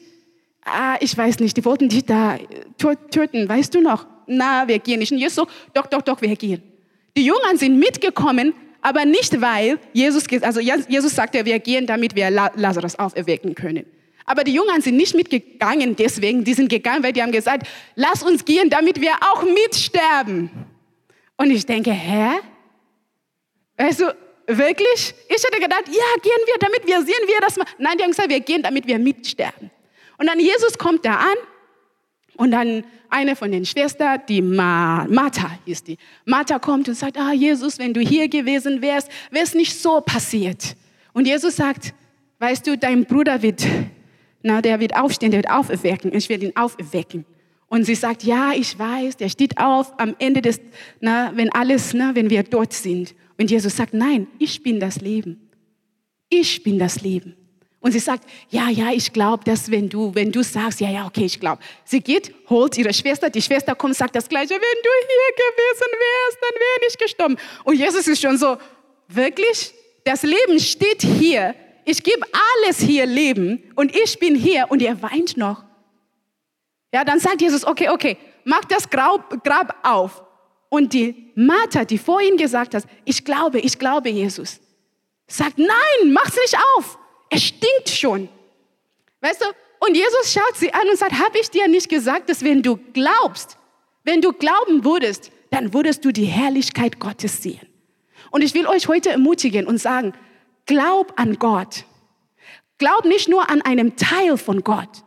Ah, 0.65 0.97
ich 0.99 1.17
weiß 1.17 1.39
nicht, 1.39 1.57
die 1.57 1.65
wollten 1.65 1.89
dich 1.89 2.05
da 2.05 2.37
töten, 2.77 3.47
weißt 3.47 3.73
du 3.75 3.81
noch? 3.81 4.05
Na, 4.27 4.67
wir 4.67 4.79
gehen 4.79 4.99
nicht. 4.99 5.11
Und 5.11 5.17
Jesus 5.17 5.35
so, 5.35 5.47
doch, 5.73 5.87
doch, 5.87 6.01
doch, 6.01 6.21
wir 6.21 6.35
gehen. 6.35 6.61
Die 7.17 7.25
Jünger 7.25 7.55
sind 7.55 7.79
mitgekommen, 7.79 8.53
aber 8.81 9.05
nicht 9.05 9.41
weil 9.41 9.79
Jesus, 9.93 10.25
also 10.41 10.59
Jesus 10.59 11.15
sagte, 11.15 11.43
wir 11.45 11.59
gehen, 11.59 11.85
damit 11.85 12.15
wir 12.15 12.29
Lazarus 12.29 12.97
auferwecken 12.97 13.55
können. 13.55 13.85
Aber 14.25 14.43
die 14.43 14.53
Jünger 14.53 14.79
sind 14.79 14.95
nicht 14.95 15.15
mitgegangen 15.15 15.95
deswegen, 15.95 16.43
die 16.43 16.53
sind 16.53 16.69
gegangen, 16.69 17.03
weil 17.03 17.13
die 17.13 17.21
haben 17.23 17.31
gesagt, 17.31 17.67
lass 17.95 18.21
uns 18.21 18.45
gehen, 18.45 18.69
damit 18.69 19.01
wir 19.01 19.13
auch 19.21 19.43
mitsterben. 19.43 20.51
Und 21.35 21.49
ich 21.49 21.65
denke, 21.65 21.91
hä? 21.91 22.33
Weißt 23.77 24.01
du, 24.01 24.15
wirklich? 24.45 25.15
Ich 25.27 25.43
hätte 25.43 25.59
gedacht, 25.59 25.87
ja, 25.87 26.21
gehen 26.21 26.41
wir, 26.45 26.55
damit 26.59 26.85
wir 26.85 27.01
sehen, 27.01 27.25
wie 27.25 27.41
das 27.41 27.57
machen. 27.57 27.73
Nein, 27.79 27.97
die 27.97 28.03
haben 28.03 28.11
gesagt, 28.11 28.29
wir 28.29 28.39
gehen, 28.39 28.61
damit 28.61 28.85
wir 28.85 28.99
mitsterben. 28.99 29.71
Und 30.19 30.27
dann 30.27 30.39
Jesus 30.39 30.77
kommt 30.77 31.05
da 31.05 31.15
an 31.15 31.37
und 32.35 32.51
dann 32.51 32.83
eine 33.09 33.35
von 33.35 33.51
den 33.51 33.65
Schwestern, 33.65 34.21
die 34.27 34.41
Ma 34.41 35.07
Martha 35.09 35.57
ist 35.65 35.87
die. 35.87 35.97
Martha 36.25 36.59
kommt 36.59 36.87
und 36.87 36.95
sagt, 36.95 37.17
ah 37.17 37.31
Jesus, 37.31 37.79
wenn 37.79 37.93
du 37.93 38.01
hier 38.01 38.27
gewesen 38.27 38.81
wärst, 38.81 39.09
wäre 39.31 39.45
es 39.45 39.55
nicht 39.55 39.75
so 39.79 40.01
passiert. 40.01 40.75
Und 41.13 41.25
Jesus 41.25 41.55
sagt, 41.55 41.93
weißt 42.39 42.67
du, 42.67 42.77
dein 42.77 43.05
Bruder 43.05 43.41
wird, 43.41 43.65
na, 44.43 44.61
der 44.61 44.79
wird 44.79 44.95
aufstehen, 44.95 45.31
der 45.31 45.39
wird 45.39 45.51
auferwecken. 45.51 46.13
Ich 46.13 46.29
werde 46.29 46.45
ihn 46.45 46.55
auferwecken. 46.55 47.25
Und 47.67 47.85
sie 47.85 47.95
sagt, 47.95 48.23
ja, 48.23 48.51
ich 48.53 48.77
weiß, 48.77 49.17
der 49.17 49.29
steht 49.29 49.57
auf 49.57 49.97
am 49.99 50.15
Ende 50.19 50.41
des, 50.41 50.59
na, 50.99 51.31
wenn 51.35 51.51
alles, 51.51 51.93
na, 51.93 52.13
wenn 52.13 52.29
wir 52.29 52.43
dort 52.43 52.73
sind. 52.73 53.15
Und 53.37 53.49
Jesus 53.49 53.77
sagt, 53.77 53.93
nein, 53.93 54.27
ich 54.37 54.63
bin 54.63 54.79
das 54.79 54.99
Leben. 54.99 55.49
Ich 56.29 56.61
bin 56.61 56.77
das 56.77 57.01
Leben. 57.01 57.35
Und 57.81 57.93
sie 57.93 57.99
sagt, 57.99 58.27
ja, 58.49 58.69
ja, 58.69 58.91
ich 58.91 59.13
glaube, 59.13 59.45
dass 59.45 59.71
wenn 59.71 59.87
du, 59.87 60.13
wenn 60.13 60.31
du 60.31 60.43
sagst, 60.43 60.81
ja, 60.81 60.89
ja, 60.89 61.05
okay, 61.05 61.25
ich 61.25 61.39
glaube. 61.39 61.61
Sie 61.85 62.01
geht, 62.01 62.33
holt 62.49 62.77
ihre 62.77 62.93
Schwester, 62.93 63.29
die 63.29 63.41
Schwester 63.41 63.73
kommt, 63.73 63.95
sagt 63.95 64.15
das 64.15 64.27
Gleiche, 64.27 64.53
wenn 64.53 64.59
du 64.59 64.89
hier 65.07 65.35
gewesen 65.35 65.87
wärst, 65.91 66.37
dann 66.41 66.59
wäre 66.59 66.89
ich 66.89 66.97
gestorben. 66.97 67.37
Und 67.63 67.75
Jesus 67.75 68.07
ist 68.07 68.21
schon 68.21 68.37
so, 68.37 68.57
wirklich? 69.07 69.73
Das 70.03 70.23
Leben 70.23 70.59
steht 70.59 71.01
hier. 71.01 71.55
Ich 71.85 72.03
gebe 72.03 72.25
alles 72.55 72.79
hier 72.79 73.05
Leben 73.05 73.63
und 73.75 73.95
ich 73.95 74.19
bin 74.19 74.35
hier 74.35 74.65
und 74.69 74.81
ihr 74.81 75.01
weint 75.01 75.37
noch. 75.37 75.63
Ja, 76.93 77.05
dann 77.05 77.19
sagt 77.19 77.41
Jesus, 77.41 77.65
okay, 77.65 77.89
okay, 77.89 78.17
mach 78.43 78.65
das 78.65 78.89
Grab 78.89 79.75
auf. 79.83 80.21
Und 80.69 80.93
die 80.93 81.31
Martha, 81.35 81.85
die 81.85 81.97
vor 81.97 82.21
ihm 82.21 82.37
gesagt 82.37 82.75
hat, 82.75 82.83
ich 83.05 83.23
glaube, 83.23 83.59
ich 83.59 83.79
glaube 83.79 84.09
Jesus, 84.09 84.59
sagt, 85.27 85.57
nein, 85.57 86.11
mach's 86.11 86.35
nicht 86.35 86.57
auf. 86.75 86.98
Es 87.29 87.43
stinkt 87.43 87.89
schon. 87.89 88.29
Weißt 89.21 89.41
du? 89.41 89.45
Und 89.79 89.95
Jesus 89.95 90.33
schaut 90.33 90.55
sie 90.55 90.73
an 90.73 90.87
und 90.89 90.97
sagt, 90.97 91.13
habe 91.13 91.37
ich 91.39 91.49
dir 91.49 91.67
nicht 91.67 91.89
gesagt, 91.89 92.29
dass 92.29 92.43
wenn 92.43 92.61
du 92.61 92.77
glaubst, 92.93 93.57
wenn 94.03 94.21
du 94.21 94.33
glauben 94.33 94.83
würdest, 94.83 95.31
dann 95.51 95.73
würdest 95.73 96.03
du 96.05 96.11
die 96.11 96.25
Herrlichkeit 96.25 96.99
Gottes 96.99 97.41
sehen. 97.41 97.67
Und 98.31 98.43
ich 98.43 98.53
will 98.53 98.67
euch 98.67 98.87
heute 98.87 99.09
ermutigen 99.09 99.65
und 99.65 99.77
sagen, 99.79 100.13
glaub 100.65 101.19
an 101.19 101.39
Gott. 101.39 101.85
Glaub 102.77 103.05
nicht 103.05 103.27
nur 103.27 103.49
an 103.49 103.61
einem 103.61 103.95
Teil 103.95 104.37
von 104.37 104.63
Gott. 104.63 105.03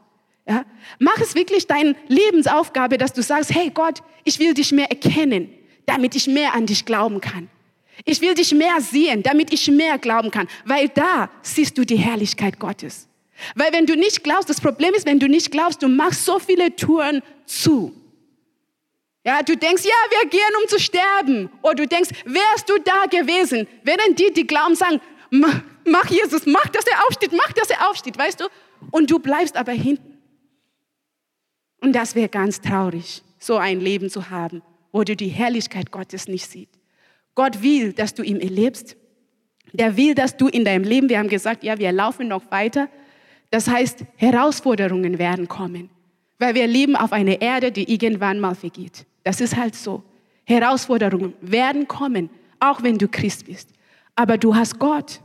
Ja? 0.49 0.65
Mach 0.99 1.19
es 1.19 1.35
wirklich 1.35 1.67
deine 1.67 1.95
Lebensaufgabe, 2.09 2.99
dass 2.99 3.13
du 3.13 3.23
sagst, 3.23 3.55
hey 3.55 3.71
Gott, 3.71 4.03
ich 4.25 4.39
will 4.39 4.55
dich 4.55 4.73
mehr 4.73 4.91
erkennen, 4.91 5.53
damit 5.87 6.15
ich 6.15 6.27
mehr 6.27 6.55
an 6.55 6.67
dich 6.67 6.85
glauben 6.85 7.21
kann. 7.21 7.49
Ich 8.05 8.21
will 8.21 8.35
dich 8.35 8.53
mehr 8.53 8.81
sehen, 8.81 9.23
damit 9.23 9.53
ich 9.53 9.69
mehr 9.69 9.99
glauben 9.99 10.31
kann, 10.31 10.49
weil 10.65 10.89
da 10.89 11.31
siehst 11.43 11.77
du 11.79 11.85
die 11.85 11.97
Herrlichkeit 11.97 12.59
Gottes. 12.59 13.09
Weil 13.55 13.73
wenn 13.73 13.87
du 13.87 13.97
nicht 13.97 14.23
glaubst, 14.23 14.49
das 14.51 14.61
Problem 14.61 14.95
ist, 14.95 15.07
wenn 15.07 15.19
du 15.19 15.29
nicht 15.29 15.51
glaubst, 15.51 15.83
du 15.83 15.89
machst 15.89 16.25
so 16.25 16.39
viele 16.39 16.75
Türen 16.75 17.23
zu. 17.47 17.95
Ja, 19.25 19.43
du 19.43 19.57
denkst, 19.57 19.85
ja, 19.85 20.21
wir 20.21 20.29
gehen, 20.29 20.41
um 20.61 20.69
zu 20.69 20.81
sterben. 20.81 21.51
Oder 21.63 21.75
du 21.77 21.87
denkst, 21.87 22.11
wärst 22.25 22.69
du 22.69 22.79
da 22.79 23.07
gewesen? 23.07 23.69
Während 23.85 24.19
die, 24.19 24.33
die 24.33 24.47
glauben, 24.47 24.75
sagen, 24.75 25.01
mach 25.31 26.11
Jesus, 26.11 26.45
mach, 26.47 26.67
dass 26.69 26.87
er 26.87 27.07
aufsteht, 27.07 27.33
mach, 27.33 27.53
dass 27.53 27.71
er 27.71 27.89
aufsteht, 27.89 28.19
weißt 28.19 28.41
du? 28.41 28.49
Und 28.91 29.11
du 29.11 29.19
bleibst 29.19 29.57
aber 29.57 29.73
hinten. 29.73 30.19
Und 31.81 31.93
das 31.93 32.15
wäre 32.15 32.29
ganz 32.29 32.61
traurig, 32.61 33.23
so 33.39 33.57
ein 33.57 33.81
Leben 33.81 34.11
zu 34.11 34.31
haben, 34.31 34.63
wo 34.93 35.03
du 35.05 35.17
die 35.17 35.29
Herrlichkeit 35.29 35.91
Gottes 35.91 36.29
nicht 36.29 36.49
siehst. 36.49 36.82
Gott 37.35 37.63
will, 37.63 37.93
dass 37.93 38.15
du 38.15 38.23
ihm 38.23 38.41
erlebst. 38.41 38.97
Der 39.73 39.97
will, 39.97 40.15
dass 40.15 40.37
du 40.37 40.49
in 40.49 40.65
deinem 40.65 40.85
Leben, 40.85 41.09
wir 41.09 41.19
haben 41.19 41.29
gesagt, 41.29 41.65
ja, 41.65 41.79
wir 41.79 41.93
laufen 41.93 42.29
noch 42.29 42.51
weiter. 42.51 42.89
Das 43.51 43.69
heißt, 43.69 44.05
Herausforderungen 44.17 45.19
werden 45.19 45.49
kommen, 45.49 45.91
weil 46.39 46.55
wir 46.55 46.67
leben 46.67 46.97
auf 46.97 47.13
einer 47.13 47.41
Erde, 47.41 47.73
die 47.73 47.91
irgendwann 47.93 48.41
mal 48.41 48.55
vergeht. 48.55 49.07
Das 49.25 49.41
ist 49.41 49.57
halt 49.57 49.75
so. 49.75 50.03
Herausforderungen 50.45 51.35
werden 51.41 51.87
kommen, 51.87 52.29
auch 52.61 52.83
wenn 52.83 52.99
du 52.99 53.09
Christ 53.09 53.47
bist. 53.47 53.71
Aber 54.15 54.37
du 54.37 54.55
hast 54.55 54.79
Gott. 54.79 55.21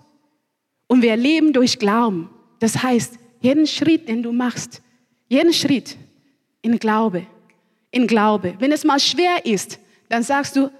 Und 0.88 1.02
wir 1.02 1.16
leben 1.18 1.52
durch 1.54 1.80
Glauben. 1.80 2.30
Das 2.60 2.82
heißt, 2.82 3.18
jeden 3.42 3.68
Schritt, 3.68 4.08
den 4.08 4.24
du 4.24 4.32
machst, 4.32 4.82
jeden 5.28 5.54
Schritt 5.54 5.98
in 6.62 6.80
Glaube, 6.80 7.26
in 7.92 8.08
Glaube. 8.08 8.56
Wenn 8.60 8.72
es 8.72 8.84
mal 8.84 9.00
schwer 9.00 9.46
ist, 9.46 9.80
dann 10.10 10.24
sagst 10.24 10.56
du, 10.56 10.72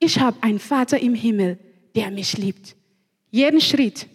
ich 0.00 0.18
habe 0.20 0.36
einen 0.42 0.58
Vater 0.58 0.98
im 1.00 1.14
Himmel, 1.14 1.58
der 1.94 2.10
mich 2.10 2.36
liebt. 2.36 2.76
Jeden 3.30 3.60
Schritt, 3.60 4.06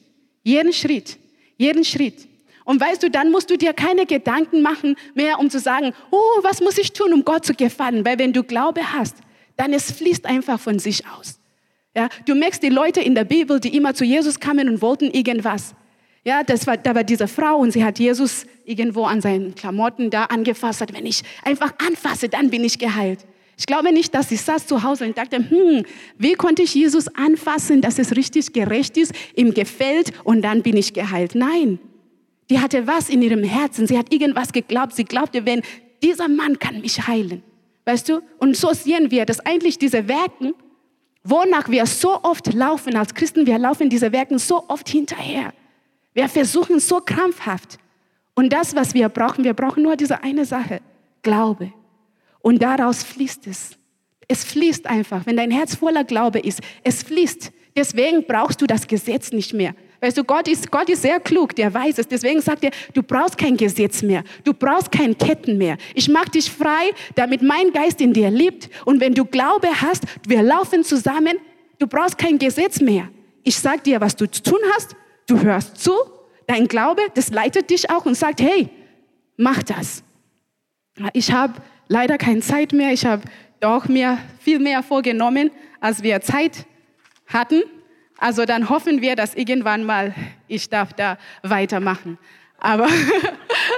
jeden 0.43 0.73
Schritt, 0.73 1.17
jeden 1.57 1.83
Schritt. 1.83 2.27
Und 2.65 2.79
weißt 2.79 3.01
du, 3.01 3.09
dann 3.09 3.31
musst 3.31 3.49
du 3.49 3.57
dir 3.57 3.73
keine 3.73 4.05
Gedanken 4.05 4.61
machen 4.61 4.95
mehr, 5.15 5.39
um 5.39 5.49
zu 5.49 5.59
sagen, 5.59 5.93
oh, 6.11 6.43
was 6.43 6.61
muss 6.61 6.77
ich 6.77 6.93
tun, 6.93 7.13
um 7.13 7.25
Gott 7.25 7.45
zu 7.45 7.53
gefallen? 7.53 8.05
Weil 8.05 8.19
wenn 8.19 8.31
du 8.31 8.43
Glaube 8.43 8.93
hast, 8.93 9.15
dann 9.57 9.73
es 9.73 9.91
fließt 9.91 10.25
einfach 10.25 10.59
von 10.59 10.77
sich 10.79 11.03
aus. 11.07 11.39
Ja, 11.95 12.09
du 12.25 12.35
merkst 12.35 12.61
die 12.61 12.69
Leute 12.69 13.01
in 13.01 13.15
der 13.15 13.23
Bibel, 13.23 13.59
die 13.59 13.75
immer 13.75 13.93
zu 13.95 14.05
Jesus 14.05 14.39
kamen 14.39 14.69
und 14.69 14.81
wollten 14.81 15.09
irgendwas. 15.09 15.73
Ja, 16.23 16.43
das 16.43 16.67
war, 16.67 16.77
da 16.77 16.93
war 16.93 17.03
diese 17.03 17.27
Frau 17.27 17.57
und 17.57 17.71
sie 17.71 17.83
hat 17.83 17.97
Jesus 17.97 18.45
irgendwo 18.65 19.05
an 19.05 19.19
seinen 19.21 19.55
Klamotten 19.55 20.09
da 20.09 20.25
angefasst. 20.25 20.83
Wenn 20.93 21.05
ich 21.05 21.23
einfach 21.43 21.73
anfasse, 21.85 22.29
dann 22.29 22.49
bin 22.49 22.63
ich 22.63 22.77
geheilt. 22.77 23.25
Ich 23.59 23.65
glaube 23.65 23.91
nicht, 23.91 24.15
dass 24.15 24.29
sie 24.29 24.37
saß 24.37 24.67
zu 24.67 24.83
Hause 24.83 25.05
und 25.05 25.17
dachte, 25.17 25.37
hm, 25.37 25.83
wie 26.17 26.33
konnte 26.35 26.61
ich 26.61 26.73
Jesus 26.73 27.09
anfassen, 27.09 27.81
dass 27.81 27.99
es 27.99 28.15
richtig 28.15 28.53
gerecht 28.53 28.95
ist, 28.95 29.11
ihm 29.35 29.53
gefällt 29.53 30.13
und 30.23 30.43
dann 30.43 30.63
bin 30.63 30.77
ich 30.77 30.93
geheilt. 30.93 31.35
Nein, 31.35 31.77
die 32.49 32.61
hatte 32.61 32.87
was 32.87 33.09
in 33.09 33.21
ihrem 33.21 33.43
Herzen. 33.43 33.85
Sie 33.85 33.97
hat 33.97 34.13
irgendwas 34.13 34.53
geglaubt. 34.53 34.95
Sie 34.95 35.03
glaubte, 35.03 35.45
wenn 35.45 35.61
dieser 36.01 36.29
Mann 36.29 36.57
kann 36.57 36.79
mich 36.79 37.05
heilen. 37.05 37.43
Weißt 37.83 38.07
du? 38.07 38.21
Und 38.37 38.55
so 38.55 38.73
sehen 38.73 39.11
wir, 39.11 39.25
dass 39.25 39.41
eigentlich 39.41 39.77
diese 39.77 40.07
Werken, 40.07 40.53
wonach 41.25 41.67
wir 41.67 41.85
so 41.85 42.23
oft 42.23 42.53
laufen 42.53 42.95
als 42.95 43.13
Christen, 43.13 43.45
wir 43.45 43.59
laufen 43.59 43.89
diese 43.89 44.13
Werken 44.13 44.39
so 44.39 44.69
oft 44.69 44.87
hinterher. 44.87 45.53
Wir 46.13 46.29
versuchen 46.29 46.79
so 46.79 47.01
krampfhaft. 47.01 47.77
Und 48.35 48.53
das, 48.53 48.73
was 48.73 48.93
wir 48.93 49.09
brauchen, 49.09 49.43
wir 49.43 49.53
brauchen 49.53 49.83
nur 49.83 49.97
diese 49.97 50.23
eine 50.23 50.45
Sache, 50.45 50.79
Glaube. 51.23 51.73
Und 52.41 52.61
daraus 52.61 53.03
fließt 53.03 53.47
es. 53.47 53.71
Es 54.27 54.43
fließt 54.43 54.87
einfach. 54.87 55.25
Wenn 55.25 55.37
dein 55.37 55.51
Herz 55.51 55.75
voller 55.75 56.03
Glaube 56.03 56.39
ist, 56.39 56.61
es 56.83 57.03
fließt. 57.03 57.51
Deswegen 57.75 58.25
brauchst 58.25 58.61
du 58.61 58.67
das 58.67 58.87
Gesetz 58.87 59.31
nicht 59.31 59.53
mehr. 59.53 59.73
Weißt 60.01 60.17
du, 60.17 60.23
Gott 60.23 60.47
ist, 60.47 60.71
Gott 60.71 60.87
ist 60.89 61.01
sehr 61.01 61.19
klug, 61.19 61.55
der 61.55 61.73
weiß 61.73 61.97
es. 61.97 62.07
Deswegen 62.07 62.39
sagt 62.39 62.63
er, 62.63 62.71
du 62.93 63.03
brauchst 63.03 63.37
kein 63.37 63.57
Gesetz 63.57 64.01
mehr. 64.01 64.23
Du 64.43 64.53
brauchst 64.53 64.91
keine 64.91 65.15
Ketten 65.15 65.57
mehr. 65.57 65.77
Ich 65.93 66.07
mache 66.07 66.29
dich 66.31 66.49
frei, 66.49 66.91
damit 67.15 67.41
mein 67.41 67.71
Geist 67.73 67.99
in 67.99 68.13
dir 68.13 68.29
lebt. 68.29 68.69
Und 68.85 69.01
wenn 69.01 69.13
du 69.13 69.25
Glaube 69.25 69.67
hast, 69.81 70.03
wir 70.25 70.41
laufen 70.41 70.83
zusammen, 70.83 71.37
du 71.79 71.87
brauchst 71.87 72.17
kein 72.17 72.39
Gesetz 72.39 72.79
mehr. 72.79 73.09
Ich 73.43 73.57
sage 73.57 73.81
dir, 73.81 73.99
was 73.99 74.15
du 74.15 74.29
zu 74.29 74.41
tun 74.41 74.59
hast. 74.75 74.95
Du 75.27 75.41
hörst 75.41 75.77
zu. 75.77 75.91
Dein 76.47 76.67
Glaube, 76.67 77.01
das 77.13 77.29
leitet 77.29 77.69
dich 77.69 77.89
auch 77.89 78.05
und 78.05 78.15
sagt, 78.15 78.41
hey, 78.41 78.69
mach 79.37 79.63
das. 79.63 80.03
Ich 81.13 81.31
habe 81.31 81.53
leider 81.89 82.17
keine 82.17 82.39
Zeit 82.39 82.71
mehr. 82.71 82.93
Ich 82.93 83.05
habe 83.05 83.23
doch 83.59 83.89
mir 83.89 84.17
viel 84.39 84.59
mehr 84.59 84.81
vorgenommen, 84.81 85.51
als 85.81 86.01
wir 86.01 86.21
Zeit 86.21 86.65
hatten. 87.27 87.63
Also 88.17 88.45
dann 88.45 88.69
hoffen 88.69 89.01
wir, 89.01 89.15
dass 89.15 89.35
irgendwann 89.35 89.83
mal 89.83 90.13
ich 90.47 90.69
darf 90.69 90.93
da 90.93 91.17
weitermachen. 91.43 92.17
Aber, 92.57 92.87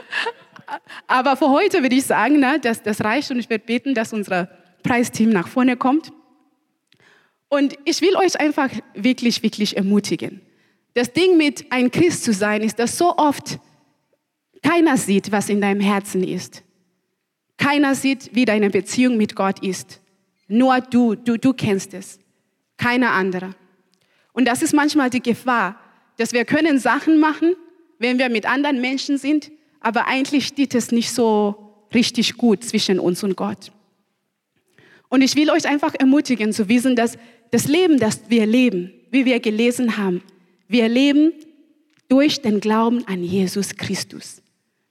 aber 1.07 1.35
für 1.35 1.49
heute 1.49 1.81
würde 1.81 1.95
ich 1.95 2.05
sagen, 2.05 2.39
ne, 2.39 2.59
dass 2.59 2.83
das 2.83 3.03
reicht 3.03 3.31
und 3.31 3.39
ich 3.39 3.49
werde 3.49 3.65
beten, 3.65 3.93
dass 3.93 4.13
unser 4.13 4.49
Preisteam 4.83 5.29
nach 5.29 5.47
vorne 5.47 5.77
kommt. 5.77 6.11
Und 7.49 7.77
ich 7.85 8.01
will 8.01 8.15
euch 8.15 8.39
einfach 8.39 8.69
wirklich, 8.93 9.43
wirklich 9.43 9.77
ermutigen. 9.77 10.41
Das 10.93 11.13
Ding 11.13 11.37
mit 11.37 11.71
ein 11.71 11.91
Christ 11.91 12.23
zu 12.23 12.33
sein, 12.33 12.61
ist, 12.61 12.79
dass 12.79 12.97
so 12.97 13.15
oft 13.17 13.59
keiner 14.63 14.97
sieht, 14.97 15.31
was 15.31 15.49
in 15.49 15.61
deinem 15.61 15.81
Herzen 15.81 16.23
ist. 16.23 16.63
Keiner 17.61 17.93
sieht, 17.93 18.31
wie 18.33 18.45
deine 18.45 18.71
Beziehung 18.71 19.17
mit 19.17 19.35
Gott 19.35 19.63
ist. 19.63 20.01
Nur 20.47 20.81
du, 20.81 21.13
du, 21.13 21.37
du 21.37 21.53
kennst 21.53 21.93
es. 21.93 22.17
Keiner 22.75 23.11
andere. 23.11 23.53
Und 24.33 24.47
das 24.47 24.63
ist 24.63 24.73
manchmal 24.73 25.11
die 25.11 25.21
Gefahr, 25.21 25.79
dass 26.17 26.33
wir 26.33 26.43
können 26.43 26.79
Sachen 26.79 27.19
machen, 27.19 27.55
wenn 27.99 28.17
wir 28.17 28.29
mit 28.29 28.47
anderen 28.47 28.81
Menschen 28.81 29.19
sind, 29.19 29.51
aber 29.79 30.07
eigentlich 30.07 30.47
steht 30.47 30.73
es 30.73 30.91
nicht 30.91 31.11
so 31.11 31.85
richtig 31.93 32.35
gut 32.35 32.63
zwischen 32.63 32.99
uns 32.99 33.23
und 33.23 33.35
Gott. 33.35 33.71
Und 35.07 35.21
ich 35.21 35.35
will 35.35 35.51
euch 35.51 35.67
einfach 35.67 35.93
ermutigen 35.93 36.53
zu 36.53 36.67
wissen, 36.67 36.95
dass 36.95 37.15
das 37.51 37.67
Leben, 37.67 37.99
das 37.99 38.21
wir 38.27 38.47
leben, 38.47 38.91
wie 39.11 39.25
wir 39.25 39.39
gelesen 39.39 39.97
haben, 39.97 40.23
wir 40.67 40.89
leben 40.89 41.31
durch 42.07 42.41
den 42.41 42.59
Glauben 42.59 43.07
an 43.07 43.23
Jesus 43.23 43.75
Christus. 43.75 44.41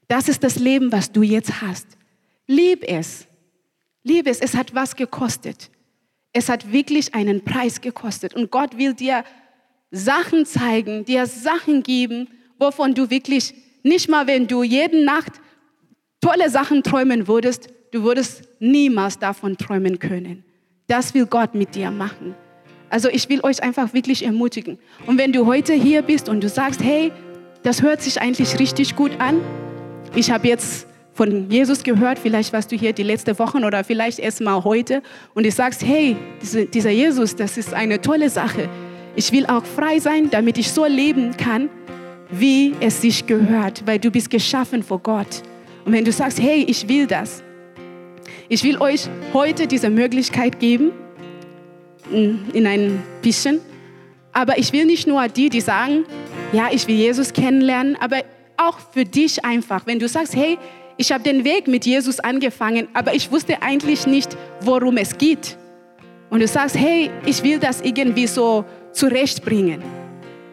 Das 0.07 0.29
ist 0.29 0.45
das 0.45 0.61
Leben, 0.61 0.93
was 0.93 1.11
du 1.11 1.23
jetzt 1.23 1.63
hast. 1.63 1.97
Lieb 2.51 2.83
es. 2.83 3.29
Lieb 4.03 4.27
es. 4.27 4.41
Es 4.41 4.57
hat 4.57 4.75
was 4.75 4.97
gekostet. 4.97 5.71
Es 6.33 6.49
hat 6.49 6.73
wirklich 6.73 7.15
einen 7.15 7.45
Preis 7.45 7.81
gekostet. 7.81 8.35
Und 8.35 8.51
Gott 8.51 8.77
will 8.77 8.93
dir 8.93 9.23
Sachen 9.93 10.45
zeigen, 10.47 11.05
dir 11.05 11.27
Sachen 11.27 11.85
geben, 11.85 12.27
wovon 12.59 12.93
du 12.93 13.09
wirklich 13.09 13.55
nicht 13.85 14.09
mal, 14.09 14.27
wenn 14.27 14.49
du 14.49 14.65
jede 14.65 15.05
Nacht 15.05 15.35
tolle 16.21 16.51
Sachen 16.51 16.83
träumen 16.83 17.29
würdest, 17.29 17.69
du 17.93 18.03
würdest 18.03 18.43
niemals 18.59 19.21
davon 19.21 19.57
träumen 19.57 20.01
können. 20.01 20.43
Das 20.89 21.15
will 21.15 21.27
Gott 21.27 21.55
mit 21.55 21.77
dir 21.77 21.93
machen. 21.93 22.35
Also 22.89 23.09
ich 23.09 23.29
will 23.29 23.43
euch 23.45 23.63
einfach 23.63 23.95
wirklich 23.95 24.25
ermutigen. 24.25 24.81
Und 25.07 25.19
wenn 25.19 25.33
du 25.33 25.47
heute 25.47 25.73
hier 25.73 26.03
bist 26.03 26.29
und 26.29 26.43
du 26.43 26.49
sagst, 26.49 26.83
hey, 26.83 27.13
das 27.63 27.81
hört 27.81 28.03
sich 28.03 28.21
eigentlich 28.21 28.59
richtig 28.59 28.97
gut 28.97 29.21
an. 29.21 29.41
Ich 30.17 30.33
habe 30.33 30.49
jetzt 30.49 30.89
von 31.21 31.51
Jesus 31.51 31.83
gehört, 31.83 32.19
vielleicht 32.19 32.51
warst 32.55 32.73
du 32.73 32.77
hier 32.77 32.95
die 32.95 33.03
letzten 33.03 33.39
Wochen 33.39 33.63
oder 33.63 33.85
vielleicht 33.85 34.19
erst 34.19 34.41
mal 34.41 34.65
heute 34.65 35.03
und 35.35 35.45
du 35.45 35.51
sagst, 35.51 35.85
hey, 35.85 36.17
dieser 36.73 36.89
Jesus, 36.89 37.37
das 37.37 37.59
ist 37.59 37.75
eine 37.75 38.01
tolle 38.01 38.31
Sache. 38.31 38.71
Ich 39.17 39.31
will 39.31 39.45
auch 39.45 39.67
frei 39.67 39.99
sein, 39.99 40.31
damit 40.31 40.57
ich 40.57 40.73
so 40.73 40.87
leben 40.87 41.37
kann, 41.37 41.69
wie 42.31 42.75
es 42.81 43.03
sich 43.03 43.27
gehört, 43.27 43.87
weil 43.87 43.99
du 43.99 44.11
bist 44.11 44.31
geschaffen 44.31 44.83
vor 44.83 45.01
Gott. 45.01 45.43
Und 45.85 45.93
wenn 45.93 46.07
du 46.07 46.11
sagst, 46.11 46.41
hey, 46.41 46.65
ich 46.67 46.89
will 46.89 47.07
das, 47.07 47.43
ich 48.49 48.65
will 48.65 48.79
euch 48.79 49.07
heute 49.35 49.67
diese 49.67 49.91
Möglichkeit 49.91 50.59
geben, 50.59 50.91
in 52.11 52.67
ein 52.67 53.03
bisschen. 53.21 53.61
Aber 54.33 54.57
ich 54.57 54.73
will 54.73 54.87
nicht 54.87 55.07
nur 55.07 55.29
die, 55.29 55.51
die 55.51 55.61
sagen, 55.61 56.07
ja, 56.55 56.69
ich 56.73 56.89
will 56.89 56.97
Jesus 56.97 57.35
kennenlernen, 57.35 57.99
aber 58.01 58.23
auch 58.57 58.79
für 58.79 59.05
dich 59.05 59.45
einfach, 59.45 59.87
wenn 59.87 59.99
du 59.99 60.09
sagst, 60.09 60.35
hey, 60.35 60.57
ich 61.01 61.11
habe 61.13 61.25
den 61.25 61.45
Weg 61.45 61.67
mit 61.67 61.87
Jesus 61.87 62.21
angefangen, 62.21 62.87
aber 62.93 63.15
ich 63.15 63.33
wusste 63.33 63.63
eigentlich 63.63 64.07
nicht, 64.07 64.37
worum 64.61 64.99
es 64.99 65.17
geht. 65.17 65.57
Und 66.29 66.41
du 66.41 66.47
sagst, 66.47 66.77
hey, 66.77 67.11
ich 67.25 67.43
will 67.43 67.59
das 67.59 67.81
irgendwie 67.81 68.27
so 68.27 68.67
zurechtbringen. 68.93 69.83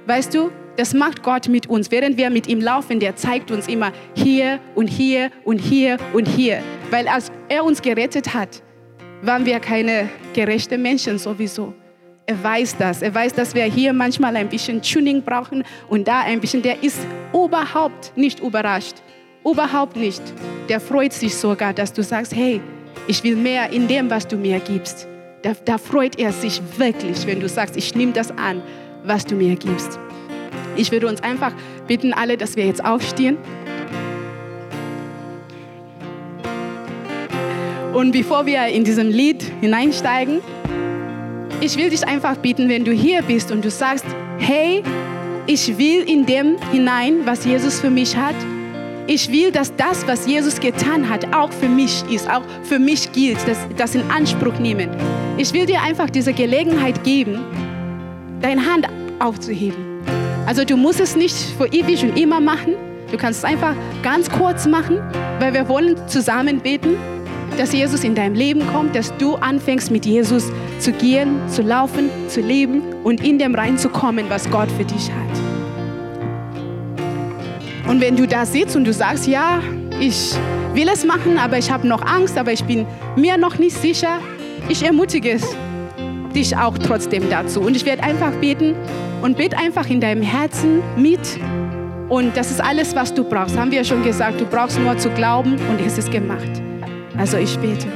Weißt 0.05 0.33
du, 0.33 0.49
das 0.77 0.93
macht 0.93 1.21
Gott 1.21 1.49
mit 1.49 1.67
uns. 1.67 1.91
Während 1.91 2.15
wir 2.15 2.29
mit 2.29 2.47
ihm 2.47 2.61
laufen, 2.61 2.97
der 2.97 3.17
zeigt 3.17 3.51
uns 3.51 3.67
immer 3.67 3.91
hier 4.15 4.59
und 4.73 4.87
hier 4.87 5.31
und 5.43 5.57
hier 5.57 5.97
und 6.13 6.25
hier. 6.25 6.63
Weil 6.91 7.09
als 7.09 7.29
er 7.49 7.65
uns 7.65 7.81
gerettet 7.81 8.33
hat, 8.33 8.63
waren 9.23 9.45
wir 9.45 9.59
keine 9.59 10.07
gerechten 10.33 10.81
Menschen 10.81 11.17
sowieso. 11.17 11.73
Er 12.25 12.41
weiß 12.41 12.77
das. 12.77 13.01
Er 13.01 13.13
weiß, 13.13 13.33
dass 13.33 13.53
wir 13.53 13.65
hier 13.65 13.91
manchmal 13.91 14.37
ein 14.37 14.47
bisschen 14.47 14.81
Tuning 14.81 15.21
brauchen 15.23 15.65
und 15.89 16.07
da 16.07 16.21
ein 16.21 16.39
bisschen. 16.39 16.61
Der 16.61 16.81
ist 16.81 16.99
überhaupt 17.33 18.13
nicht 18.15 18.39
überrascht. 18.39 18.95
Überhaupt 19.49 19.95
nicht. 19.95 20.21
Der 20.67 20.81
freut 20.81 21.13
sich 21.13 21.35
sogar, 21.35 21.73
dass 21.73 21.93
du 21.93 22.03
sagst, 22.03 22.35
hey, 22.35 22.59
ich 23.07 23.23
will 23.23 23.37
mehr 23.37 23.71
in 23.71 23.87
dem, 23.87 24.09
was 24.09 24.27
du 24.27 24.35
mir 24.35 24.59
gibst. 24.59 25.07
Da, 25.41 25.53
da 25.63 25.77
freut 25.77 26.19
er 26.19 26.33
sich 26.33 26.61
wirklich, 26.77 27.25
wenn 27.25 27.39
du 27.39 27.47
sagst, 27.47 27.77
ich 27.77 27.95
nehme 27.95 28.11
das 28.11 28.31
an, 28.31 28.61
was 29.05 29.25
du 29.25 29.35
mir 29.35 29.55
gibst. 29.55 29.97
Ich 30.75 30.91
würde 30.91 31.07
uns 31.07 31.23
einfach 31.23 31.53
bitten, 31.87 32.11
alle, 32.11 32.35
dass 32.35 32.57
wir 32.57 32.65
jetzt 32.65 32.83
aufstehen. 32.83 33.37
Und 37.93 38.11
bevor 38.11 38.45
wir 38.45 38.67
in 38.67 38.83
diesem 38.83 39.07
Lied 39.07 39.43
hineinsteigen, 39.61 40.41
ich 41.61 41.77
will 41.77 41.89
dich 41.89 42.05
einfach 42.05 42.35
bitten, 42.35 42.67
wenn 42.67 42.83
du 42.83 42.91
hier 42.91 43.21
bist 43.21 43.51
und 43.51 43.63
du 43.63 43.71
sagst, 43.71 44.05
hey, 44.39 44.83
ich 45.47 45.77
will 45.77 46.03
in 46.03 46.25
dem 46.25 46.57
hinein, 46.71 47.21
was 47.23 47.45
Jesus 47.45 47.79
für 47.79 47.89
mich 47.89 48.17
hat. 48.17 48.35
Ich 49.07 49.31
will, 49.31 49.51
dass 49.51 49.73
das, 49.75 50.05
was 50.05 50.27
Jesus 50.27 50.59
getan 50.59 51.09
hat, 51.09 51.33
auch 51.33 51.51
für 51.51 51.69
mich 51.69 52.03
ist, 52.11 52.29
auch 52.29 52.43
für 52.63 52.77
mich 52.77 53.11
gilt, 53.13 53.37
das, 53.47 53.57
das 53.77 53.95
in 53.95 54.01
Anspruch 54.11 54.59
nehmen. 54.59 54.89
Ich 55.37 55.53
will 55.53 55.65
dir 55.65 55.81
einfach 55.81 56.09
diese 56.09 56.33
Gelegenheit 56.33 57.03
geben, 57.05 57.39
deine 58.41 58.65
Hand 58.65 58.85
aufzuheben. 59.19 60.01
Also 60.45 60.65
du 60.65 60.75
musst 60.75 60.99
es 60.99 61.15
nicht 61.15 61.35
für 61.57 61.67
ewig 61.67 62.03
und 62.03 62.17
immer 62.17 62.41
machen. 62.41 62.75
Du 63.09 63.17
kannst 63.17 63.39
es 63.39 63.45
einfach 63.45 63.75
ganz 64.03 64.29
kurz 64.29 64.67
machen, 64.67 64.99
weil 65.39 65.53
wir 65.53 65.69
wollen 65.69 65.95
zusammen 66.07 66.59
beten 66.59 66.97
dass 67.57 67.73
Jesus 67.73 68.03
in 68.03 68.13
dein 68.13 68.35
Leben 68.35 68.61
kommt, 68.67 68.95
dass 68.95 69.15
du 69.17 69.35
anfängst 69.35 69.89
mit 69.89 70.05
Jesus 70.05 70.51
zu 70.79 70.91
gehen, 70.91 71.39
zu 71.47 71.63
laufen, 71.63 72.09
zu 72.27 72.39
leben 72.39 72.83
und 73.03 73.23
in 73.23 73.39
dem 73.39 73.55
reinzukommen, 73.55 74.29
was 74.29 74.49
Gott 74.51 74.69
für 74.77 74.85
dich 74.85 75.09
hat. 75.11 75.46
Und 77.87 78.01
wenn 78.01 78.15
du 78.15 78.27
da 78.27 78.45
sitzt 78.45 78.75
und 78.75 78.83
du 78.83 78.93
sagst, 78.93 79.27
ja, 79.27 79.61
ich 79.99 80.35
will 80.73 80.89
es 80.89 81.05
machen, 81.05 81.37
aber 81.37 81.57
ich 81.57 81.71
habe 81.71 81.87
noch 81.87 82.05
Angst, 82.05 82.37
aber 82.37 82.51
ich 82.51 82.63
bin 82.63 82.85
mir 83.15 83.37
noch 83.37 83.57
nicht 83.57 83.77
sicher, 83.77 84.19
ich 84.69 84.83
ermutige 84.83 85.39
dich 86.35 86.55
auch 86.55 86.77
trotzdem 86.77 87.29
dazu. 87.29 87.61
Und 87.61 87.75
ich 87.75 87.85
werde 87.85 88.03
einfach 88.03 88.31
beten 88.33 88.75
und 89.21 89.37
bete 89.37 89.57
einfach 89.57 89.89
in 89.89 90.01
deinem 90.01 90.21
Herzen 90.21 90.81
mit. 90.97 91.39
Und 92.09 92.35
das 92.37 92.51
ist 92.51 92.61
alles, 92.61 92.95
was 92.95 93.13
du 93.13 93.23
brauchst. 93.23 93.57
Haben 93.57 93.71
wir 93.71 93.83
schon 93.83 94.03
gesagt, 94.03 94.39
du 94.39 94.45
brauchst 94.45 94.79
nur 94.79 94.97
zu 94.97 95.09
glauben 95.09 95.53
und 95.69 95.81
es 95.85 95.97
ist 95.97 96.11
gemacht. 96.11 96.61
Also 97.17 97.37
ich 97.37 97.57
bete. 97.57 97.87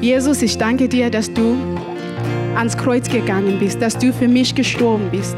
Jesus, 0.00 0.40
ich 0.42 0.56
danke 0.56 0.88
dir, 0.88 1.10
dass 1.10 1.32
du 1.32 1.56
ans 2.56 2.76
Kreuz 2.76 3.08
gegangen 3.08 3.58
bist, 3.58 3.82
dass 3.82 3.98
du 3.98 4.12
für 4.12 4.28
mich 4.28 4.54
gestorben 4.54 5.08
bist. 5.10 5.36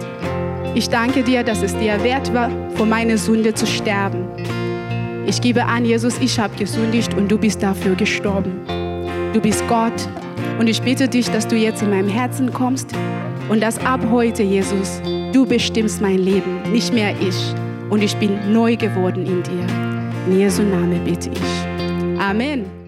Ich 0.74 0.88
danke 0.88 1.22
dir, 1.22 1.42
dass 1.42 1.62
es 1.62 1.76
dir 1.76 2.02
wert 2.02 2.32
war, 2.32 2.50
vor 2.76 2.86
meine 2.86 3.18
Sünde 3.18 3.52
zu 3.52 3.66
sterben. 3.66 4.24
Ich 5.26 5.40
gebe 5.40 5.64
an, 5.64 5.84
Jesus, 5.84 6.18
ich 6.18 6.38
habe 6.38 6.54
gesündigt 6.56 7.14
und 7.14 7.30
du 7.30 7.36
bist 7.36 7.62
dafür 7.62 7.94
gestorben. 7.94 8.60
Du 9.34 9.40
bist 9.40 9.62
Gott 9.68 9.92
und 10.58 10.68
ich 10.68 10.80
bitte 10.80 11.08
dich, 11.08 11.30
dass 11.30 11.46
du 11.46 11.56
jetzt 11.56 11.82
in 11.82 11.90
meinem 11.90 12.08
Herzen 12.08 12.52
kommst 12.52 12.90
und 13.50 13.62
dass 13.62 13.78
ab 13.84 14.00
heute, 14.10 14.42
Jesus, 14.42 15.00
du 15.32 15.44
bestimmst 15.46 16.00
mein 16.00 16.18
Leben, 16.18 16.62
nicht 16.72 16.92
mehr 16.92 17.14
ich. 17.20 17.54
Und 17.90 18.02
ich 18.02 18.16
bin 18.16 18.52
neu 18.52 18.76
geworden 18.76 19.26
in 19.26 19.42
dir. 19.42 19.66
In 20.26 20.38
Jesu 20.38 20.62
Namen 20.62 21.04
bitte 21.04 21.30
ich. 21.30 22.18
Amen. 22.18 22.81